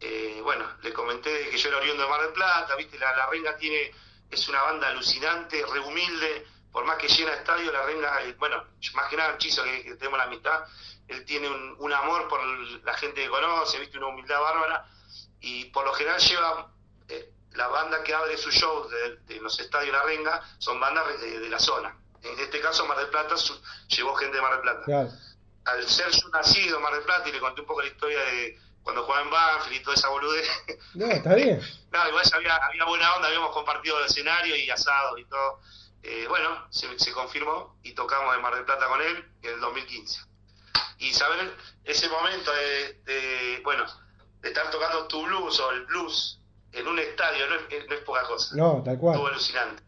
Eh, 0.00 0.40
bueno, 0.42 0.64
le 0.82 0.92
comenté 0.92 1.50
que 1.50 1.56
yo 1.58 1.68
era 1.68 1.78
oriundo 1.78 2.04
de 2.04 2.08
Mar 2.08 2.20
del 2.20 2.32
Plata, 2.32 2.76
viste, 2.76 2.98
la, 2.98 3.16
la 3.16 3.26
Renga 3.26 3.56
tiene, 3.56 3.92
es 4.30 4.48
una 4.48 4.62
banda 4.62 4.88
alucinante, 4.88 5.64
re 5.66 5.80
humilde, 5.80 6.46
por 6.70 6.84
más 6.84 6.98
que 6.98 7.08
llena 7.08 7.34
estadio, 7.34 7.72
la 7.72 7.84
Renga, 7.84 8.22
eh, 8.22 8.34
bueno, 8.38 8.64
más 8.94 9.08
que 9.08 9.16
nada 9.16 9.34
Hechizo, 9.34 9.64
que, 9.64 9.82
que 9.82 9.94
tenemos 9.96 10.18
la 10.18 10.24
amistad, 10.24 10.64
él 11.08 11.24
tiene 11.24 11.48
un, 11.48 11.76
un 11.78 11.92
amor 11.92 12.28
por 12.28 12.40
la 12.44 12.94
gente 12.94 13.22
que 13.22 13.28
conoce, 13.28 13.78
viste, 13.80 13.98
una 13.98 14.08
humildad 14.08 14.40
bárbara 14.40 14.86
y 15.40 15.66
por 15.66 15.84
lo 15.84 15.92
general 15.94 16.20
lleva 16.20 16.72
eh, 17.08 17.32
la 17.52 17.68
banda 17.68 18.02
que 18.02 18.14
abre 18.14 18.36
su 18.36 18.50
show 18.50 18.88
de, 18.88 19.40
los 19.40 19.58
estadios 19.58 19.92
La 19.92 20.02
Renga 20.02 20.42
son 20.58 20.78
bandas 20.78 21.20
de, 21.20 21.48
la 21.48 21.58
zona. 21.58 21.96
En 22.22 22.38
este 22.38 22.60
caso 22.60 22.86
Mar 22.86 22.98
del 22.98 23.08
Plata 23.08 23.34
llevó 23.88 24.14
gente 24.14 24.36
de 24.36 24.42
Mar 24.42 24.52
del 24.52 24.60
Plata. 24.60 25.18
Al 25.64 25.88
ser 25.88 26.10
yo 26.10 26.28
nacido 26.28 26.76
en 26.76 26.82
Mar 26.82 26.94
del 26.94 27.04
Plata 27.04 27.28
y 27.28 27.32
le 27.32 27.40
conté 27.40 27.60
un 27.60 27.66
poco 27.66 27.82
la 27.82 27.88
historia 27.88 28.18
de 28.20 28.60
cuando 28.88 29.04
jugaba 29.04 29.22
en 29.22 29.30
Banfield 29.30 29.80
y 29.82 29.84
toda 29.84 29.96
esa 29.96 30.08
boludez. 30.08 30.48
No, 30.94 31.04
está 31.08 31.34
bien. 31.34 31.60
no, 31.92 32.08
igual 32.08 32.24
había, 32.32 32.56
había 32.56 32.84
buena 32.86 33.16
onda, 33.16 33.28
habíamos 33.28 33.50
compartido 33.50 33.98
el 33.98 34.06
escenario 34.06 34.56
y 34.56 34.70
asado 34.70 35.18
y 35.18 35.26
todo. 35.26 35.60
Eh, 36.02 36.24
bueno, 36.26 36.66
se, 36.70 36.98
se, 36.98 37.12
confirmó 37.12 37.76
y 37.82 37.92
tocamos 37.92 38.34
en 38.34 38.40
Mar 38.40 38.54
del 38.54 38.64
Plata 38.64 38.88
con 38.88 39.02
él 39.02 39.30
en 39.42 39.52
el 39.52 39.60
2015. 39.60 40.22
Y 41.00 41.12
saber 41.12 41.54
ese 41.84 42.08
momento 42.08 42.50
de, 42.50 42.94
de 43.04 43.60
bueno, 43.62 43.84
de 44.40 44.48
estar 44.48 44.70
tocando 44.70 45.06
tu 45.06 45.22
blues 45.26 45.60
o 45.60 45.70
el 45.72 45.84
blues 45.84 46.40
en 46.72 46.88
un 46.88 46.98
estadio 46.98 47.46
no 47.46 47.56
es, 47.56 47.88
no 47.90 47.94
es 47.94 48.00
poca 48.04 48.22
cosa. 48.22 48.56
No, 48.56 48.82
tal 48.82 48.96
cual. 48.96 49.16
Estuvo 49.16 49.28
alucinante. 49.28 49.82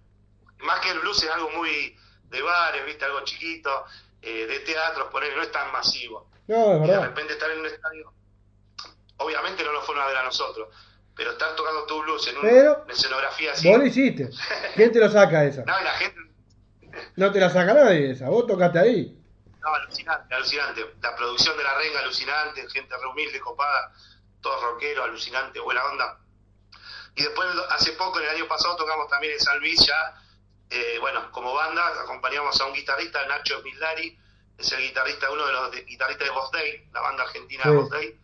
Más 0.58 0.80
que 0.80 0.90
el 0.90 0.98
blues 0.98 1.22
es 1.22 1.30
algo 1.30 1.48
muy 1.48 1.96
de 2.24 2.42
bares, 2.42 2.84
viste, 2.84 3.06
algo 3.06 3.22
chiquito, 3.24 3.86
eh, 4.20 4.44
de 4.46 4.60
teatros, 4.60 5.08
poner, 5.10 5.34
no 5.34 5.42
es 5.42 5.50
tan 5.50 5.72
masivo. 5.72 6.28
No, 6.48 6.74
es 6.74 6.80
verdad. 6.80 6.84
Y 6.84 7.00
de 7.00 7.06
repente 7.06 7.32
estar 7.32 7.50
en 7.50 7.60
un 7.60 7.66
estadio, 7.66 8.12
obviamente 9.20 9.64
no 9.64 9.72
lo 9.72 9.82
fueron 9.82 10.04
a 10.04 10.06
ver 10.08 10.16
a 10.18 10.24
nosotros, 10.24 10.68
pero 11.14 11.32
estar 11.32 11.54
tocando 11.54 11.84
tu 11.86 12.02
blues 12.02 12.26
en 12.28 12.38
una 12.38 12.78
escenografía 12.88 13.52
así. 13.52 13.68
Vos 13.68 13.78
lo 13.78 13.86
hiciste. 13.86 14.30
¿Quién 14.74 14.92
te 14.92 15.00
lo 15.00 15.10
saca 15.10 15.44
esa? 15.44 15.64
No, 15.64 15.80
la 15.80 15.92
gente. 15.92 16.20
No 17.16 17.32
te 17.32 17.40
la 17.40 17.50
saca 17.50 17.72
nadie 17.72 18.10
esa, 18.10 18.28
vos 18.28 18.46
tocaste 18.46 18.78
ahí. 18.78 19.16
No, 19.60 19.74
alucinante, 19.74 20.34
alucinante. 20.34 20.94
La 21.00 21.14
producción 21.14 21.56
de 21.56 21.62
la 21.62 21.74
renga, 21.74 22.00
alucinante, 22.00 22.68
gente 22.68 22.96
re 22.96 23.06
humilde, 23.06 23.40
copada 23.40 23.92
todo 24.40 24.60
rockero, 24.60 25.04
alucinante, 25.04 25.60
buena 25.60 25.84
onda. 25.84 26.18
Y 27.14 27.22
después, 27.22 27.48
hace 27.70 27.92
poco, 27.92 28.18
en 28.18 28.24
el 28.26 28.36
año 28.36 28.48
pasado, 28.48 28.76
tocamos 28.76 29.08
también 29.08 29.34
en 29.34 29.40
San 29.40 29.58
Luis 29.58 29.84
ya, 29.86 30.14
eh, 30.70 30.98
bueno, 31.00 31.30
como 31.32 31.52
banda, 31.52 32.02
acompañamos 32.02 32.58
a 32.60 32.66
un 32.66 32.72
guitarrista, 32.72 33.26
Nacho 33.26 33.60
Smildari, 33.60 34.18
es 34.58 34.72
el 34.72 34.80
guitarrista, 34.80 35.30
uno 35.30 35.46
de 35.46 35.52
los 35.52 35.70
guitarristas 35.86 36.28
de 36.28 36.34
Boss 36.34 36.50
Day, 36.52 36.88
la 36.92 37.00
banda 37.00 37.24
argentina 37.24 37.64
de 37.64 37.70
Boss 37.70 37.90
Day. 37.90 38.18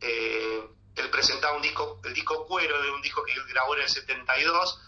Eh, 0.00 0.68
él 0.96 1.10
presentaba 1.10 1.56
un 1.56 1.62
disco, 1.62 2.00
el 2.04 2.14
disco 2.14 2.46
Cuero, 2.46 2.80
de 2.82 2.90
un 2.90 3.02
disco 3.02 3.22
que 3.24 3.32
él 3.32 3.42
grabó 3.48 3.74
en 3.76 3.82
el 3.82 3.88
72, 3.88 4.80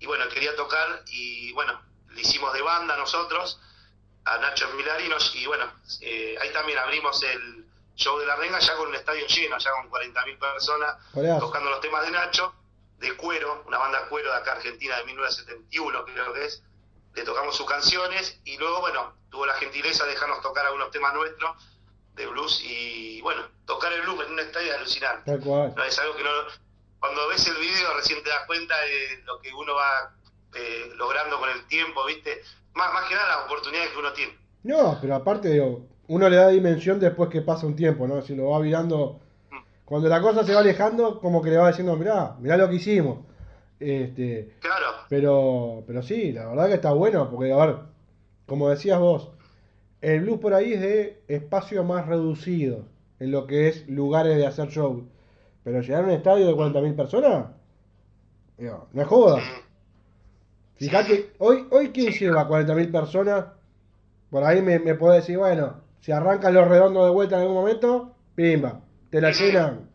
y 0.00 0.06
bueno, 0.06 0.28
quería 0.28 0.54
tocar, 0.54 1.02
y 1.06 1.52
bueno, 1.52 1.80
le 2.10 2.20
hicimos 2.20 2.52
de 2.52 2.62
banda 2.62 2.96
nosotros, 2.96 3.60
a 4.24 4.38
Nacho 4.38 4.70
Smildari, 4.70 5.10
y 5.34 5.46
bueno, 5.46 5.72
eh, 6.00 6.36
ahí 6.40 6.52
también 6.52 6.78
abrimos 6.78 7.22
el 7.22 7.66
show 7.96 8.18
de 8.18 8.26
la 8.26 8.36
renga 8.36 8.60
ya 8.60 8.76
con 8.76 8.88
un 8.88 8.94
estadio 8.94 9.26
lleno, 9.26 9.58
ya 9.58 9.70
con 9.72 9.90
40.000 9.90 10.38
personas 10.38 10.96
tocando 11.40 11.70
los 11.70 11.80
temas 11.80 12.04
de 12.04 12.12
Nacho, 12.12 12.54
de 12.98 13.16
Cuero, 13.16 13.64
una 13.66 13.78
banda 13.78 14.08
Cuero 14.08 14.30
de 14.30 14.36
acá 14.36 14.52
Argentina 14.52 14.96
de 14.98 15.04
1971 15.04 16.04
creo 16.04 16.32
que 16.32 16.44
es, 16.44 16.62
le 17.14 17.24
tocamos 17.24 17.56
sus 17.56 17.66
canciones 17.66 18.40
y 18.44 18.56
luego, 18.58 18.80
bueno, 18.80 19.14
tuvo 19.30 19.46
la 19.46 19.54
gentileza 19.54 20.04
de 20.04 20.10
dejarnos 20.10 20.40
tocar 20.42 20.66
algunos 20.66 20.90
temas 20.90 21.14
nuestros 21.14 21.56
de 22.18 22.26
blues 22.26 22.62
y 22.64 23.20
bueno, 23.22 23.42
tocar 23.64 23.92
el 23.92 24.02
blues 24.02 24.26
en 24.26 24.32
un 24.32 24.40
estadio 24.40 24.72
es 24.72 24.76
alucinante. 24.76 25.38
No, 25.38 25.84
es 25.84 25.98
algo 25.98 26.16
que 26.16 26.24
no... 26.24 26.30
Cuando 27.00 27.28
ves 27.28 27.46
el 27.46 27.56
video 27.56 27.94
recién 27.94 28.22
te 28.24 28.28
das 28.28 28.44
cuenta 28.46 28.74
de 28.80 29.22
lo 29.24 29.40
que 29.40 29.54
uno 29.54 29.74
va 29.74 30.12
eh, 30.54 30.90
logrando 30.96 31.38
con 31.38 31.48
el 31.48 31.64
tiempo, 31.66 32.04
¿viste? 32.04 32.42
Más, 32.74 32.92
más 32.92 33.08
que 33.08 33.14
nada 33.14 33.36
las 33.36 33.46
oportunidades 33.46 33.90
que 33.90 33.98
uno 33.98 34.12
tiene. 34.12 34.36
No, 34.64 34.98
pero 35.00 35.14
aparte, 35.14 35.48
digo, 35.50 35.86
uno 36.08 36.28
le 36.28 36.36
da 36.36 36.48
dimensión 36.48 36.98
después 36.98 37.30
que 37.30 37.42
pasa 37.42 37.66
un 37.66 37.76
tiempo, 37.76 38.06
¿no? 38.08 38.20
Si 38.22 38.34
lo 38.34 38.50
va 38.50 38.60
mirando, 38.60 39.20
cuando 39.84 40.08
la 40.08 40.20
cosa 40.20 40.44
se 40.44 40.52
va 40.52 40.60
alejando, 40.60 41.20
como 41.20 41.40
que 41.40 41.50
le 41.50 41.58
va 41.58 41.68
diciendo, 41.68 41.96
mirá, 41.96 42.34
mirá 42.40 42.56
lo 42.56 42.68
que 42.68 42.76
hicimos. 42.76 43.20
Este, 43.78 44.56
claro. 44.60 44.86
Pero, 45.08 45.84
pero 45.86 46.02
sí, 46.02 46.32
la 46.32 46.48
verdad 46.48 46.66
que 46.66 46.74
está 46.74 46.92
bueno, 46.92 47.30
porque, 47.30 47.52
a 47.52 47.64
ver, 47.64 47.76
como 48.46 48.70
decías 48.70 48.98
vos, 48.98 49.28
el 50.00 50.20
blues 50.20 50.38
por 50.38 50.54
ahí 50.54 50.72
es 50.72 50.80
de 50.80 51.22
espacio 51.28 51.84
más 51.84 52.06
reducido 52.06 52.86
en 53.18 53.32
lo 53.32 53.46
que 53.46 53.68
es 53.68 53.88
lugares 53.88 54.36
de 54.36 54.46
hacer 54.46 54.68
show. 54.68 55.08
Pero 55.64 55.80
llegar 55.80 56.04
a 56.04 56.06
un 56.06 56.12
estadio 56.12 56.46
de 56.46 56.54
40.000 56.54 56.96
personas, 56.96 57.46
no 58.58 59.02
es 59.02 59.08
joda. 59.08 59.42
Fíjate, 60.76 61.32
hoy, 61.38 61.66
hoy 61.70 61.90
¿quién 61.90 62.12
lleva 62.12 62.48
40.000 62.48 62.92
personas? 62.92 63.46
Por 64.30 64.44
ahí 64.44 64.62
me, 64.62 64.78
me 64.78 64.94
puede 64.94 65.16
decir, 65.16 65.38
bueno, 65.38 65.80
si 66.00 66.12
arrancan 66.12 66.54
los 66.54 66.68
redondos 66.68 67.04
de 67.06 67.10
vuelta 67.10 67.36
en 67.36 67.42
algún 67.42 67.56
momento, 67.56 68.14
pimba, 68.34 68.80
te 69.10 69.20
la 69.20 69.32
llenan 69.32 69.90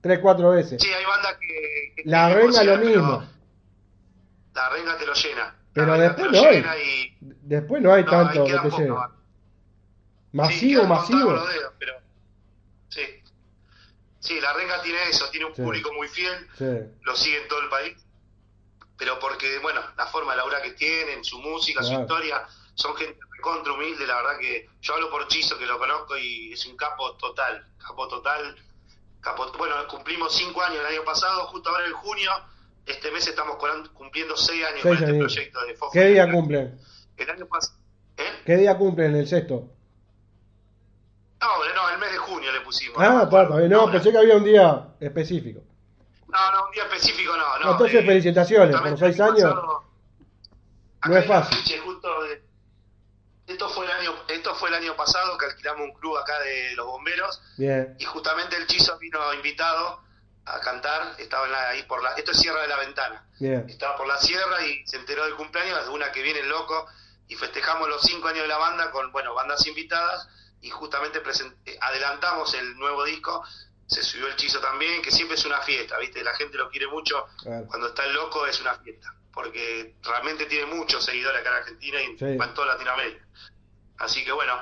3, 0.00 0.18
4 0.18 0.50
veces. 0.50 0.82
Sí, 0.82 0.88
hay 0.90 1.04
bandas 1.04 1.36
que... 1.38 2.02
que 2.02 2.10
La 2.10 2.34
renga 2.34 2.64
lo 2.64 2.78
mismo. 2.78 3.24
La 4.54 4.68
renga 4.70 4.98
te 4.98 5.06
lo 5.06 5.14
llena. 5.14 5.56
Pero 5.72 5.98
después 5.98 6.32
no 6.32 6.38
hay. 6.38 6.56
llena 6.56 6.76
y... 6.76 7.16
Después 7.20 7.82
no 7.82 7.92
hay 7.92 8.04
No, 8.04 8.10
tanto 8.10 8.44
que 8.44 8.58
te 8.58 8.70
lleve. 8.70 8.94
Sí, 10.34 10.38
Masivo, 10.38 10.84
masivo. 10.84 11.24
con 11.26 11.34
los 11.36 11.48
dedos, 11.48 11.72
pero... 11.78 11.92
Sí. 12.88 13.02
Sí, 14.18 14.40
la 14.40 14.52
renga 14.54 14.82
tiene 14.82 14.98
eso, 15.08 15.28
tiene 15.30 15.46
un 15.46 15.54
Sí. 15.54 15.62
público 15.62 15.92
muy 15.92 16.08
fiel, 16.08 16.48
Sí, 16.58 16.64
lo 17.02 17.14
sigue 17.14 17.40
en 17.42 17.46
todo 17.48 17.60
el 17.60 17.68
país, 17.68 17.96
pero 18.98 19.18
porque, 19.20 19.58
bueno, 19.60 19.80
la 19.96 20.06
forma 20.06 20.32
de 20.32 20.38
laburar 20.38 20.62
que 20.62 20.72
tienen, 20.72 21.22
su 21.24 21.38
música, 21.38 21.82
su 21.84 21.92
historia, 21.92 22.44
son 22.74 22.96
gente 22.96 23.20
contra 23.40 23.74
humilde, 23.74 24.06
la 24.06 24.16
verdad 24.16 24.38
que 24.40 24.68
yo 24.80 24.94
hablo 24.94 25.08
por 25.10 25.28
Chizo, 25.28 25.56
que 25.58 25.66
lo 25.66 25.78
conozco 25.78 26.16
y 26.16 26.52
es 26.52 26.66
un 26.66 26.76
capo 26.76 27.14
total, 27.16 27.64
capo 27.78 28.08
total, 28.08 28.56
capo, 29.20 29.52
bueno, 29.56 29.74
cumplimos 29.88 30.34
cinco 30.34 30.62
años 30.62 30.80
el 30.80 30.86
año 30.86 31.04
pasado, 31.04 31.46
justo 31.48 31.68
ahora 31.70 31.86
en 31.86 31.92
junio, 31.92 32.30
este 32.86 33.10
mes 33.12 33.26
estamos 33.28 33.56
cumpliendo 33.92 34.36
seis 34.36 34.64
años 34.64 34.80
Seis 34.82 34.98
con 34.98 35.04
este 35.04 35.18
proyecto 35.18 35.64
de 35.66 35.74
Fofo. 35.76 35.92
¿Qué 35.92 36.04
día 36.06 36.30
cumplen? 36.30 36.80
El 37.18 37.30
año 37.30 37.46
pasado, 37.46 37.78
¿eh? 38.16 38.42
¿Qué 38.44 38.56
día 38.56 38.76
cumplen 38.76 39.14
el 39.14 39.28
sexto? 39.28 39.70
No, 41.44 41.74
no, 41.74 41.88
el 41.90 41.98
mes 41.98 42.12
de 42.12 42.18
junio 42.18 42.50
le 42.52 42.60
pusimos. 42.62 42.96
Ah. 42.98 43.28
No, 43.68 43.90
pensé 43.90 44.10
que 44.10 44.18
había 44.18 44.36
un 44.36 44.44
día 44.44 44.88
específico. 45.00 45.60
No, 46.28 46.52
no, 46.52 46.64
un 46.66 46.70
día 46.72 46.84
específico 46.84 47.36
no, 47.36 47.58
no. 47.58 47.70
Entonces, 47.72 48.02
eh, 48.02 48.06
felicitaciones, 48.06 48.80
por 48.80 48.98
seis 48.98 49.20
años. 49.20 49.54
No 51.06 51.16
es 51.16 51.26
fácil. 51.26 51.58
de- 51.64 52.42
esto 53.46 53.68
fue 53.68 53.84
el 53.84 53.92
año, 53.92 54.14
esto 54.26 54.54
fue 54.54 54.70
el 54.70 54.74
año 54.76 54.96
pasado 54.96 55.36
que 55.36 55.44
alquilamos 55.44 55.82
un 55.82 55.92
club 55.92 56.16
acá 56.16 56.38
de 56.40 56.74
los 56.76 56.86
bomberos 56.86 57.42
Bien, 57.58 57.94
y 57.98 58.04
justamente 58.06 58.56
el 58.56 58.66
Chizo 58.66 58.98
vino 58.98 59.18
invitado 59.34 60.00
a 60.46 60.60
cantar, 60.60 61.14
estaba 61.18 61.44
en 61.44 61.52
la- 61.52 61.68
ahí 61.68 61.82
por 61.82 62.02
la, 62.02 62.14
esto 62.14 62.30
es 62.30 62.38
Sierra 62.38 62.62
de 62.62 62.68
la 62.68 62.78
Ventana, 62.78 63.22
bien. 63.38 63.66
estaba 63.68 63.98
por 63.98 64.06
la 64.06 64.16
sierra 64.16 64.64
y 64.66 64.86
se 64.86 64.96
enteró 64.96 65.24
del 65.26 65.34
cumpleaños 65.36 65.84
de 65.84 65.90
una 65.90 66.10
que 66.10 66.22
viene 66.22 66.40
el 66.40 66.48
loco 66.48 66.86
y 67.28 67.34
festejamos 67.34 67.86
los 67.88 68.00
cinco 68.00 68.28
años 68.28 68.42
de 68.42 68.48
la 68.48 68.56
banda 68.58 68.90
con, 68.90 69.12
bueno, 69.12 69.34
bandas 69.34 69.66
invitadas 69.66 70.26
y 70.64 70.70
justamente 70.70 71.20
eh, 71.66 71.78
adelantamos 71.80 72.54
el 72.54 72.76
nuevo 72.78 73.04
disco, 73.04 73.44
se 73.86 74.02
subió 74.02 74.28
el 74.28 74.36
Chizo 74.36 74.60
también, 74.60 75.02
que 75.02 75.10
siempre 75.10 75.36
es 75.36 75.44
una 75.44 75.60
fiesta, 75.60 75.98
¿viste? 75.98 76.24
La 76.24 76.34
gente 76.34 76.56
lo 76.56 76.70
quiere 76.70 76.86
mucho, 76.86 77.26
Claro. 77.42 77.66
cuando 77.66 77.88
está 77.88 78.04
el 78.06 78.14
loco 78.14 78.46
es 78.46 78.58
una 78.62 78.74
fiesta, 78.76 79.14
porque 79.32 79.94
realmente 80.02 80.46
tiene 80.46 80.64
muchos 80.74 81.04
seguidores 81.04 81.40
acá 81.42 81.50
en 81.50 81.56
Argentina 81.56 82.00
y 82.00 82.18
Sí. 82.18 82.24
en 82.24 82.54
toda 82.54 82.68
Latinoamérica. 82.68 83.26
Así 83.98 84.24
que 84.24 84.32
bueno, 84.32 84.58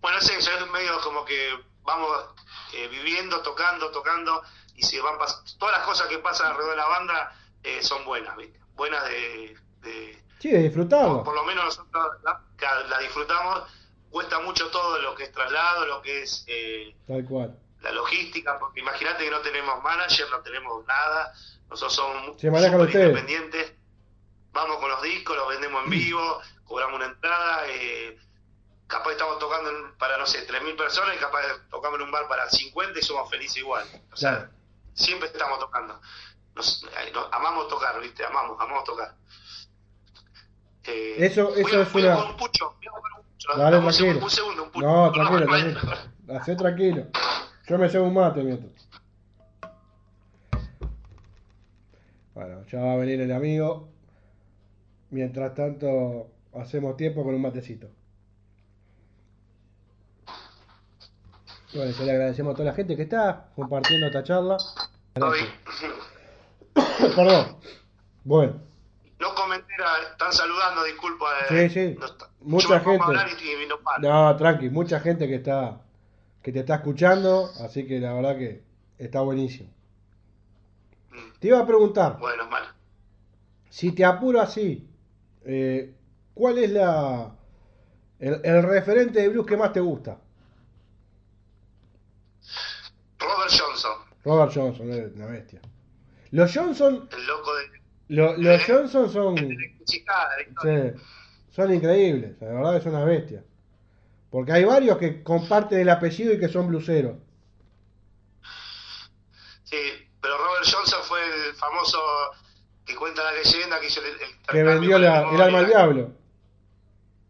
bueno, 0.00 0.18
es 0.18 0.28
eso, 0.28 0.50
es 0.50 0.70
medio 0.70 1.00
como 1.00 1.24
que 1.24 1.58
vamos 1.82 2.26
eh, 2.74 2.86
viviendo, 2.88 3.40
tocando, 3.40 3.90
tocando, 3.90 4.42
y 4.74 4.82
se 4.82 5.00
van 5.00 5.16
todas 5.58 5.76
las 5.78 5.86
cosas 5.86 6.06
que 6.08 6.18
pasan 6.18 6.48
alrededor 6.48 6.72
de 6.72 6.76
la 6.76 6.86
banda 6.88 7.34
eh, 7.62 7.82
son 7.82 8.04
buenas, 8.04 8.36
¿viste? 8.36 8.60
Buenas 8.74 9.02
de, 9.04 9.56
de- 9.80 10.22
Sí, 10.38 10.50
de 10.50 10.56
por, 10.58 10.62
disfrutarlo. 10.64 11.24
por 11.24 11.34
lo 11.34 11.44
menos 11.44 11.64
nosotros 11.64 12.06
la- 12.22 12.44
la 12.86 12.98
disfrutamos, 12.98 13.62
cuesta 14.10 14.40
mucho 14.40 14.70
todo 14.70 14.98
lo 15.00 15.14
que 15.14 15.24
es 15.24 15.32
traslado, 15.32 15.86
lo 15.86 16.02
que 16.02 16.22
es 16.22 16.44
eh, 16.46 16.96
Tal 17.06 17.24
cual. 17.24 17.58
la 17.82 17.92
logística, 17.92 18.58
porque 18.58 18.80
imagínate 18.80 19.24
que 19.24 19.30
no 19.30 19.40
tenemos 19.40 19.82
manager, 19.82 20.26
no 20.30 20.40
tenemos 20.40 20.84
nada, 20.86 21.32
nosotros 21.68 21.94
somos 21.94 22.40
Se 22.40 22.50
manejan 22.50 22.80
ustedes. 22.80 23.08
independientes, 23.08 23.72
vamos 24.52 24.78
con 24.78 24.88
los 24.90 25.02
discos, 25.02 25.36
los 25.36 25.48
vendemos 25.48 25.84
en 25.84 25.90
vivo, 25.90 26.40
cobramos 26.64 26.96
una 26.96 27.06
entrada, 27.06 27.62
eh, 27.68 28.18
capaz 28.86 29.12
estamos 29.12 29.38
tocando 29.38 29.70
para, 29.98 30.16
no 30.16 30.26
sé, 30.26 30.46
3.000 30.46 30.76
personas 30.76 31.14
y 31.14 31.18
capaz 31.18 31.42
tocamos 31.70 31.98
en 32.00 32.06
un 32.06 32.10
bar 32.10 32.26
para 32.28 32.48
50 32.48 32.98
y 32.98 33.02
somos 33.02 33.28
felices 33.30 33.58
igual. 33.58 33.86
O 34.12 34.16
sea, 34.16 34.30
Claro. 34.36 34.50
siempre 34.94 35.28
estamos 35.28 35.58
tocando. 35.58 36.00
Nos, 36.54 36.82
eh, 36.84 37.10
nos- 37.12 37.28
amamos 37.32 37.68
tocar, 37.68 38.00
¿viste? 38.00 38.24
Amamos, 38.24 38.56
amamos 38.58 38.84
tocar. 38.84 39.14
Eh, 40.84 41.16
Eso- 41.26 41.50
voy 41.50 41.60
eso 41.60 41.78
a- 41.78 41.82
es 41.82 41.92
voy 41.92 42.02
a 42.02 42.06
una- 42.06 42.14
comer 42.16 42.30
un 42.30 42.36
pucho, 42.38 42.74
voy 42.76 42.86
a 42.86 42.90
comer 42.90 43.12
un 43.12 43.17
pucho. 43.17 43.17
Dale, 43.56 43.78
un 43.78 43.82
tranquilo. 43.84 43.92
segundo, 43.92 44.24
un 44.24 44.30
segundo, 44.30 44.70
un. 44.74 44.82
No, 44.82 45.12
tranquilo, 45.12 45.46
tranquilo. 45.46 45.80
Hacé 46.28 46.56
tranquilo. 46.56 47.06
Yo 47.66 47.78
me 47.78 47.88
llevo 47.88 48.06
un 48.06 48.14
mate 48.14 48.42
mientras. 48.42 48.72
Bueno, 52.34 52.64
ya 52.66 52.80
va 52.80 52.92
a 52.92 52.96
venir 52.96 53.20
el 53.20 53.32
amigo. 53.32 53.88
Mientras 55.10 55.54
tanto, 55.54 56.30
hacemos 56.54 56.96
tiempo 56.96 57.24
con 57.24 57.34
un 57.34 57.42
matecito. 57.42 57.88
Bueno, 61.74 61.92
se 61.92 62.04
le 62.04 62.12
agradecemos 62.12 62.52
a 62.52 62.56
toda 62.56 62.70
la 62.70 62.74
gente 62.74 62.96
que 62.96 63.02
está 63.02 63.48
compartiendo 63.54 64.06
esta 64.06 64.22
charla. 64.22 64.56
Perdón. 67.16 67.56
Bueno, 68.24 68.60
Están 70.10 70.32
saludando, 70.32 70.84
disculpa. 70.84 71.26
Sí, 71.48 71.54
eh, 71.56 71.70
sí. 71.70 71.96
no 71.98 72.06
está- 72.06 72.30
Mucha 72.40 72.80
gente. 72.80 73.04
hablar 73.04 73.28
y, 73.40 73.62
y 73.62 73.66
no 73.66 73.76
no, 74.00 74.36
tranqui, 74.36 74.70
mucha 74.70 75.00
gente 75.00 75.26
que 75.26 75.36
está 75.36 75.80
que 76.42 76.52
te 76.52 76.60
está 76.60 76.76
escuchando, 76.76 77.50
así 77.60 77.86
que 77.86 77.98
la 78.00 78.14
verdad 78.14 78.38
que 78.38 78.62
está 78.96 79.20
buenísimo. 79.20 79.70
Mm, 81.10 81.38
Te 81.40 81.48
iba 81.48 81.58
a 81.58 81.66
preguntar, 81.66 82.18
Bueno, 82.18 82.46
mal. 82.48 82.64
si 83.68 83.92
te 83.92 84.04
apuro 84.04 84.40
así, 84.40 84.88
eh, 85.44 85.94
¿cuál 86.34 86.58
es 86.58 86.70
la 86.70 87.34
el, 88.20 88.40
el 88.44 88.62
referente 88.62 89.20
de 89.20 89.28
blues 89.28 89.46
que 89.46 89.56
más 89.56 89.72
te 89.72 89.80
gusta? 89.80 90.18
Robert 93.18 93.50
Johnson, 93.50 93.92
Robert 94.24 94.52
Johnson, 94.54 94.90
es 94.92 95.12
una 95.14 95.26
bestia. 95.26 95.60
Los 96.30 96.54
Johnson, 96.54 97.08
el 97.10 97.26
loco 97.26 97.54
de, 97.56 97.77
lo- 98.08 98.36
los 98.36 98.64
Johnson 98.64 99.10
son, 99.10 99.36
sí, 99.86 100.00
son 101.50 101.74
increíbles, 101.74 102.36
la 102.40 102.48
verdad 102.48 102.74
que 102.76 102.80
son 102.84 102.94
unas 102.94 103.06
bestias. 103.06 103.44
Porque 104.30 104.52
hay 104.52 104.64
varios 104.64 104.98
que 104.98 105.22
comparten 105.22 105.80
el 105.80 105.88
apellido 105.90 106.32
y 106.34 106.38
que 106.40 106.48
son 106.48 106.68
bluseros. 106.68 107.16
Sí, 109.64 109.76
pero 110.20 110.36
Robert 110.38 110.66
Johnson 110.70 111.00
fue 111.04 111.20
el 111.48 111.54
famoso 111.54 111.98
que 112.84 112.96
cuenta 112.96 113.22
la 113.24 113.32
leyenda 113.32 113.78
que 113.80 113.86
hizo 113.86 114.00
el, 114.00 114.06
el 114.06 114.18
Que 114.50 114.62
vendió 114.62 114.98
la- 114.98 115.28
el 115.34 115.40
alma 115.40 115.58
al 115.60 115.66
diablo. 115.66 116.10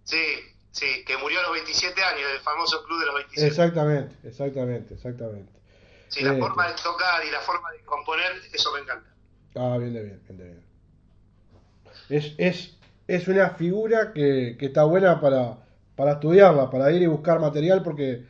Sí, 0.04 0.24
sí, 0.70 1.04
que 1.04 1.16
murió 1.18 1.40
a 1.40 1.42
los 1.42 1.52
27 1.52 2.02
años, 2.02 2.30
el 2.32 2.40
famoso 2.40 2.82
club 2.84 3.00
de 3.00 3.06
los 3.06 3.14
27. 3.16 3.48
Exactamente, 3.48 4.28
exactamente, 4.28 4.94
exactamente. 4.94 5.52
Sí, 6.08 6.22
la 6.22 6.32
Sí, 6.34 6.40
forma 6.40 6.68
de 6.68 6.74
tocar 6.82 7.24
y 7.26 7.30
la 7.30 7.40
forma 7.40 7.70
de 7.72 7.80
componer, 7.84 8.32
eso 8.52 8.72
me 8.72 8.80
encanta. 8.80 9.10
Ah, 9.56 9.76
bien 9.78 9.92
bien, 9.92 10.20
bien 10.28 10.38
bien. 10.38 10.67
Es, 12.08 12.34
es, 12.38 12.76
es 13.06 13.28
una 13.28 13.50
figura 13.50 14.12
que, 14.12 14.56
que 14.58 14.66
está 14.66 14.84
buena 14.84 15.20
para, 15.20 15.58
para 15.96 16.12
estudiarla, 16.12 16.70
para 16.70 16.90
ir 16.92 17.02
y 17.02 17.06
buscar 17.06 17.40
material, 17.40 17.82
porque 17.82 18.24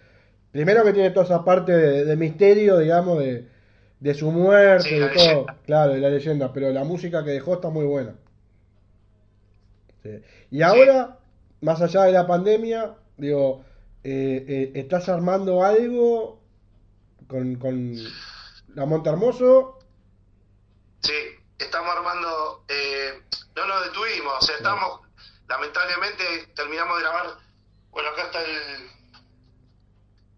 primero 0.52 0.84
que 0.84 0.92
tiene 0.92 1.10
toda 1.10 1.26
esa 1.26 1.44
parte 1.44 1.72
de, 1.72 2.04
de 2.04 2.16
misterio, 2.16 2.78
digamos, 2.78 3.18
de, 3.20 3.48
de 4.00 4.14
su 4.14 4.30
muerte, 4.30 4.88
Sí, 4.88 4.94
de 4.98 5.08
todo, 5.08 5.14
leyenda. 5.14 5.56
claro, 5.66 5.94
de 5.94 6.00
la 6.00 6.10
leyenda, 6.10 6.52
pero 6.52 6.70
la 6.72 6.84
música 6.84 7.24
que 7.24 7.30
dejó 7.30 7.54
está 7.54 7.70
muy 7.70 7.84
buena. 7.86 8.14
Sí. 10.02 10.10
Y 10.50 10.62
ahora, 10.62 11.18
más 11.60 11.80
allá 11.82 12.04
de 12.04 12.12
la 12.12 12.26
pandemia, 12.26 12.94
digo, 13.16 13.64
eh, 14.04 14.44
eh, 14.48 14.72
¿estás 14.74 15.08
armando 15.08 15.64
algo 15.64 16.40
con, 17.28 17.56
con 17.56 17.94
la 18.74 18.86
Monte 18.86 19.10
Hermoso? 19.10 19.78
Sí, 21.02 21.12
estamos 21.58 21.94
armando, 21.94 22.64
eh, 22.68 23.22
no 23.56 23.66
nos 23.66 23.84
detuvimos, 23.84 24.34
o 24.38 24.42
sea, 24.46 24.56
estamos, 24.56 25.00
lamentablemente 25.48 26.46
terminamos 26.54 26.96
de 26.98 27.02
grabar, 27.02 27.38
bueno, 27.90 28.08
acá 28.10 28.22
está 28.24 28.42
el, 28.42 28.90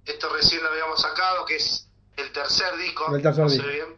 esto 0.07 0.29
recién 0.31 0.63
lo 0.63 0.71
habíamos 0.71 1.01
sacado, 1.01 1.45
que 1.45 1.57
es 1.57 1.87
el 2.17 2.33
tercer 2.33 2.77
disco, 2.77 3.15
El 3.15 3.23
tercer 3.23 3.45
no 3.45 3.51
disco. 3.51 3.67
bien. 3.69 3.97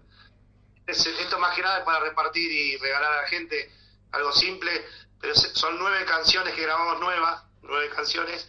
Es- 0.87 1.07
esto 1.07 1.39
más 1.39 1.55
que 1.55 1.63
nada 1.63 1.79
es 1.79 1.85
para 1.85 2.01
repartir 2.01 2.51
y 2.51 2.77
regalar 2.79 3.13
a 3.13 3.23
la 3.23 3.29
gente 3.29 3.71
algo 4.13 4.33
simple, 4.33 4.85
pero 5.21 5.35
son 5.35 5.79
nueve 5.79 6.05
canciones 6.05 6.55
que 6.55 6.63
grabamos 6.63 7.01
nuevas, 7.01 7.43
nueve 7.63 7.89
canciones, 7.95 8.47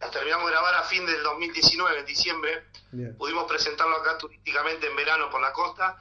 las 0.00 0.10
terminamos 0.10 0.46
de 0.46 0.52
grabar 0.52 0.74
a 0.76 0.82
fin 0.84 1.04
del 1.06 1.22
2019, 1.22 2.00
en 2.00 2.06
diciembre, 2.06 2.66
Bien. 2.90 3.16
pudimos 3.16 3.44
presentarlo 3.44 3.96
acá 3.96 4.18
turísticamente 4.18 4.86
en 4.88 4.96
verano 4.96 5.30
por 5.30 5.40
la 5.40 5.52
costa 5.52 5.96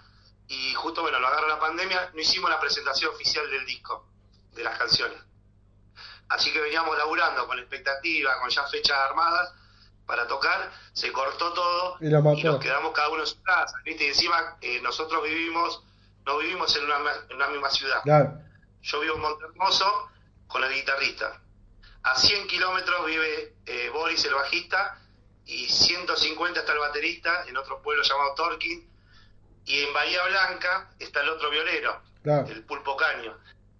y 0.51 0.73
justo 0.73 1.01
bueno 1.01 1.19
lo 1.19 1.27
agarró 1.27 1.47
la 1.47 1.59
pandemia 1.59 2.11
no 2.13 2.19
hicimos 2.19 2.49
la 2.49 2.59
presentación 2.59 3.13
oficial 3.13 3.49
del 3.49 3.65
disco 3.65 4.07
de 4.53 4.63
las 4.63 4.77
canciones 4.77 5.17
así 6.29 6.51
que 6.51 6.59
veníamos 6.59 6.97
laburando 6.97 7.47
con 7.47 7.57
expectativa 7.59 8.39
con 8.39 8.49
ya 8.49 8.67
fechas 8.67 8.97
armadas 8.97 9.53
para 10.05 10.27
tocar 10.27 10.71
se 10.93 11.11
cortó 11.11 11.53
todo 11.53 11.97
Y 11.99 12.43
nos 12.43 12.59
quedamos 12.59 12.91
cada 12.93 13.09
uno 13.09 13.21
en 13.21 13.27
su 13.27 13.41
casa 13.41 13.75
viste 13.85 14.05
y 14.05 14.07
encima 14.07 14.57
eh, 14.61 14.81
nosotros 14.81 15.23
vivimos 15.23 15.83
no 16.25 16.37
vivimos 16.37 16.75
en 16.75 16.85
una, 16.85 16.97
en 17.29 17.35
una 17.35 17.47
misma 17.47 17.69
ciudad 17.69 18.01
Claro. 18.03 18.41
Yo 18.81 18.99
vivo 18.99 19.15
en 19.15 19.21
Montermoso 19.21 20.09
con 20.47 20.63
el 20.63 20.73
guitarrista. 20.73 21.39
A 22.03 22.15
100 22.15 22.47
kilómetros 22.47 23.05
vive 23.05 23.55
eh, 23.65 23.89
Boris, 23.93 24.25
el 24.25 24.33
bajista, 24.33 24.99
y 25.45 25.69
150 25.69 26.59
está 26.59 26.73
el 26.73 26.79
baterista, 26.79 27.45
en 27.47 27.57
otro 27.57 27.81
pueblo 27.81 28.03
llamado 28.03 28.33
Torquín. 28.35 28.89
Y 29.65 29.83
en 29.83 29.93
Bahía 29.93 30.23
Blanca 30.23 30.89
está 30.99 31.21
el 31.21 31.29
otro 31.29 31.49
violero, 31.49 32.01
el 32.23 32.63
Pulpo 32.65 32.97
Caño. 32.97 33.37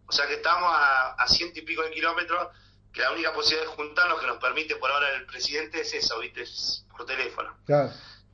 O 0.07 0.11
sea 0.11 0.27
que 0.27 0.36
estamos 0.36 0.69
a, 0.71 1.13
a 1.13 1.27
ciento 1.27 1.59
y 1.59 1.63
pico 1.63 1.84
de 1.84 1.91
kilómetros, 1.91 2.49
que 2.93 3.01
la 3.01 3.11
única 3.11 3.34
posibilidad 3.34 3.69
de 3.69 3.75
juntarnos 3.75 4.19
que 4.19 4.27
nos 4.27 4.38
permite 4.38 4.75
por 4.75 4.91
ahora 4.91 5.09
el 5.11 5.25
presidente 5.25 5.82
es 5.82 5.93
eso, 5.93 6.19
¿viste? 6.19 6.41
Es 6.41 6.86
por 6.89 7.05
teléfono. 7.05 7.55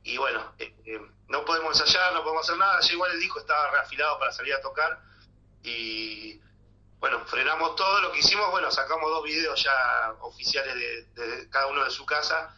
Y 0.02 0.16
bueno, 0.16 0.52
eh, 0.58 0.74
eh, 0.86 1.00
no 1.28 1.44
podemos 1.44 1.78
ensayar, 1.78 2.12
no 2.12 2.22
podemos 2.22 2.44
hacer 2.44 2.58
nada. 2.58 2.80
Ya 2.80 2.92
igual 2.92 3.12
el 3.12 3.20
disco 3.20 3.38
estaba 3.38 3.70
reafilado 3.70 4.18
para 4.18 4.32
salir 4.32 4.54
a 4.54 4.60
tocar. 4.60 5.00
Y 5.62 6.40
bueno, 6.98 7.24
frenamos 7.26 7.76
todo. 7.76 8.00
Lo 8.00 8.12
que 8.12 8.20
hicimos, 8.20 8.50
bueno, 8.50 8.70
sacamos 8.70 9.10
dos 9.10 9.24
videos 9.24 9.62
ya 9.62 10.14
oficiales 10.20 10.74
de, 11.14 11.48
cada 11.50 11.66
uno 11.68 11.84
de 11.84 11.90
su 11.90 12.04
casa. 12.06 12.54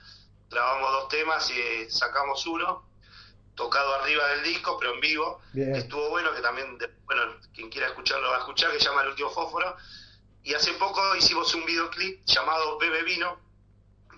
Grabamos 0.49 0.93
dos 0.93 1.09
temas 1.09 1.51
y 1.51 1.61
eh, 1.61 1.91
sacamos 1.91 2.47
uno 2.47 2.90
tocado 3.61 3.95
arriba 3.97 4.27
del 4.29 4.43
disco, 4.43 4.79
pero 4.79 4.95
en 4.95 5.01
vivo. 5.01 5.43
Estuvo 5.55 6.09
bueno, 6.09 6.35
que 6.35 6.41
también, 6.41 6.79
bueno, 7.05 7.37
quien 7.55 7.69
quiera 7.69 7.89
escucharlo 7.89 8.31
va 8.31 8.37
a 8.37 8.39
escuchar, 8.39 8.73
que 8.73 8.79
se 8.79 8.87
llama 8.87 9.03
El 9.03 9.09
Último 9.09 9.29
Fósforo. 9.29 9.77
Y 10.43 10.55
hace 10.55 10.73
poco 10.75 11.15
hicimos 11.15 11.55
un 11.55 11.67
videoclip 11.67 12.25
llamado 12.25 12.79
Bebe 12.79 13.03
Vino, 13.03 13.39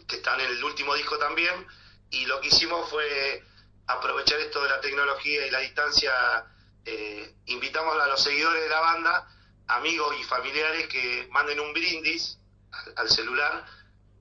que 0.06 0.16
está 0.16 0.36
en 0.36 0.42
el 0.42 0.62
último 0.62 0.94
disco 0.94 1.18
también. 1.18 1.66
Y 2.10 2.24
lo 2.26 2.40
que 2.40 2.48
hicimos 2.48 2.88
fue 2.88 3.42
aprovechar 3.88 4.38
esto 4.38 4.62
de 4.62 4.68
la 4.68 4.80
tecnología 4.80 5.44
y 5.44 5.50
la 5.50 5.58
distancia. 5.58 6.12
Eh, 6.84 7.34
invitamos 7.46 8.00
a 8.00 8.06
los 8.06 8.22
seguidores 8.22 8.62
de 8.62 8.68
la 8.68 8.80
banda, 8.80 9.28
amigos 9.66 10.14
y 10.20 10.22
familiares, 10.22 10.86
que 10.86 11.26
manden 11.32 11.58
un 11.58 11.72
brindis 11.72 12.38
al, 12.94 13.10
celular, 13.10 13.64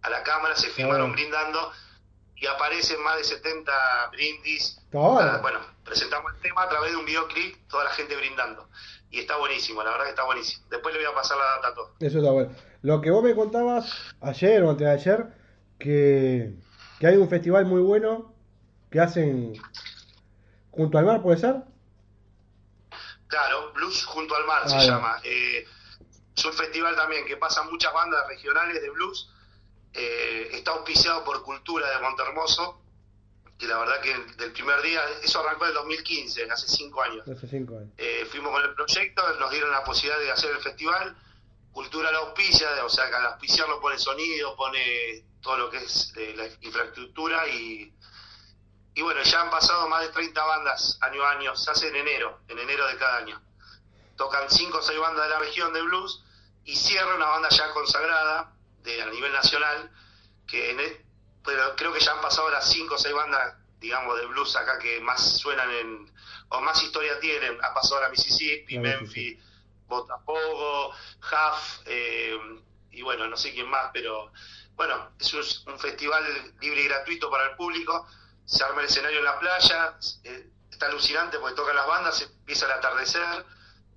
a 0.01 0.09
la 0.09 0.23
cámara, 0.23 0.55
se 0.55 0.71
filmaron 0.71 1.11
brindando 1.11 1.71
y 2.35 2.47
aparecen 2.47 3.01
más 3.03 3.17
de 3.17 3.23
70 3.23 4.07
brindis. 4.11 4.80
Bueno, 4.91 5.59
presentamos 5.85 6.33
el 6.35 6.41
tema 6.41 6.63
a 6.63 6.69
través 6.69 6.91
de 6.91 6.97
un 6.97 7.05
videoclip, 7.05 7.67
toda 7.67 7.85
la 7.85 7.91
gente 7.91 8.15
brindando. 8.15 8.67
Y 9.09 9.19
está 9.19 9.37
buenísimo, 9.37 9.83
la 9.83 9.91
verdad 9.91 10.05
que 10.05 10.09
está 10.11 10.25
buenísimo. 10.25 10.65
Después 10.69 10.93
le 10.93 11.01
voy 11.01 11.11
a 11.11 11.15
pasar 11.15 11.37
la 11.37 11.43
data 11.43 11.67
a 11.69 11.73
todos. 11.73 11.91
Eso 11.99 12.17
está 12.19 12.31
bueno. 12.31 12.51
Lo 12.81 13.01
que 13.01 13.11
vos 13.11 13.23
me 13.23 13.35
contabas 13.35 14.15
ayer 14.21 14.63
o 14.63 14.69
antes 14.69 14.87
de 14.87 14.93
ayer, 14.93 15.27
que, 15.79 16.53
que 16.99 17.07
hay 17.07 17.17
un 17.17 17.29
festival 17.29 17.65
muy 17.65 17.81
bueno 17.81 18.33
que 18.89 18.99
hacen 18.99 19.53
junto 20.71 20.97
al 20.97 21.05
mar, 21.05 21.21
¿puede 21.21 21.37
ser? 21.37 21.63
Claro, 23.27 23.71
Blues 23.73 24.05
junto 24.05 24.35
al 24.35 24.45
mar 24.45 24.69
se 24.69 24.77
llama. 24.79 25.21
Eh, 25.23 25.65
es 26.35 26.45
un 26.45 26.53
festival 26.53 26.95
también 26.95 27.25
que 27.25 27.37
pasan 27.37 27.69
muchas 27.69 27.93
bandas 27.93 28.27
regionales 28.27 28.81
de 28.81 28.89
blues 28.89 29.31
eh, 29.93 30.49
está 30.53 30.71
auspiciado 30.71 31.23
por 31.23 31.43
Cultura 31.43 31.89
de 31.89 31.99
Montermoso, 32.01 32.80
y 33.61 33.67
la 33.67 33.77
verdad 33.77 34.01
que 34.01 34.13
del 34.37 34.51
primer 34.53 34.81
día, 34.81 35.01
eso 35.21 35.39
arrancó 35.39 35.65
en 35.65 35.69
el 35.69 35.75
2015, 35.75 36.49
hace 36.49 36.67
cinco 36.67 37.03
años. 37.03 37.27
Hace 37.27 37.47
cinco 37.47 37.77
años. 37.77 37.91
Eh, 37.97 38.27
fuimos 38.29 38.51
con 38.51 38.63
el 38.63 38.73
proyecto, 38.73 39.21
nos 39.39 39.51
dieron 39.51 39.69
la 39.69 39.83
posibilidad 39.83 40.19
de 40.19 40.31
hacer 40.31 40.51
el 40.51 40.61
festival, 40.61 41.15
Cultura 41.71 42.11
la 42.11 42.17
auspicia, 42.17 42.67
o 42.83 42.89
sea 42.89 43.09
que 43.09 43.15
al 43.15 43.25
auspiciarlo 43.27 43.79
pone 43.79 43.97
sonido, 43.97 44.55
pone 44.57 45.23
todo 45.41 45.57
lo 45.57 45.69
que 45.69 45.77
es 45.77 46.11
eh, 46.17 46.33
la 46.35 46.45
infraestructura 46.59 47.47
y, 47.47 47.93
y 48.93 49.01
bueno, 49.01 49.21
ya 49.23 49.41
han 49.41 49.49
pasado 49.49 49.87
más 49.87 50.01
de 50.01 50.09
30 50.09 50.43
bandas 50.43 50.97
año 51.01 51.23
a 51.23 51.31
año, 51.31 51.55
se 51.55 51.71
hace 51.71 51.87
en 51.87 51.95
enero, 51.95 52.39
en 52.49 52.59
enero 52.59 52.85
de 52.87 52.97
cada 52.97 53.17
año. 53.17 53.41
Tocan 54.17 54.49
cinco 54.49 54.79
o 54.79 54.81
seis 54.81 54.99
bandas 54.99 55.23
de 55.23 55.29
la 55.29 55.39
región 55.39 55.71
de 55.71 55.81
blues 55.81 56.21
y 56.65 56.75
cierra 56.75 57.15
una 57.15 57.27
banda 57.27 57.47
ya 57.49 57.71
consagrada, 57.71 58.53
de, 58.83 59.01
a 59.01 59.05
nivel 59.05 59.31
nacional, 59.31 59.91
que 60.47 60.71
e, 60.71 61.05
pero 61.43 61.75
creo 61.75 61.93
que 61.93 61.99
ya 61.99 62.11
han 62.13 62.21
pasado 62.21 62.49
las 62.49 62.69
cinco 62.69 62.95
o 62.95 62.97
seis 62.97 63.13
bandas, 63.13 63.55
digamos, 63.79 64.19
de 64.19 64.25
blues 64.27 64.55
acá 64.55 64.77
que 64.79 64.99
más 65.01 65.37
suenan 65.37 65.69
en, 65.71 66.11
o 66.49 66.61
más 66.61 66.81
historia 66.83 67.19
tienen, 67.19 67.57
ha 67.63 67.73
pasado 67.73 68.01
la 68.01 68.09
Mississippi, 68.09 68.77
Memphis, 68.77 69.39
Botafogo, 69.87 70.89
Huff, 70.89 71.81
eh, 71.85 72.37
y 72.91 73.01
bueno, 73.01 73.27
no 73.27 73.37
sé 73.37 73.51
quién 73.51 73.69
más, 73.69 73.89
pero 73.93 74.31
bueno, 74.75 75.11
es 75.19 75.33
un, 75.65 75.79
festival 75.79 76.23
libre 76.61 76.81
y 76.81 76.87
gratuito 76.87 77.29
para 77.29 77.49
el 77.49 77.55
público, 77.55 78.07
se 78.45 78.63
arma 78.63 78.81
el 78.81 78.87
escenario 78.87 79.19
en 79.19 79.25
la 79.25 79.39
playa, 79.39 79.95
eh, 80.23 80.47
está 80.69 80.87
alucinante 80.87 81.37
porque 81.39 81.55
tocan 81.55 81.75
las 81.75 81.87
bandas, 81.87 82.21
empieza 82.21 82.65
el 82.65 82.73
atardecer, 82.73 83.21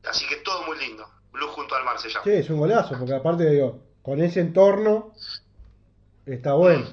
así 0.09 0.27
que 0.27 0.37
todo 0.37 0.63
muy 0.65 0.79
lindo. 0.79 1.09
Blues 1.33 1.51
junto 1.51 1.75
al 1.75 1.85
mar 1.85 1.99
se 1.99 2.09
llama. 2.09 2.23
Sí, 2.25 2.31
es 2.31 2.49
un 2.49 2.59
golazo, 2.59 2.97
porque 2.97 3.15
aparte 3.15 3.51
digo, 3.51 3.83
con 4.03 4.23
ese 4.23 4.41
entorno 4.41 5.13
está 6.27 6.53
bueno. 6.55 6.87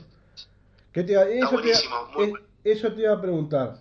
¿Qué 0.92 1.04
te, 1.04 1.39
eso, 1.39 1.62
te, 1.62 2.34
eso 2.64 2.94
te 2.94 3.02
iba 3.02 3.14
a 3.14 3.22
preguntar. 3.22 3.78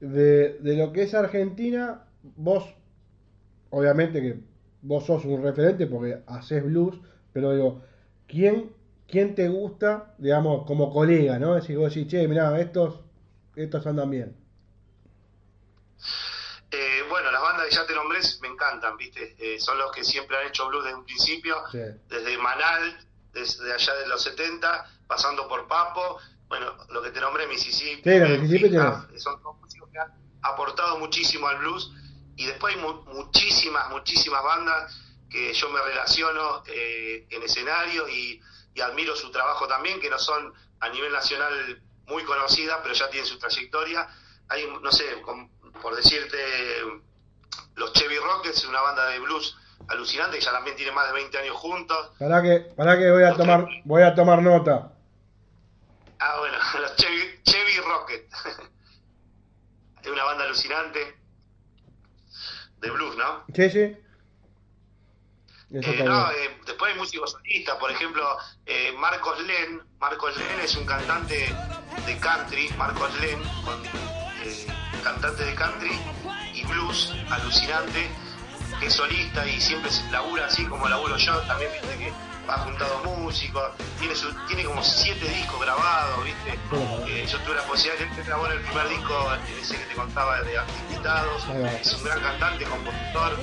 De, 0.00 0.58
de 0.58 0.76
lo 0.76 0.92
que 0.92 1.02
es 1.02 1.14
Argentina, 1.14 2.04
vos, 2.22 2.64
obviamente 3.70 4.20
que 4.20 4.40
vos 4.82 5.06
sos 5.06 5.24
un 5.24 5.42
referente 5.42 5.86
porque 5.86 6.22
haces 6.26 6.64
blues, 6.64 6.98
pero 7.32 7.52
digo, 7.52 7.82
¿quién, 8.26 8.74
quién 9.08 9.34
te 9.34 9.48
gusta, 9.48 10.14
digamos, 10.18 10.66
como 10.66 10.92
colega, 10.92 11.38
¿no? 11.38 11.56
Es 11.56 11.62
decir, 11.62 11.78
vos 11.78 11.94
decís, 11.94 12.10
che, 12.10 12.28
mirá, 12.28 12.58
estos, 12.60 13.00
estos 13.56 13.86
andan 13.86 14.10
bien. 14.10 14.36
Eh, 16.70 17.02
bueno, 17.08 17.30
las 17.30 17.42
bandas 17.42 17.68
que 17.68 17.74
ya 17.74 17.86
te 17.86 17.94
nombré 17.94 18.18
me 18.40 18.48
encantan, 18.48 18.96
¿viste? 18.96 19.36
Eh, 19.38 19.60
son 19.60 19.78
los 19.78 19.92
que 19.92 20.02
siempre 20.02 20.36
han 20.36 20.48
hecho 20.48 20.68
blues 20.68 20.84
desde 20.84 20.96
un 20.96 21.04
principio, 21.04 21.56
desde 21.72 22.38
Manal, 22.38 22.98
desde 23.32 23.72
allá 23.72 23.94
de 23.94 24.08
los 24.08 24.22
70, 24.22 24.90
pasando 25.06 25.46
por 25.48 25.68
Papo, 25.68 26.18
bueno, 26.52 26.76
lo 26.90 27.00
que 27.00 27.10
te 27.12 27.18
nombré, 27.18 27.46
Mississippi, 27.46 28.02
son 29.16 29.40
todos 29.40 29.58
músicos 29.58 29.88
que 29.90 29.98
han 29.98 30.12
aportado 30.42 30.98
muchísimo 30.98 31.48
al 31.48 31.56
blues 31.56 31.90
y 32.36 32.44
después 32.44 32.76
hay 32.76 32.82
muchísimas, 32.82 33.88
muchísimas 33.88 34.42
bandas 34.42 35.00
que 35.30 35.54
yo 35.54 35.70
me 35.70 35.80
relaciono 35.80 36.62
eh, 36.66 37.26
en 37.30 37.42
escenario 37.42 38.06
y, 38.06 38.38
y 38.74 38.80
admiro 38.82 39.16
su 39.16 39.30
trabajo 39.30 39.66
también, 39.66 39.98
que 39.98 40.10
no 40.10 40.18
son 40.18 40.52
a 40.80 40.90
nivel 40.90 41.10
nacional 41.10 41.82
muy 42.06 42.22
conocidas, 42.24 42.80
pero 42.82 42.94
ya 42.94 43.08
tienen 43.08 43.26
su 43.26 43.38
trayectoria. 43.38 44.06
Hay, 44.50 44.66
no 44.82 44.92
sé, 44.92 45.04
por 45.80 45.96
decirte, 45.96 46.36
los 47.76 47.94
Chevy 47.94 48.18
Rockets, 48.18 48.66
una 48.66 48.82
banda 48.82 49.06
de 49.06 49.20
blues 49.20 49.56
alucinante 49.88 50.36
que 50.36 50.44
ya 50.44 50.52
también 50.52 50.76
tiene 50.76 50.92
más 50.92 51.06
de 51.06 51.14
20 51.14 51.38
años 51.38 51.56
juntos. 51.56 52.10
Para 52.18 52.42
que, 52.42 52.60
para 52.76 52.98
que 52.98 53.10
voy 53.10 53.22
a 53.22 53.32
tomar, 53.32 53.66
voy 53.86 54.02
a 54.02 54.14
tomar 54.14 54.42
nota. 54.42 54.92
Ah, 56.24 56.36
bueno, 56.38 56.56
los 56.80 56.96
Chevy, 56.96 57.40
Chevy 57.42 57.78
Rocket. 57.84 58.28
es 60.02 60.08
una 60.08 60.24
banda 60.24 60.44
alucinante 60.44 61.16
de 62.78 62.90
blues, 62.90 63.16
¿no? 63.16 63.44
Sí, 63.54 63.70
sí. 63.70 63.96
Eh, 65.74 66.02
no, 66.04 66.30
eh, 66.30 66.60
después 66.66 66.92
hay 66.92 66.98
músicos 66.98 67.32
solistas, 67.32 67.76
por 67.76 67.90
ejemplo, 67.90 68.36
eh, 68.66 68.92
Marcos 68.98 69.40
Len. 69.42 69.82
Marcos 69.98 70.36
Len 70.36 70.60
es 70.60 70.76
un 70.76 70.84
cantante 70.86 71.52
de 72.06 72.18
country, 72.18 72.68
Marcos 72.76 73.10
Len, 73.20 73.42
con, 73.64 73.82
cantante 75.02 75.44
de 75.44 75.54
country 75.54 75.98
y 76.52 76.64
blues 76.66 77.14
alucinante 77.30 78.10
que 78.78 78.86
es 78.86 78.92
solista 78.92 79.46
y 79.46 79.60
siempre 79.60 79.90
se 79.90 80.08
labura 80.10 80.46
así 80.46 80.66
como 80.66 80.88
laburo 80.88 81.16
yo, 81.16 81.40
también 81.42 81.72
viste 81.72 81.98
que 81.98 82.12
ha 82.48 82.58
juntado 82.58 83.02
músicos, 83.04 83.62
tiene 83.98 84.14
tiene 84.48 84.64
como 84.64 84.82
siete 84.82 85.26
discos 85.28 85.60
grabados, 85.60 86.24
viste. 86.24 86.58
Eh, 87.06 87.26
yo 87.26 87.38
tuve 87.40 87.54
la 87.56 87.62
posibilidad 87.62 87.98
de 87.98 88.04
en 88.04 88.52
el 88.52 88.60
primer 88.60 88.88
disco, 88.88 89.28
ese 89.60 89.76
que 89.76 89.84
te 89.84 89.94
contaba 89.94 90.40
de 90.42 90.54
invitados, 90.88 91.44
es 91.80 91.94
un 91.94 92.04
gran 92.04 92.20
cantante, 92.20 92.64
compositor. 92.64 93.38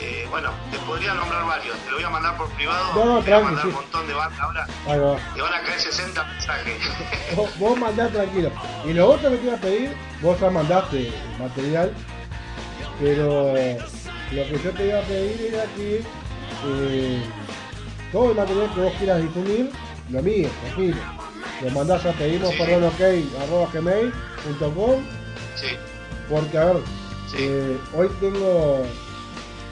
Eh, 0.00 0.26
bueno, 0.30 0.50
te 0.72 0.78
podría 0.78 1.14
nombrar 1.14 1.46
varios, 1.46 1.76
te 1.78 1.90
lo 1.90 1.96
voy 1.96 2.04
a 2.04 2.10
mandar 2.10 2.36
por 2.36 2.50
privado, 2.50 2.92
no, 2.92 3.22
te 3.22 3.30
voy 3.30 3.40
a 3.40 3.44
mandar 3.44 3.66
un 3.66 3.72
montón 3.74 4.06
de 4.08 4.14
bandas 4.14 4.40
ahora, 4.40 4.66
te 5.34 5.40
van 5.40 5.54
a 5.54 5.62
caer 5.62 5.80
60 5.80 6.24
mensajes. 6.24 6.74
vos, 7.36 7.58
vos 7.58 7.78
mandás 7.78 8.10
tranquilo. 8.10 8.50
Y 8.84 8.94
lo 8.94 9.10
otro 9.10 9.30
que 9.30 9.36
te 9.36 9.44
iba 9.44 9.54
a 9.54 9.60
pedir, 9.60 9.96
vos 10.20 10.40
ya 10.40 10.50
mandaste 10.50 11.08
el 11.08 11.38
material, 11.38 11.94
pero 12.98 13.54
lo 14.32 14.44
que 14.44 14.60
yo 14.64 14.70
te 14.72 14.86
iba 14.88 14.98
a 14.98 15.02
pedir 15.02 15.54
era 15.54 15.64
que 15.76 16.02
eh, 16.64 17.22
todo 18.12 18.30
el 18.30 18.36
material 18.36 18.74
que 18.74 18.80
vos 18.82 18.92
quieras 18.98 19.22
difundir, 19.22 19.70
lo 20.10 20.22
mío, 20.22 20.48
tranquilo. 20.60 20.96
Lo 21.62 21.70
mandás 21.70 22.04
a 22.04 22.12
pedimos 22.12 22.50
sí. 22.50 22.62
arroba 22.62 23.70
gmail.com 23.72 25.00
sí. 25.56 25.76
Porque 26.28 26.58
a 26.58 26.64
ver, 26.66 26.76
eh, 27.38 27.78
hoy 27.96 28.08
tengo 28.20 28.82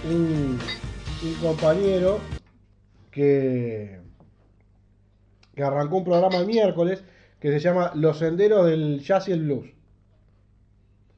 un, 0.09 0.59
un 1.22 1.34
compañero 1.43 2.18
que, 3.11 4.01
que 5.55 5.62
arrancó 5.62 5.99
un 5.99 6.05
programa 6.05 6.38
el 6.38 6.47
miércoles 6.47 7.05
que 7.41 7.51
se 7.53 7.61
llama 7.61 7.93
Los 7.95 8.18
Senderos 8.18 8.66
del 8.66 9.01
Jazz 9.01 9.28
y 9.28 9.32
el 9.32 9.45
Blues. 9.45 9.66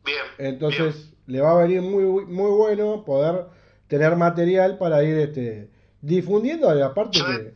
Bien. 0.05 0.23
Entonces, 0.39 1.13
le 1.27 1.41
va 1.41 1.53
a 1.53 1.63
venir 1.63 1.83
muy, 1.83 2.05
muy 2.05 2.51
bueno 2.51 3.05
poder 3.05 3.47
tener 3.89 4.17
material 4.17 4.79
para 4.79 5.05
ir 5.05 5.19
este, 5.19 5.72
difundiendo, 6.03 6.77
y 6.77 6.83
aparte 6.83 7.19
que, 7.19 7.55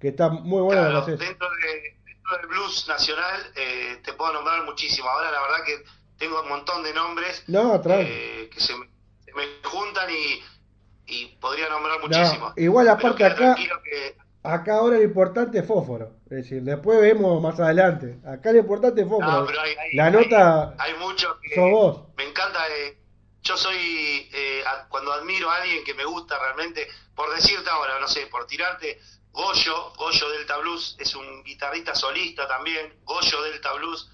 que, 0.00 0.08
está 0.08 0.28
muy 0.28 0.60
bueno 0.60 0.82
claro, 0.82 1.06
dentro, 1.06 1.16
de, 1.16 1.96
dentro 2.04 2.36
del 2.36 2.46
blues 2.48 2.86
nacional 2.88 3.40
eh, 3.54 4.00
te 4.04 4.12
puedo 4.12 4.32
nombrar 4.34 4.64
muchísimo. 4.64 5.08
Ahora 5.08 5.30
la 5.30 5.40
verdad 5.40 5.64
que 5.64 5.84
tengo 6.18 6.42
un 6.42 6.48
montón 6.48 6.82
de 6.82 6.92
nombres 6.92 7.44
no, 7.46 7.80
eh, 7.86 8.50
que 8.52 8.60
se 8.60 8.74
me, 8.76 8.86
juntan 9.62 10.10
y, 10.10 10.42
y, 11.06 11.26
podría 11.36 11.68
nombrar 11.68 12.00
muchísimos. 12.00 12.52
igual 12.56 12.88
aparte 12.88 13.24
acá, 13.24 13.56
acá 14.42 14.74
ahora 14.74 14.96
lo 14.96 15.02
importante 15.02 15.60
es 15.60 15.66
fósforo. 15.66 16.16
Es 16.24 16.42
decir, 16.42 16.62
después 16.62 17.00
vemos 17.00 17.40
más 17.40 17.58
adelante. 17.60 18.18
Acá 18.26 18.50
lo 18.52 18.58
importante 18.58 19.02
es 19.02 19.08
fósforo. 19.08 19.40
No, 19.40 19.46
pero 19.46 19.60
hay, 19.60 19.74
la 19.94 20.10
nota 20.10 20.74
hay, 20.78 20.94
mucho 20.94 21.38
que 21.40 21.54
sos 21.54 21.70
vos. 21.70 22.02
me 22.16 22.24
encanta. 22.24 22.58
Eh, 22.68 22.98
yo 23.42 23.56
soy, 23.58 23.76
eh, 24.32 24.64
cuando 24.88 25.12
admiro 25.12 25.50
a 25.50 25.56
alguien 25.56 25.84
que 25.84 25.94
me 25.94 26.04
gusta 26.06 26.38
realmente, 26.38 26.88
por 27.14 27.34
decirte 27.34 27.70
ahora, 27.70 27.98
no 28.00 28.08
sé, 28.08 28.26
por 28.26 28.46
tirarte, 28.46 29.00
Goyo, 29.30 29.92
Goyo 29.96 30.28
Delta 30.30 30.58
Blues 30.58 30.96
es 30.98 31.14
un 31.14 31.42
guitarrista 31.42 31.94
solista 31.94 32.46
también, 32.46 33.00
Goyo 33.04 33.42
Delta 33.42 33.72
Blues 33.72 34.08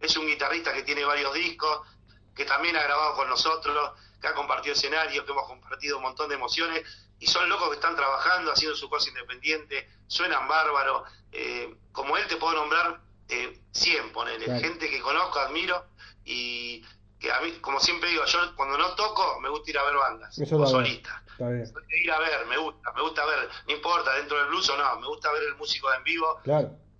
es 0.00 0.16
un 0.16 0.26
guitarrista 0.26 0.72
que 0.72 0.82
tiene 0.82 1.04
varios 1.04 1.32
discos, 1.34 1.86
que 2.34 2.44
también 2.44 2.76
ha 2.76 2.82
grabado 2.82 3.14
con 3.14 3.28
nosotros, 3.28 3.92
que 4.20 4.26
ha 4.26 4.34
compartido 4.34 4.74
escenarios, 4.74 5.24
que 5.24 5.30
hemos 5.30 5.46
compartido 5.46 5.98
un 5.98 6.02
montón 6.02 6.28
de 6.28 6.34
emociones, 6.34 6.82
y 7.20 7.26
son 7.26 7.48
locos 7.48 7.68
que 7.68 7.76
están 7.76 7.94
trabajando, 7.94 8.52
haciendo 8.52 8.76
su 8.76 8.88
cosa 8.90 9.08
independiente, 9.08 9.88
suenan 10.06 10.48
bárbaros, 10.48 11.08
eh, 11.32 11.74
como 11.92 12.16
él 12.16 12.26
te 12.26 12.36
puedo 12.36 12.54
nombrar 12.54 13.00
eh, 13.28 13.60
100, 13.72 14.12
ponele, 14.12 14.60
gente 14.60 14.90
que 14.90 15.00
conozco, 15.00 15.38
admiro, 15.38 15.86
y 16.24 16.84
que 17.18 17.32
a 17.32 17.40
mí, 17.40 17.52
como 17.60 17.80
siempre 17.80 18.10
digo, 18.10 18.24
yo 18.26 18.54
cuando 18.56 18.76
no 18.76 18.94
toco 18.94 19.40
me 19.40 19.48
gusta 19.48 19.70
ir 19.70 19.78
a 19.78 19.84
ver 19.84 19.94
bandas, 19.94 20.38
o 20.38 20.66
solistas. 20.66 21.23
Ir 21.38 22.12
a 22.12 22.18
ver, 22.18 22.46
me 22.46 22.56
gusta, 22.56 22.92
me 22.92 23.02
gusta 23.02 23.24
ver, 23.24 23.48
no 23.66 23.74
importa 23.74 24.14
dentro 24.14 24.38
del 24.38 24.46
blues 24.48 24.68
o 24.70 24.76
no, 24.76 25.00
me 25.00 25.06
gusta 25.06 25.32
ver 25.32 25.42
el 25.42 25.56
músico 25.56 25.92
en 25.92 26.04
vivo, 26.04 26.40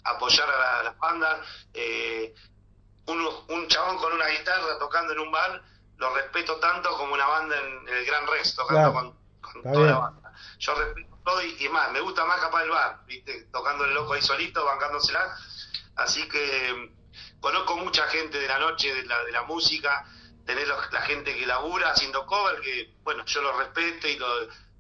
apoyar 0.05 0.49
a, 0.51 0.83
las 0.83 0.99
bandas. 0.99 1.39
Eh, 1.73 2.35
un, 3.07 3.29
un 3.49 3.69
chabón 3.69 3.99
con 3.99 4.13
una 4.13 4.27
guitarra 4.29 4.79
tocando 4.79 5.13
en 5.13 5.21
un 5.21 5.31
bar, 5.31 5.63
lo 5.97 6.15
respeto 6.15 6.57
tanto 6.57 6.97
como 6.97 7.15
una 7.15 7.27
banda 7.27 7.57
en, 7.57 7.89
el 7.89 8.05
Gran 8.07 8.27
Rex, 8.27 8.55
tocando 8.57 8.93
con, 9.41 9.63
toda 9.63 9.91
la 9.91 9.99
banda. 9.99 10.33
Yo 10.59 10.75
respeto 10.75 11.19
todo 11.25 11.43
y, 11.43 11.69
más, 11.69 11.91
me 11.93 12.01
gusta 12.01 12.25
más 12.25 12.41
capaz 12.41 12.63
el 12.63 12.71
bar, 12.71 13.01
¿viste? 13.07 13.49
tocando 13.53 13.85
el 13.85 13.95
loco 13.95 14.15
ahí 14.15 14.23
solito, 14.23 14.65
bancándosela. 14.65 15.37
Así 15.97 16.29
que 16.29 16.93
conozco 17.41 17.77
mucha 17.77 18.05
gente 18.09 18.39
de 18.39 18.49
la 18.49 18.59
noche, 18.59 18.93
de 18.95 19.05
la, 19.05 19.23
de 19.25 19.33
la 19.33 19.43
música, 19.43 20.07
tener 20.45 20.69
la 20.69 21.01
gente 21.03 21.35
que 21.37 21.47
labura 21.47 21.91
haciendo 21.91 22.27
cover, 22.27 22.61
que 22.61 22.95
bueno, 23.03 23.25
yo 23.25 23.43
lo 23.43 23.59
respeto 23.59 24.09
y 24.09 24.17
lo, 24.17 24.27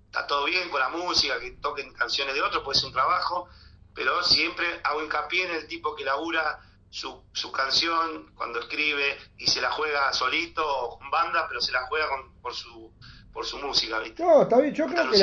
está 0.07 0.27
todo 0.27 0.45
bien 0.45 0.69
con 0.69 0.81
la 0.81 0.91
música, 0.91 1.41
que 1.41 1.53
toquen 1.53 1.93
canciones 1.95 2.35
de 2.35 2.43
otros, 2.43 2.63
puede 2.63 2.79
ser 2.79 2.89
un 2.89 2.95
trabajo, 2.95 3.49
pero 3.95 4.23
siempre 4.23 4.67
hago 4.85 5.03
hincapié 5.03 5.47
en 5.47 5.57
el 5.57 5.67
tipo 5.67 5.95
que 5.95 6.05
labura 6.05 6.61
su, 6.91 7.23
su 7.33 7.51
canción 7.51 8.33
cuando 8.37 8.61
escribe 8.61 9.19
y 9.39 9.47
se 9.47 9.61
la 9.61 9.71
juega 9.73 10.13
solito 10.13 10.65
o 10.65 10.99
con 10.99 11.11
banda, 11.11 11.47
pero 11.49 11.61
se 11.61 11.73
la 11.73 11.87
juega 11.87 12.09
con, 12.09 12.35
por 12.41 12.55
su 12.55 12.93
por 13.33 13.45
su 13.45 13.59
música, 13.59 13.99
¿viste? 13.99 14.23
No, 14.23 14.43
está 14.43 14.61
bien, 14.61 14.73
yo 14.73 14.87
creo 14.87 15.11
que 15.11 15.19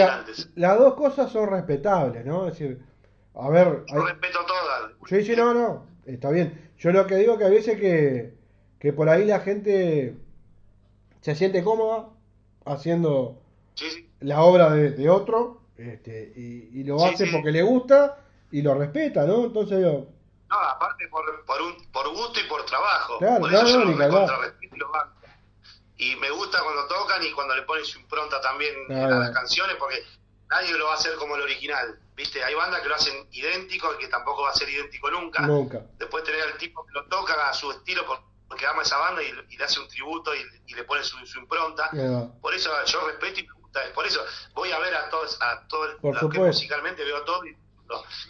las 0.56 0.78
dos 0.78 0.96
cosas 0.96 1.32
son 1.32 1.50
respetables, 1.50 2.26
¿no? 2.26 2.46
Es 2.46 2.60
decir, 2.60 2.82
a 3.34 3.50
ver... 3.50 3.86
Yo 3.88 4.06
respeto 4.06 4.40
todas. 4.46 4.92
Sí, 5.08 5.24
sí, 5.24 5.34
no, 5.34 5.54
no, 5.54 5.88
está 6.06 6.30
bien. 6.30 6.74
Yo 6.78 6.92
lo 6.92 7.08
que 7.08 7.16
digo 7.16 7.38
que 7.38 7.46
a 7.46 7.50
veces 7.50 7.80
que, 7.80 8.34
que 8.80 8.92
por 8.92 9.08
ahí 9.08 9.24
la 9.24 9.40
gente 9.40 10.18
se 11.22 11.36
siente 11.36 11.64
cómoda 11.64 12.10
haciendo 12.66 13.42
la 14.20 14.42
obra 14.42 14.72
de, 14.72 15.10
otro 15.10 15.62
este, 15.78 16.34
y, 16.36 16.84
lo 16.84 17.04
hace 17.04 17.28
porque 17.32 17.52
le 17.52 17.62
gusta 17.62 18.18
y 18.52 18.62
lo 18.62 18.74
respeta, 18.76 19.26
¿no? 19.26 19.46
Entonces 19.46 19.82
yo... 19.82 20.06
No, 20.50 20.58
aparte 20.58 21.08
por, 21.08 21.46
por, 21.46 21.62
un, 21.62 21.92
por 21.92 22.10
gusto 22.10 22.40
y 22.40 22.50
por 22.50 22.66
trabajo. 22.66 23.20
Claro, 23.20 23.40
por 23.40 23.54
eso 23.54 23.68
yo 23.68 23.92
y, 25.98 26.12
y 26.12 26.16
me 26.18 26.30
gusta 26.32 26.62
cuando 26.64 26.88
tocan 26.88 27.24
y 27.24 27.32
cuando 27.32 27.56
le 27.56 27.62
ponen 27.62 27.86
su 27.86 28.00
impronta 28.00 28.42
también 28.42 28.74
a 28.92 29.08
las 29.08 29.32
canciones 29.32 29.78
porque 29.78 30.04
nadie 30.50 30.74
lo 30.74 30.86
va 30.86 30.94
a 30.94 30.96
hacer 30.96 31.16
como 31.16 31.36
el 31.36 31.44
original. 31.44 32.00
¿Viste? 32.16 32.44
Hay 32.44 32.54
bandas 32.54 32.82
que 32.82 32.90
lo 32.90 32.96
hacen 32.96 33.28
idéntico 33.32 33.94
y 33.96 34.00
que 34.00 34.08
tampoco 34.08 34.44
va 34.44 34.50
a 34.50 34.54
ser 34.54 34.70
idéntico 34.70 35.10
nunca. 35.10 35.42
Nunca. 35.44 35.82
Después 35.98 36.24
tener 36.24 36.42
al 36.42 36.58
tipo 36.58 36.86
que 36.86 36.92
lo 36.92 37.06
toca 37.06 37.50
a 37.50 37.54
su 37.54 37.72
estilo 37.72 38.06
porque 38.06 38.26
ama 38.66 38.82
esa 38.82 38.98
banda 38.98 39.22
y, 39.24 39.32
le 39.32 39.64
hace 39.64 39.80
un 39.80 39.88
tributo 39.88 40.32
y, 40.36 40.74
le 40.74 40.84
pone 40.84 41.04
su, 41.04 41.18
impronta. 41.38 41.90
Por 42.42 42.54
eso 42.54 42.72
yo 42.86 43.08
respeto 43.08 43.40
y 43.40 43.48
me 43.48 43.54
gusta. 43.54 43.82
Por 43.94 44.06
eso 44.06 44.24
voy 44.54 44.72
a 44.72 44.80
ver 44.80 44.96
a 44.96 45.10
todos, 45.10 45.42
a 45.42 45.68
todos 45.68 45.96
los 46.02 46.32
que 46.32 46.40
musicalmente 46.40 47.04
veo 47.04 47.18
a 47.18 47.26
todos 47.26 47.46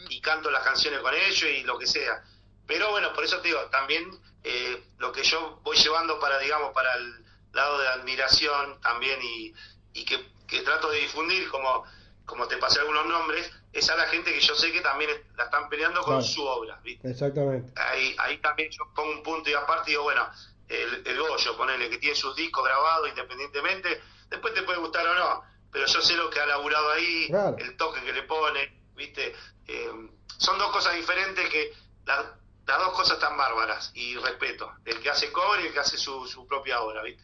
y, 0.10 0.22
canto 0.22 0.50
las 0.52 0.64
canciones 0.64 1.00
con 1.02 1.14
ellos 1.14 1.44
y 1.44 1.64
lo 1.64 1.78
que 1.78 1.88
sea. 1.88 2.24
Pero 2.68 2.92
bueno, 2.92 3.14
por 3.14 3.24
eso 3.24 3.40
te 3.42 3.50
digo, 3.50 3.60
también 3.72 4.10
eh, 4.44 4.84
lo 4.98 5.12
que 5.12 5.24
yo 5.24 5.60
voy 5.64 5.78
llevando 5.78 6.20
para, 6.20 6.40
digamos, 6.40 6.74
para 6.74 6.94
el 6.96 7.26
lado 7.54 7.80
de 7.80 7.88
admiración 7.88 8.80
también 8.82 9.20
y, 9.22 9.54
y 9.94 10.06
que, 10.06 10.32
que 10.48 10.62
trato 10.62 10.90
de 10.90 11.00
difundir 11.00 11.50
como 11.50 11.86
como 12.32 12.48
te 12.48 12.58
pasé 12.58 12.80
algunos 12.80 13.06
nombres, 13.08 13.52
es 13.74 13.90
a 13.90 13.96
la 13.96 14.06
gente 14.08 14.34
que 14.34 14.40
yo 14.40 14.54
sé 14.56 14.72
que 14.72 14.82
también 14.82 15.10
la 15.38 15.46
están 15.46 15.70
peleando 15.70 16.02
con 16.02 16.24
su 16.24 16.44
obra. 16.44 16.80
Exactamente. 17.04 17.74
Ahí, 17.76 18.16
ahí 18.20 18.38
también 18.40 18.70
yo 18.72 18.84
pongo 18.94 19.12
un 19.12 19.24
punto 19.24 19.50
y 19.50 19.54
aparte 19.54 19.92
digo, 19.92 20.04
bueno, 20.04 20.28
el, 20.68 21.06
el 21.06 21.20
Goyo, 21.20 21.58
ponele, 21.58 21.90
que 21.90 21.98
tiene 21.98 22.16
sus 22.16 22.36
discos 22.36 22.64
grabados 22.64 23.10
independientemente, 23.10 24.02
después 24.30 24.54
te 24.54 24.64
puede 24.64 24.80
gustar 24.80 25.06
o 25.08 25.16
no, 25.16 25.44
pero 25.72 25.86
yo 25.86 26.02
sé 26.02 26.16
lo 26.16 26.30
que 26.30 26.40
ha 26.40 26.46
laburado 26.46 26.92
ahí, 26.92 27.32
el 27.58 27.78
toque 27.78 28.02
que 28.02 28.14
le 28.14 28.24
pone, 28.24 28.82
¿viste? 28.96 29.34
Eh, 29.68 29.92
son 30.38 30.58
dos 30.58 30.72
cosas 30.72 30.96
diferentes 30.96 31.50
que 31.50 31.72
las 32.06 32.26
dos 32.66 32.94
cosas 32.94 33.18
están 33.18 33.38
bárbaras 33.38 33.92
y 33.94 34.16
respeto, 34.16 34.72
el 34.86 35.00
que 35.00 35.10
hace 35.10 35.32
cover 35.32 35.62
y 35.62 35.68
el 35.68 35.74
que 35.74 35.80
hace 35.80 35.98
su, 35.98 36.26
su 36.26 36.46
propia 36.48 36.82
obra, 36.82 37.04
¿viste? 37.04 37.24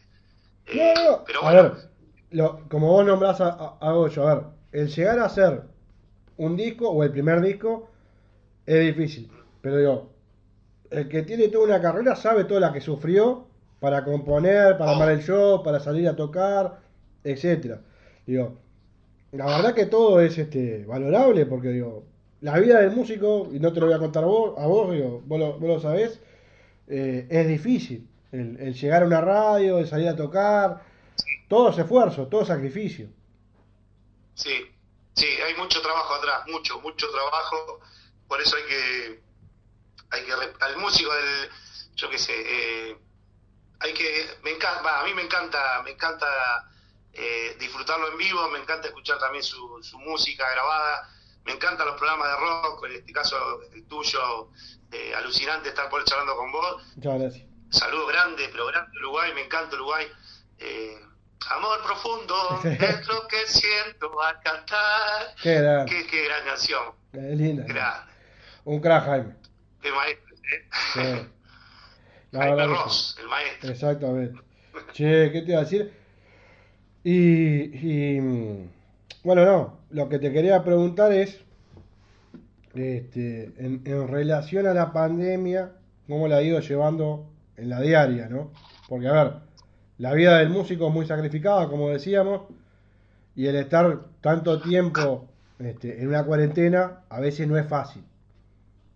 Eh, 0.66 0.94
pero 1.26 1.42
bueno, 1.42 1.58
a 1.58 1.62
ver, 1.62 1.90
lo, 2.30 2.68
como 2.68 2.88
vos 2.88 3.04
nombrás 3.06 3.40
a, 3.40 3.48
a, 3.48 3.78
a 3.80 3.92
Goyo, 3.92 4.28
a 4.28 4.34
ver, 4.34 4.44
el 4.72 4.88
llegar 4.94 5.18
a 5.18 5.24
hacer 5.24 5.62
un 6.38 6.56
disco 6.56 6.88
o 6.88 7.04
el 7.04 7.10
primer 7.10 7.40
disco 7.40 7.88
es 8.66 8.80
difícil. 8.86 9.30
Pero 9.60 9.76
digo, 9.76 10.10
el 10.90 11.08
que 11.08 11.22
tiene 11.22 11.48
toda 11.48 11.64
una 11.64 11.82
carrera 11.82 12.16
sabe 12.16 12.44
toda 12.44 12.60
la 12.60 12.72
que 12.72 12.80
sufrió 12.80 13.46
para 13.80 14.04
componer, 14.04 14.78
para 14.78 14.92
armar 14.92 15.10
el 15.10 15.22
show, 15.22 15.62
para 15.62 15.80
salir 15.80 16.08
a 16.08 16.16
tocar, 16.16 16.78
etcétera. 17.22 17.80
Digo, 18.26 18.56
la 19.32 19.46
verdad 19.46 19.74
que 19.74 19.86
todo 19.86 20.20
es 20.20 20.38
este 20.38 20.84
valorable 20.86 21.46
porque 21.46 21.68
digo, 21.68 22.04
la 22.40 22.58
vida 22.58 22.80
del 22.80 22.92
músico, 22.92 23.48
y 23.52 23.58
no 23.58 23.72
te 23.72 23.80
lo 23.80 23.86
voy 23.86 23.94
a 23.94 23.98
contar 23.98 24.24
vos, 24.24 24.54
a 24.58 24.66
vos, 24.66 24.92
digo, 24.92 25.22
vos, 25.26 25.38
lo, 25.38 25.58
vos 25.58 25.68
lo 25.68 25.80
sabés, 25.80 26.20
eh, 26.86 27.26
es 27.28 27.48
difícil. 27.48 28.08
El, 28.30 28.58
el, 28.60 28.74
llegar 28.74 29.02
a 29.02 29.06
una 29.06 29.20
radio, 29.20 29.78
el 29.78 29.86
salir 29.86 30.08
a 30.08 30.16
tocar, 30.16 30.82
todo 31.48 31.70
es 31.70 31.78
esfuerzo, 31.78 32.28
todo 32.28 32.44
sacrificio. 32.44 33.08
Sí, 34.34 34.50
sí, 35.18 35.26
hay 35.26 35.54
mucho 35.54 35.82
trabajo 35.82 36.14
atrás, 36.14 36.46
mucho, 36.46 36.80
mucho 36.80 37.10
trabajo. 37.10 37.80
Por 38.26 38.40
eso 38.40 38.56
hay 38.56 38.64
que, 38.64 39.22
hay 40.10 40.24
que, 40.24 40.32
al 40.32 40.76
músico 40.76 41.12
del, 41.12 41.50
yo 41.94 42.08
qué 42.10 42.18
sé, 42.18 42.34
eh, 42.36 42.98
hay 43.80 43.94
que, 43.94 44.38
me 44.42 44.50
encanta, 44.50 45.00
a 45.00 45.04
mí 45.04 45.14
me 45.14 45.22
encanta, 45.22 45.82
me 45.82 45.92
encanta 45.92 46.26
eh, 47.12 47.56
disfrutarlo 47.58 48.08
en 48.08 48.18
vivo, 48.18 48.48
me 48.48 48.58
encanta 48.58 48.88
escuchar 48.88 49.18
también 49.18 49.42
su, 49.42 49.82
su 49.82 49.98
música 49.98 50.48
grabada, 50.50 51.08
me 51.44 51.52
encantan 51.52 51.86
los 51.86 51.96
programas 51.96 52.28
de 52.28 52.36
rock, 52.36 52.84
en 52.86 52.92
este 52.92 53.12
caso 53.12 53.62
el 53.72 53.86
tuyo, 53.86 54.50
eh, 54.92 55.14
alucinante 55.14 55.70
estar 55.70 55.88
por 55.88 56.04
charlando 56.04 56.36
con 56.36 56.52
vos. 56.52 56.82
Muchas 56.96 57.18
gracias. 57.18 57.48
Saludos 57.70 58.08
grandes, 58.08 58.48
pero 58.50 58.66
grande 58.66 58.96
Uruguay, 58.98 59.32
me 59.34 59.44
encanta 59.44 59.76
Uruguay. 59.76 60.06
Eh, 60.58 61.00
Amor 61.50 61.78
profundo 61.84 62.34
es 62.64 63.06
lo 63.06 63.26
que 63.28 63.46
siento 63.46 64.20
al 64.22 64.40
cantar. 64.40 65.34
Qué 65.42 65.54
gran, 65.54 65.86
qué, 65.86 66.06
qué 66.06 66.24
gran 66.24 66.44
canción. 66.44 66.82
Qué 67.12 67.20
linda. 67.20 68.06
Un 68.64 68.80
crack, 68.80 69.04
Jaime. 69.04 69.34
Qué 69.80 69.90
maestro, 69.92 70.34
¿eh? 70.36 70.68
Sí. 70.92 71.28
Jaime 72.36 72.66
Ross, 72.66 73.16
el 73.20 73.28
maestro. 73.28 73.70
Exactamente. 73.70 74.40
che, 74.92 75.30
¿qué 75.32 75.42
te 75.42 75.52
iba 75.52 75.60
a 75.60 75.64
decir? 75.64 75.92
Y, 77.04 77.16
y, 77.16 78.20
bueno, 79.22 79.44
no, 79.46 79.80
lo 79.90 80.08
que 80.08 80.18
te 80.18 80.32
quería 80.32 80.62
preguntar 80.62 81.12
es, 81.12 81.40
este, 82.74 83.44
en, 83.56 83.82
en 83.86 84.08
relación 84.08 84.66
a 84.66 84.74
la 84.74 84.92
pandemia, 84.92 85.72
¿cómo 86.06 86.28
la 86.28 86.36
ha 86.36 86.42
ido 86.42 86.60
llevando 86.60 87.30
en 87.56 87.70
la 87.70 87.80
diaria, 87.80 88.28
no? 88.28 88.52
Porque, 88.88 89.08
a 89.08 89.12
ver, 89.12 89.47
la 89.98 90.14
vida 90.14 90.38
del 90.38 90.48
músico 90.50 90.88
es 90.88 90.92
muy 90.94 91.06
sacrificada, 91.06 91.68
como 91.68 91.90
decíamos, 91.90 92.42
y 93.34 93.46
el 93.46 93.56
estar 93.56 94.00
tanto 94.20 94.60
tiempo 94.60 95.28
este, 95.58 96.00
en 96.00 96.08
una 96.08 96.24
cuarentena 96.24 97.02
a 97.08 97.20
veces 97.20 97.46
no 97.48 97.56
es 97.58 97.68
fácil. 97.68 98.04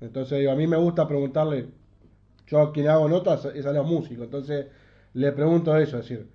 Entonces, 0.01 0.39
digo, 0.41 0.53
a 0.53 0.57
mí 0.57 0.67
me 0.67 0.77
gusta 0.77 1.07
preguntarle, 1.07 1.69
yo 2.47 2.61
a 2.61 2.73
quien 2.73 2.89
hago 2.89 3.09
notas 3.09 3.45
es 3.47 3.67
a 3.67 3.73
los 3.73 3.87
músicos, 3.87 4.25
entonces 4.25 4.67
le 5.15 5.33
pregunto 5.33 5.77
eso, 5.77 5.99
es 5.99 6.09
decir, 6.09 6.29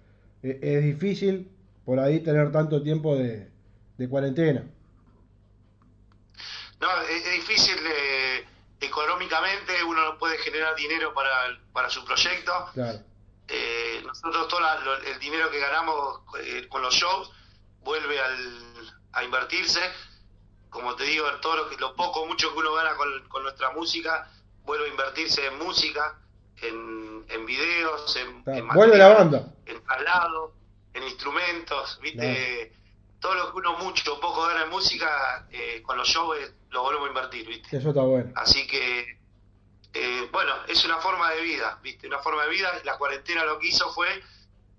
e-, 0.43 0.59
es 0.61 0.84
difícil 0.84 1.49
por 1.86 1.99
ahí 1.99 2.20
tener 2.22 2.51
tanto 2.51 2.82
tiempo 2.82 3.15
de, 3.15 3.49
de 3.97 4.09
cuarentena. 4.09 4.63
No, 6.80 6.88
es, 7.09 7.26
es 7.26 7.32
difícil 7.34 7.76
eh, 7.76 8.45
económicamente, 8.82 9.84
uno 9.88 10.11
no 10.11 10.18
puede 10.18 10.38
generar 10.38 10.76
dinero 10.76 11.13
para, 11.13 11.30
para 11.74 11.89
su 11.89 12.03
proyecto. 12.05 12.51
Claro, 12.74 12.99
Eh, 13.49 13.86
nosotros 14.07 14.47
todo 14.47 14.59
la- 14.61 14.79
lo- 14.79 14.95
el 15.01 15.19
dinero 15.19 15.51
que 15.51 15.59
ganamos 15.59 16.21
eh, 16.41 16.67
con 16.69 16.81
los 16.81 16.93
shows 16.93 17.31
vuelve 17.81 18.19
al, 18.19 18.99
a 19.13 19.23
invertirse. 19.23 19.81
Como 20.69 20.95
te 20.95 21.03
digo, 21.05 21.25
todo 21.41 21.55
lo, 21.55 21.69
que, 21.69 21.77
lo 21.77 21.95
poco 21.95 22.25
mucho 22.25 22.51
que 22.53 22.59
uno 22.59 22.73
gana 22.73 22.95
con, 22.95 23.27
con 23.29 23.43
nuestra 23.43 23.71
música 23.71 24.29
vuelve 24.63 24.85
a 24.85 24.89
invertirse 24.89 25.45
en 25.45 25.57
música, 25.59 26.19
en, 26.61 27.25
en 27.29 27.45
videos, 27.45 28.15
en, 28.17 28.43
en 28.47 28.67
vuelve 28.69 28.97
la 28.97 29.09
banda. 29.09 29.53
en 29.65 29.81
traslado, 29.83 30.53
en 30.93 31.03
instrumentos, 31.03 31.99
¿viste? 32.01 32.73
Todo 33.19 33.33
lo 33.35 33.51
que 33.51 33.57
uno 33.57 33.77
mucho 33.77 34.15
o 34.15 34.19
poco 34.19 34.45
gana 34.45 34.63
en 34.63 34.69
música, 34.69 35.47
eh, 35.51 35.81
con 35.83 35.97
los 35.97 36.07
shows 36.07 36.37
eh, 36.37 36.53
lo 36.69 36.83
volvemos 36.83 37.07
a 37.07 37.09
invertir, 37.09 37.47
¿viste? 37.47 37.77
eso 37.77 37.89
está 37.89 38.01
bueno. 38.01 38.31
Así 38.35 38.67
que, 38.67 39.17
eh, 39.93 40.29
bueno, 40.31 40.53
es 40.67 40.83
una 40.85 40.97
forma 40.97 41.31
de 41.31 41.41
vida, 41.41 41.79
¿viste? 41.81 42.07
Una 42.07 42.19
forma 42.19 42.43
de 42.43 42.49
vida. 42.49 42.71
La 42.83 42.97
cuarentena 42.97 43.43
lo 43.45 43.59
que 43.59 43.67
hizo 43.67 43.91
fue 43.93 44.07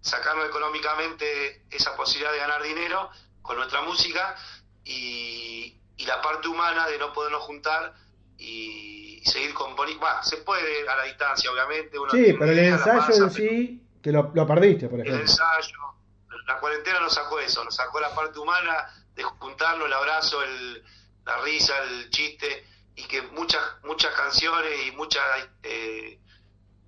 sacarnos 0.01 0.47
económicamente 0.47 1.65
esa 1.71 1.97
posibilidad 1.97 2.33
de 2.33 2.39
ganar 2.39 2.63
dinero 2.63 3.11
con 3.43 3.57
nuestra 3.57 3.83
música 3.83 4.37
y, 4.85 5.77
y 5.97 6.05
la 6.07 6.23
parte 6.23 6.49
humana 6.49 6.87
de 6.87 6.99
no 6.99 7.13
podernos 7.13 7.43
juntar 7.43 7.95
y, 8.39 9.21
seguir 9.25 9.53
componiendo. 9.53 10.01
Bueno, 10.01 10.23
se 10.23 10.39
puede 10.39 10.89
a 10.89 10.97
la 10.97 11.05
distancia, 11.05 11.51
obviamente. 11.51 11.99
Uno 11.99 12.11
Sí, 12.11 12.35
pero 12.39 12.53
el 12.53 12.59
ensayo 12.59 13.25
en 13.25 13.31
sí, 13.31 13.83
te 14.01 14.13
lo, 14.13 14.31
lo 14.35 14.47
perdiste, 14.47 14.89
por 14.89 15.01
el 15.01 15.07
ejemplo. 15.07 15.23
ensayo, 15.23 15.79
la 16.47 16.59
cuarentena 16.59 17.01
nos 17.01 17.15
sacó 17.15 17.39
eso, 17.41 17.65
nos 17.65 17.75
sacó 17.75 18.01
la 18.01 18.15
parte 18.15 18.39
humana 18.39 18.89
de 19.15 19.23
juntarnos, 19.23 19.87
el 19.87 19.93
abrazo, 19.93 20.43
el, 20.43 20.83
la 21.27 21.37
risa, 21.43 21.75
el 21.83 22.09
chiste, 22.11 22.65
y 22.99 23.07
que 23.07 23.23
muchas 23.23 23.63
muchas 23.85 24.13
canciones 24.15 24.73
y 24.89 24.97
muchas 24.97 25.23
eh, 25.63 26.19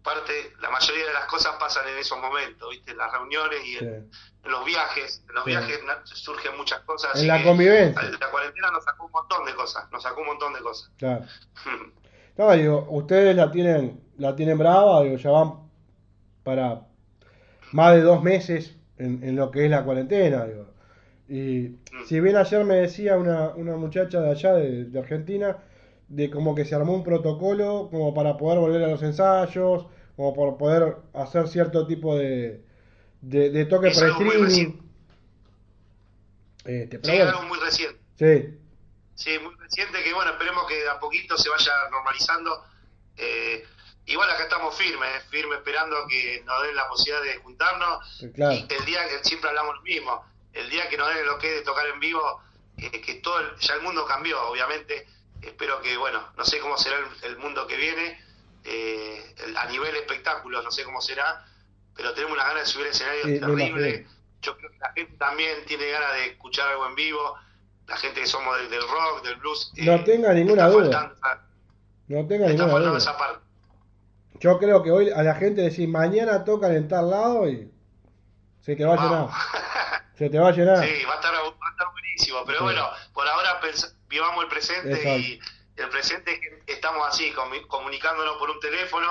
parte, 0.02 0.32
la 0.60 0.70
mayoría 0.70 1.06
de 1.06 1.12
las 1.12 1.26
cosas 1.26 1.54
pasan 1.60 1.86
en 1.88 1.98
esos 1.98 2.18
momentos, 2.18 2.68
¿viste? 2.70 2.92
En 2.92 2.96
las 2.98 3.12
reuniones 3.12 3.58
y 3.64 3.76
en, 3.76 4.10
Sí. 4.10 4.18
en 4.44 4.50
los 4.50 4.64
viajes, 4.64 5.22
en 5.28 5.34
los 5.34 5.44
Sí. 5.44 5.50
viajes 5.50 5.80
surgen 6.04 6.56
muchas 6.56 6.80
cosas. 6.80 7.20
En 7.20 7.28
la 7.28 7.42
convivencia. 7.42 8.02
La 8.18 8.30
cuarentena 8.30 8.70
nos 8.70 8.82
sacó 8.84 9.04
un 9.06 9.12
montón 9.12 9.44
de 9.44 9.54
cosas, 9.54 9.90
nos 9.92 10.02
sacó 10.02 10.22
un 10.22 10.28
montón 10.28 10.54
de 10.54 10.60
cosas. 10.60 10.90
Claro. 10.98 11.24
No, 12.36 12.50
digo, 12.52 12.86
ustedes 12.90 13.36
la 13.36 13.50
tienen, 13.50 14.00
la 14.16 14.34
tienen 14.34 14.56
brava, 14.56 15.02
digo, 15.02 15.16
ya 15.16 15.30
van 15.30 15.70
para 16.42 16.86
más 17.72 17.94
de 17.94 18.00
dos 18.00 18.22
meses 18.22 18.74
en, 18.96 19.22
en 19.22 19.36
lo 19.36 19.50
que 19.50 19.66
es 19.66 19.70
la 19.70 19.84
cuarentena, 19.84 20.46
digo. 20.46 20.66
Y 21.28 21.76
si 22.06 22.18
bien 22.20 22.36
ayer 22.36 22.64
me 22.64 22.76
decía 22.76 23.16
una, 23.16 23.50
una 23.50 23.76
muchacha 23.76 24.20
de 24.20 24.30
allá, 24.30 24.54
de, 24.54 24.84
de 24.86 24.98
Argentina, 24.98 25.58
de 26.10 26.28
como 26.28 26.54
que 26.54 26.64
se 26.64 26.74
armó 26.74 26.92
un 26.92 27.02
protocolo 27.04 27.88
como 27.90 28.12
para 28.12 28.36
poder 28.36 28.58
volver 28.58 28.82
a 28.84 28.88
los 28.88 29.02
ensayos, 29.02 29.86
como 30.16 30.34
por 30.34 30.58
poder 30.58 30.96
hacer 31.14 31.48
cierto 31.48 31.86
tipo 31.86 32.16
de, 32.16 32.62
de, 33.22 33.50
de 33.50 33.64
toque 33.64 33.88
Es 33.88 33.98
muy 34.02 34.10
streaming. 34.10 34.44
reciente. 34.44 34.82
Este, 36.64 37.00
Sí, 37.02 37.18
algo 37.20 37.42
muy 37.42 37.58
reciente. 37.58 37.98
sí, 38.18 38.56
Sí, 39.14 39.38
muy 39.38 39.54
reciente 39.56 40.02
que 40.02 40.14
bueno, 40.14 40.30
esperemos 40.32 40.66
que 40.66 40.76
de 40.82 40.88
a 40.88 40.98
poquito 40.98 41.36
se 41.36 41.48
vaya 41.50 41.72
normalizando. 41.90 42.64
Eh, 43.18 43.64
igual 44.06 44.30
acá 44.30 44.44
estamos 44.44 44.74
firmes, 44.76 45.08
eh, 45.16 45.20
firmes 45.30 45.58
esperando 45.58 45.94
que 46.08 46.42
nos 46.46 46.62
den 46.62 46.74
la 46.74 46.88
posibilidad 46.88 47.22
de 47.22 47.36
juntarnos. 47.42 48.24
claro. 48.34 48.54
Y 48.54 48.66
el 48.72 48.84
día 48.86 49.00
que 49.08 49.22
siempre 49.28 49.50
hablamos 49.50 49.76
lo 49.76 49.82
mismo, 49.82 50.24
el 50.54 50.68
día 50.70 50.88
que 50.88 50.96
nos 50.96 51.14
den 51.14 51.26
lo 51.26 51.38
que 51.38 51.50
de 51.50 51.62
tocar 51.62 51.86
en 51.86 52.00
vivo, 52.00 52.40
eh, 52.78 53.00
que 53.02 53.14
todo 53.16 53.38
el- 53.40 53.56
ya 53.58 53.74
el 53.74 53.82
mundo 53.82 54.04
cambió, 54.06 54.40
obviamente. 54.48 55.06
Espero 55.42 55.80
que, 55.80 55.96
bueno, 55.96 56.20
no 56.36 56.44
sé 56.44 56.58
cómo 56.60 56.76
será 56.76 56.96
el, 56.98 57.30
el 57.32 57.38
mundo 57.38 57.66
que 57.66 57.76
viene, 57.76 58.20
eh, 58.64 59.34
el- 59.46 59.56
a 59.56 59.64
nivel 59.66 59.94
espectáculos, 59.96 60.62
no 60.64 60.70
sé 60.70 60.84
cómo 60.84 61.00
será, 61.00 61.44
pero 61.96 62.12
tenemos 62.14 62.34
una 62.34 62.44
ganas 62.44 62.64
de 62.64 62.66
subir 62.66 62.86
escenarios 62.88 63.26
Sí, 63.26 63.40
terrible. 63.40 64.06
Yo 64.42 64.56
creo 64.56 64.70
que 64.70 64.78
la 64.78 64.92
gente 64.92 65.16
también 65.18 65.64
tiene 65.66 65.90
ganas 65.90 66.12
de 66.14 66.26
escuchar 66.28 66.68
algo 66.68 66.86
en 66.86 66.94
vivo, 66.94 67.36
la 67.86 67.96
gente 67.96 68.20
que 68.20 68.26
somos 68.26 68.56
del, 68.58 68.70
del 68.70 68.82
rock, 68.82 69.22
del 69.24 69.36
blues. 69.36 69.72
No 69.76 69.94
eh, 69.94 69.98
tenga 70.04 70.32
ninguna 70.32 70.68
duda. 70.68 70.90
faltando 70.92 71.42
No 72.08 72.26
tenga 72.26 72.46
ninguna 72.48 72.72
duda. 72.78 72.98
esa 72.98 73.16
parte. 73.18 73.40
Yo 74.40 74.58
creo 74.58 74.82
que 74.82 74.90
hoy 74.90 75.10
a 75.10 75.22
la 75.22 75.34
gente 75.34 75.60
decir 75.60 75.88
mañana 75.88 76.44
tocan 76.44 76.74
en 76.74 76.88
tal 76.88 77.10
lado 77.10 77.48
y 77.48 77.70
se 78.60 78.74
te 78.76 78.84
va 78.84 78.94
a 78.94 78.96
llenar. 78.96 79.28
Se 80.14 80.30
te 80.30 80.38
va 80.38 80.48
a 80.48 80.52
llenar. 80.52 80.78
Sí, 80.86 81.04
va 81.04 81.12
a 81.12 81.16
estar, 81.16 81.34
va 81.34 81.38
a 81.40 81.70
estar 81.70 81.90
buenísimo. 81.92 82.38
Pero 82.46 82.58
Sí. 82.58 82.64
bueno, 82.64 82.88
por 83.12 83.28
ahora 83.28 83.60
pens- 83.60 83.94
vivamos 84.10 84.44
el 84.44 84.50
presente 84.50 84.92
Exacto. 84.92 85.18
y 85.18 85.40
el 85.76 85.88
presente 85.88 86.32
es 86.32 86.40
que 86.40 86.72
estamos 86.72 87.06
así, 87.08 87.32
comu- 87.32 87.66
comunicándonos 87.66 88.36
por 88.36 88.50
un 88.50 88.60
teléfono, 88.60 89.06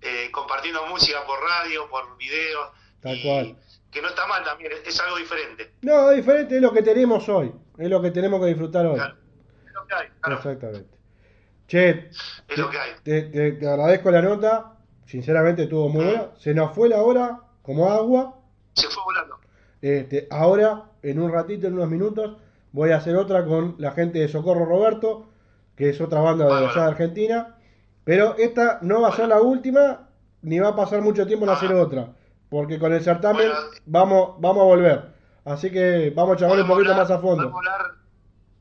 eh, 0.00 0.28
compartiendo 0.32 0.84
música 0.86 1.24
por 1.24 1.38
radio, 1.40 1.88
por 1.88 2.16
video. 2.16 2.72
Tal 3.00 3.20
cual. 3.22 3.56
Que 3.92 4.02
no 4.02 4.08
está 4.08 4.26
mal 4.26 4.42
también, 4.42 4.72
es, 4.72 4.80
es 4.86 5.00
algo 5.00 5.16
diferente. 5.16 5.72
No, 5.82 6.10
diferente 6.10 6.56
es 6.56 6.62
lo 6.62 6.72
que 6.72 6.82
tenemos 6.82 7.28
hoy. 7.28 7.52
Es 7.78 7.88
lo 7.88 8.02
que 8.02 8.10
tenemos 8.10 8.40
que 8.40 8.46
disfrutar 8.46 8.84
hoy. 8.86 8.96
Claro. 8.96 9.14
Es 9.66 9.72
lo 9.72 9.86
que 9.86 9.94
hay, 9.94 10.08
claro, 10.20 10.36
Exactamente. 10.36 10.98
Che, 11.68 11.90
es 12.48 12.58
lo 12.58 12.70
que 12.70 12.78
hay. 12.78 12.92
te, 13.04 13.22
te- 13.22 13.52
te 13.52 13.68
agradezco 13.68 14.10
la 14.10 14.22
nota. 14.22 14.72
Sinceramente 15.06 15.64
estuvo 15.64 15.88
muy 15.88 16.04
buena. 16.04 16.30
Se 16.38 16.52
nos 16.54 16.74
fue 16.74 16.88
la 16.88 17.02
hora 17.02 17.40
como 17.62 17.90
agua. 17.90 18.34
Se 18.74 18.88
fue 18.88 19.02
volando. 19.04 19.38
Este, 19.80 20.26
ahora, 20.30 20.84
en 21.02 21.20
un 21.20 21.30
ratito, 21.32 21.66
en 21.66 21.74
unos 21.74 21.88
minutos, 21.88 22.36
voy 22.72 22.90
a 22.92 22.96
hacer 22.98 23.16
otra 23.16 23.44
con 23.44 23.76
la 23.78 23.92
gente 23.92 24.18
de 24.18 24.28
Socorro 24.28 24.64
Roberto, 24.64 25.28
que 25.76 25.90
es 25.90 26.00
otra 26.00 26.20
banda 26.20 26.44
de 26.46 26.66
de 26.66 26.80
Argentina. 26.80 27.56
Pero 28.04 28.36
esta 28.38 28.78
no 28.82 29.00
va 29.02 29.08
a 29.08 29.16
ser 29.16 29.28
la 29.28 29.40
última, 29.40 30.08
ni 30.42 30.58
va 30.58 30.68
a 30.68 30.76
pasar 30.76 31.00
mucho 31.02 31.26
tiempo 31.26 31.44
en 31.44 31.50
hacer 31.52 31.72
Ah. 31.72 31.82
otra. 31.82 32.08
Porque 32.48 32.78
con 32.78 32.92
el 32.94 33.02
certamen 33.02 33.50
vamos, 33.84 34.36
vamos 34.40 34.62
a 34.62 34.64
volver. 34.64 35.04
Así 35.44 35.70
que 35.70 36.10
vamos 36.14 36.36
a 36.36 36.40
charlar 36.40 36.60
un 36.60 36.66
poquito 36.66 36.90
hablar- 36.92 37.08
más 37.08 37.10
a 37.10 37.20
fondo. 37.20 37.50
Podemos 37.50 37.58
hablar, 37.66 37.92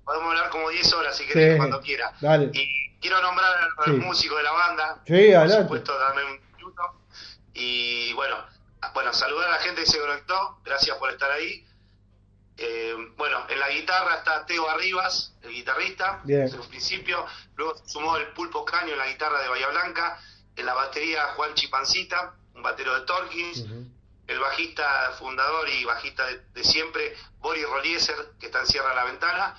podemos 0.04 0.28
hablar 0.30 0.50
como 0.50 0.70
10 0.70 0.94
horas 0.94 1.16
si 1.16 1.26
querés, 1.26 1.54
Sí. 1.54 1.58
cuando 1.58 1.80
quiera. 1.82 2.12
Dale. 2.22 2.50
Y 2.54 3.00
quiero 3.00 3.22
nombrar 3.22 3.50
a 3.78 3.84
Sí. 3.86 3.92
los 3.92 4.00
músicos 4.06 4.38
de 4.38 4.44
la 4.44 4.52
banda. 4.52 5.02
Sí, 5.06 5.14
Por 5.14 5.36
adelante. 5.36 5.64
supuesto, 5.64 5.98
darme 6.00 6.22
un 6.26 6.56
minuto. 6.58 6.82
Y 7.54 8.14
bueno, 8.14 8.36
bueno, 8.94 9.14
saludar 9.14 9.48
a 9.48 9.52
la 9.52 9.58
gente 9.58 9.82
que 9.82 9.88
se 9.88 10.00
conectó. 10.00 10.60
Gracias 10.66 10.98
por 10.98 11.10
estar 11.10 11.32
ahí. 11.32 11.66
Eh, 12.58 12.96
bueno, 13.18 13.46
en 13.50 13.60
la 13.60 13.70
guitarra 13.70 14.16
está 14.16 14.46
Teo 14.46 14.68
Arribas, 14.70 15.34
el 15.44 15.52
guitarrista, 15.52 16.22
desde 16.44 16.60
un 16.60 16.68
principio. 16.68 17.26
Luego 17.56 17.76
se 17.78 17.90
sumó 17.90 18.18
el 18.18 18.28
Pulpo 18.30 18.66
Caño 18.66 18.94
en 18.94 18.98
la 18.98 19.08
guitarra 19.08 19.42
de 19.42 19.48
Bahía 19.50 19.68
Blanca. 19.70 20.20
En 20.56 20.66
la 20.66 20.74
batería 20.74 21.24
Juan 21.36 21.54
Chipancita, 21.54 22.34
un 22.56 22.64
batero 22.64 22.96
de 23.00 23.06
Torkins. 23.06 23.60
El 24.28 24.40
bajista 24.40 25.12
fundador 25.20 25.70
y 25.70 25.86
bajista 25.86 26.26
de, 26.26 26.40
de 26.54 26.64
siempre, 26.64 27.16
Boris 27.40 27.66
Rolieser, 27.70 28.16
que 28.40 28.48
está 28.48 28.60
en 28.62 28.68
Sierra 28.68 28.90
de 28.90 28.96
la 28.96 29.04
Ventana. 29.06 29.56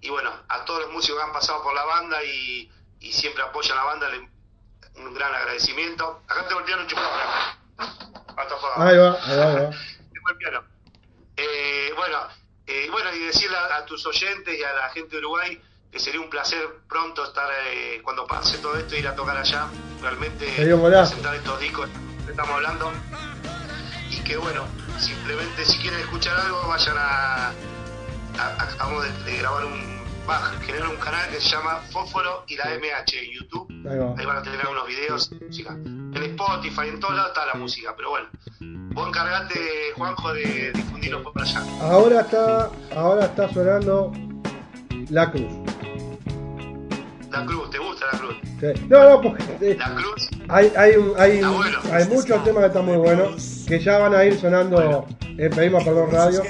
Y 0.00 0.08
bueno, 0.10 0.32
a 0.48 0.64
todos 0.64 0.80
los 0.80 0.90
músicos 0.90 1.18
que 1.20 1.24
han 1.26 1.32
pasado 1.32 1.62
por 1.62 1.74
la 1.74 1.84
banda 1.84 2.24
y, 2.24 2.68
y 3.00 3.12
siempre 3.12 3.42
apoyan 3.44 3.76
la 3.76 3.84
banda, 3.84 4.08
le- 4.08 4.28
un 4.96 5.14
gran 5.14 5.32
agradecimiento. 5.34 6.22
Acá 6.26 6.46
tengo 6.48 6.60
el 6.60 6.66
piano 6.66 6.84
chupado. 6.86 7.10
Hasta 7.76 8.54
apagado. 8.54 8.82
Ahí 8.82 8.96
va, 8.96 9.18
ahí 9.22 9.36
va, 9.36 9.48
ahí 9.50 9.54
va. 9.66 9.70
Tengo 10.12 10.30
el 10.30 10.36
piano. 10.36 10.64
Eh, 11.36 11.92
bueno, 11.96 12.18
eh, 12.68 12.88
bueno, 12.90 13.12
y 13.14 13.18
decirle 13.20 13.56
a, 13.56 13.76
a 13.78 13.84
tus 13.86 14.04
oyentes 14.06 14.56
y 14.58 14.62
a 14.62 14.72
la 14.74 14.90
gente 14.90 15.16
de 15.16 15.18
Uruguay 15.18 15.60
que 15.90 15.98
sería 15.98 16.20
un 16.20 16.28
placer 16.28 16.62
pronto 16.88 17.24
estar, 17.24 17.48
eh, 17.68 18.00
cuando 18.04 18.26
pase 18.26 18.58
todo 18.58 18.76
esto, 18.76 18.94
ir 18.94 19.08
a 19.08 19.14
tocar 19.16 19.36
allá. 19.38 19.68
Realmente 20.02 20.46
presentar 21.08 21.34
estos 21.34 21.58
discos 21.60 21.88
que 22.24 22.30
estamos 22.30 22.54
hablando. 22.54 22.92
Y 24.10 24.22
que 24.22 24.36
bueno, 24.36 24.66
simplemente 24.98 25.64
si 25.64 25.78
quieren 25.78 25.98
escuchar 26.00 26.36
algo, 26.38 26.68
vayan 26.68 26.96
a. 26.98 27.48
a- 27.48 27.54
a- 28.38 28.62
acabamos 28.62 29.02
de, 29.04 29.12
de 29.32 29.38
grabar 29.38 29.64
un. 29.64 29.97
Va, 30.28 30.40
generar 30.66 30.88
un 30.88 30.96
canal 30.96 31.28
que 31.30 31.40
se 31.40 31.48
llama 31.48 31.80
Fósforo 31.90 32.44
y 32.48 32.56
la 32.56 32.64
MH 32.66 33.16
en 33.24 33.30
YouTube. 33.40 33.66
Ahí 33.90 33.98
va. 33.98 34.14
Ahí 34.18 34.26
van 34.26 34.36
a 34.36 34.42
tener 34.42 34.60
unos 34.70 34.86
videos 34.86 35.30
de 35.30 35.46
música. 35.46 35.72
En 35.72 36.14
Spotify, 36.22 36.88
en 36.88 37.00
todos 37.00 37.14
lados 37.14 37.30
está 37.30 37.46
la 37.46 37.54
música, 37.54 37.94
pero 37.96 38.10
bueno. 38.10 38.28
Vos 38.94 39.08
encargate, 39.08 39.58
Juanjo, 39.96 40.32
de 40.34 40.72
difundirlo 40.72 41.22
por 41.22 41.40
allá. 41.40 41.62
Ahora 41.80 42.20
está, 42.20 42.70
ahora 42.94 43.24
está 43.24 43.48
sonando 43.52 44.12
La 45.10 45.30
Cruz. 45.30 45.52
La 47.30 47.44
Cruz, 47.46 47.70
¿te 47.70 47.78
gusta 47.78 48.06
la 48.12 48.18
Cruz? 48.18 48.36
Sí. 48.60 48.86
No, 48.88 49.08
no, 49.08 49.20
porque 49.22 49.44
eh, 49.60 49.76
La 49.78 49.94
Cruz, 49.94 50.28
hay, 50.48 50.72
hay, 50.76 50.96
un- 50.96 51.14
hay, 51.18 51.40
bueno. 51.42 51.78
hay 51.92 52.04
muchos 52.08 52.42
temas 52.44 52.62
que 52.62 52.66
están 52.66 52.84
muy 52.84 52.96
buenos, 52.96 53.64
que 53.66 53.78
ya 53.80 53.98
van 53.98 54.14
a 54.14 54.24
ir 54.24 54.38
sonando 54.38 55.06
en 55.38 55.50
Pedimos 55.50 55.84
Perdón 55.84 56.10
Radio. 56.10 56.42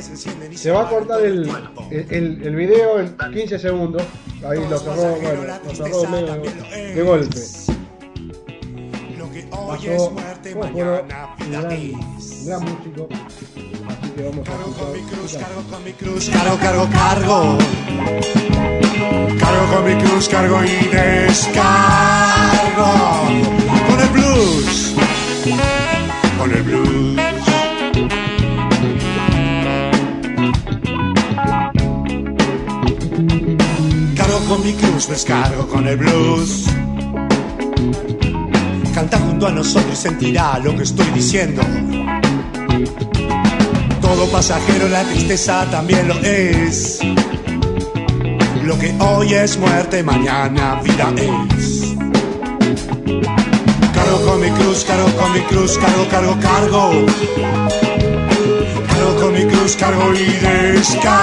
Se 0.55 0.70
va 0.70 0.82
a 0.82 0.89
cortar 0.89 1.20
el, 1.24 1.49
el, 1.91 2.43
el- 2.43 2.57
video 2.57 2.99
en 3.01 3.14
15 3.32 3.59
segundos. 3.59 4.03
Ahí 4.49 4.59
lo 4.68 4.78
cerró, 4.78 5.16
bueno, 5.20 5.43
lo 5.66 5.74
cerró 5.74 6.09
medio 6.11 6.34
de, 6.34 6.95
de 6.95 7.03
golpe. 7.03 7.39
Lo 9.18 9.30
que 9.30 9.47
hoy 9.51 9.78
Pasó, 9.89 10.11
bueno, 10.55 11.03
gran, 11.49 11.68
gran 12.47 12.64
músico. 12.64 13.09
Así 13.89 14.11
que 14.16 14.22
vamos 14.22 14.49
a 14.49 14.51
Cargo 14.53 14.72
con 14.74 14.93
mi 14.93 15.01
cruz, 15.03 15.34
cargo 15.34 15.62
con 15.70 15.84
mi 15.84 15.93
cruz, 15.93 16.30
cargo, 16.30 16.57
cargo, 16.59 16.89
cargo. 16.93 17.59
Cargo 19.39 19.74
con 19.74 19.84
mi 19.84 19.95
cruz, 20.03 20.28
cargo 20.28 20.59
y 20.64 20.89
descargo. 20.95 22.91
Con 23.89 24.01
el 24.01 24.09
blues, 24.11 24.95
con 26.39 26.51
el 26.53 26.62
blues. 26.62 27.18
Con 34.49 34.64
mi 34.64 34.72
cruz, 34.72 35.09
descargo 35.09 35.68
con 35.68 35.86
el 35.86 35.99
blues. 35.99 36.64
Canta 38.94 39.18
junto 39.18 39.46
a 39.46 39.51
nosotros 39.51 39.92
y 39.92 39.96
sentirá 39.96 40.59
lo 40.59 40.74
que 40.74 40.84
estoy 40.84 41.07
diciendo. 41.11 41.61
Todo 44.01 44.26
pasajero, 44.32 44.88
la 44.88 45.05
tristeza 45.05 45.66
también 45.70 46.09
lo 46.09 46.14
es. 46.20 47.01
Lo 48.64 48.78
que 48.78 48.94
hoy 48.99 49.34
es 49.34 49.59
muerte, 49.59 50.03
mañana 50.03 50.80
vida 50.82 51.12
es. 51.16 51.94
Cargo 53.92 54.24
con 54.24 54.40
mi 54.40 54.51
cruz, 54.51 54.84
cargo 54.84 55.12
con 55.16 55.32
mi 55.34 55.40
cruz, 55.42 55.76
cargo, 55.78 56.09
cargo, 56.11 56.36
cargo. 56.40 56.90
Cargo 58.88 59.16
con 59.20 59.32
mi 59.34 59.44
cruz, 59.44 59.76
cargo 59.76 60.14
y 60.14 60.24
descargo. 60.78 61.18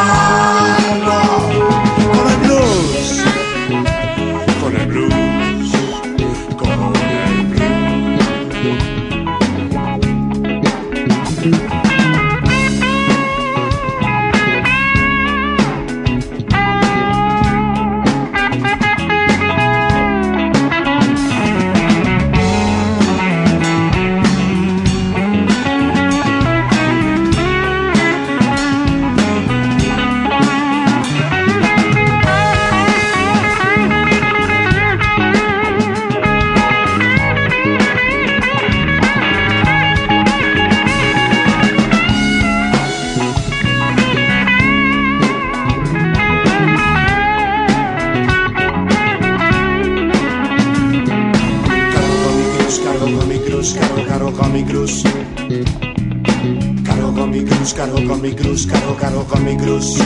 Cruz, 58.56 58.68
cargo, 58.68 58.96
cargo 58.96 59.26
con 59.26 59.44
mi 59.44 59.58
cruz. 59.58 59.98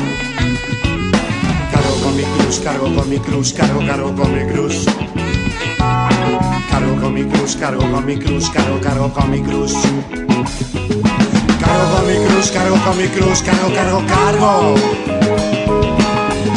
Cargo 1.72 1.96
con 2.04 2.16
mi 2.18 2.24
cruz, 2.24 2.60
cargo 2.60 2.96
con 2.96 3.08
mi 3.10 3.20
cruz, 3.20 3.54
cargo, 3.54 3.80
cargo 3.86 4.16
con 4.16 4.34
mi 4.34 4.44
cruz. 4.52 4.86
Cargo 6.72 6.96
con 7.00 7.14
mi 7.14 7.24
cruz, 7.26 7.56
cargo 7.58 7.92
con 7.92 8.06
mi 8.06 8.18
cruz, 8.18 8.50
cargo, 8.50 8.82
cargo 8.82 9.14
con 9.14 9.30
mi 9.30 9.42
cruz. 9.42 9.74
Cargo 11.60 11.96
con 11.96 12.08
mi 12.08 12.16
cruz, 12.26 12.52
cargo 12.52 12.76
con 12.84 12.98
mi 12.98 13.08
cruz, 13.10 13.44
cargo, 13.44 13.72
cargo, 13.72 14.04
cargo. 14.08 14.76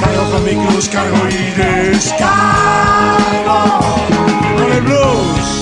Cargo 0.00 0.30
con 0.32 0.44
mi 0.44 0.66
cruz, 0.66 0.88
cargo 0.88 1.18
y 1.28 1.52
descargo. 1.60 3.02
Con 4.56 4.72
el 4.72 4.80
blues. 4.80 5.61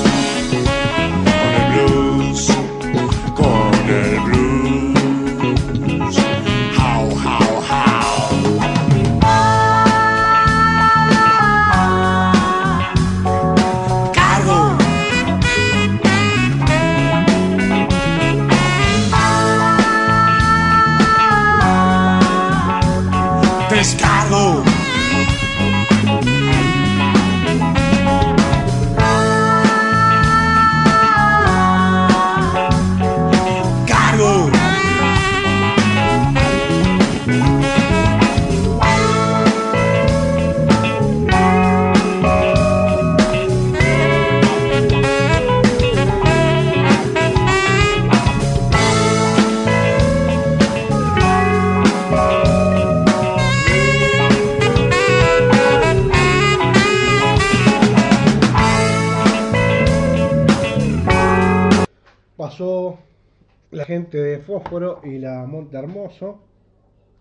Y 65.03 65.19
la 65.19 65.47
Monte 65.47 65.77
Hermoso. 65.77 66.39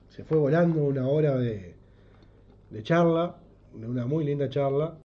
Se 0.08 0.24
fue 0.24 0.38
volando 0.38 0.84
una 0.84 1.08
hora 1.08 1.36
de 1.36 1.74
charla, 2.84 3.38
de 3.74 3.88
una 3.88 4.06
muy 4.06 4.24
linda 4.24 4.50
charla. 4.50 4.96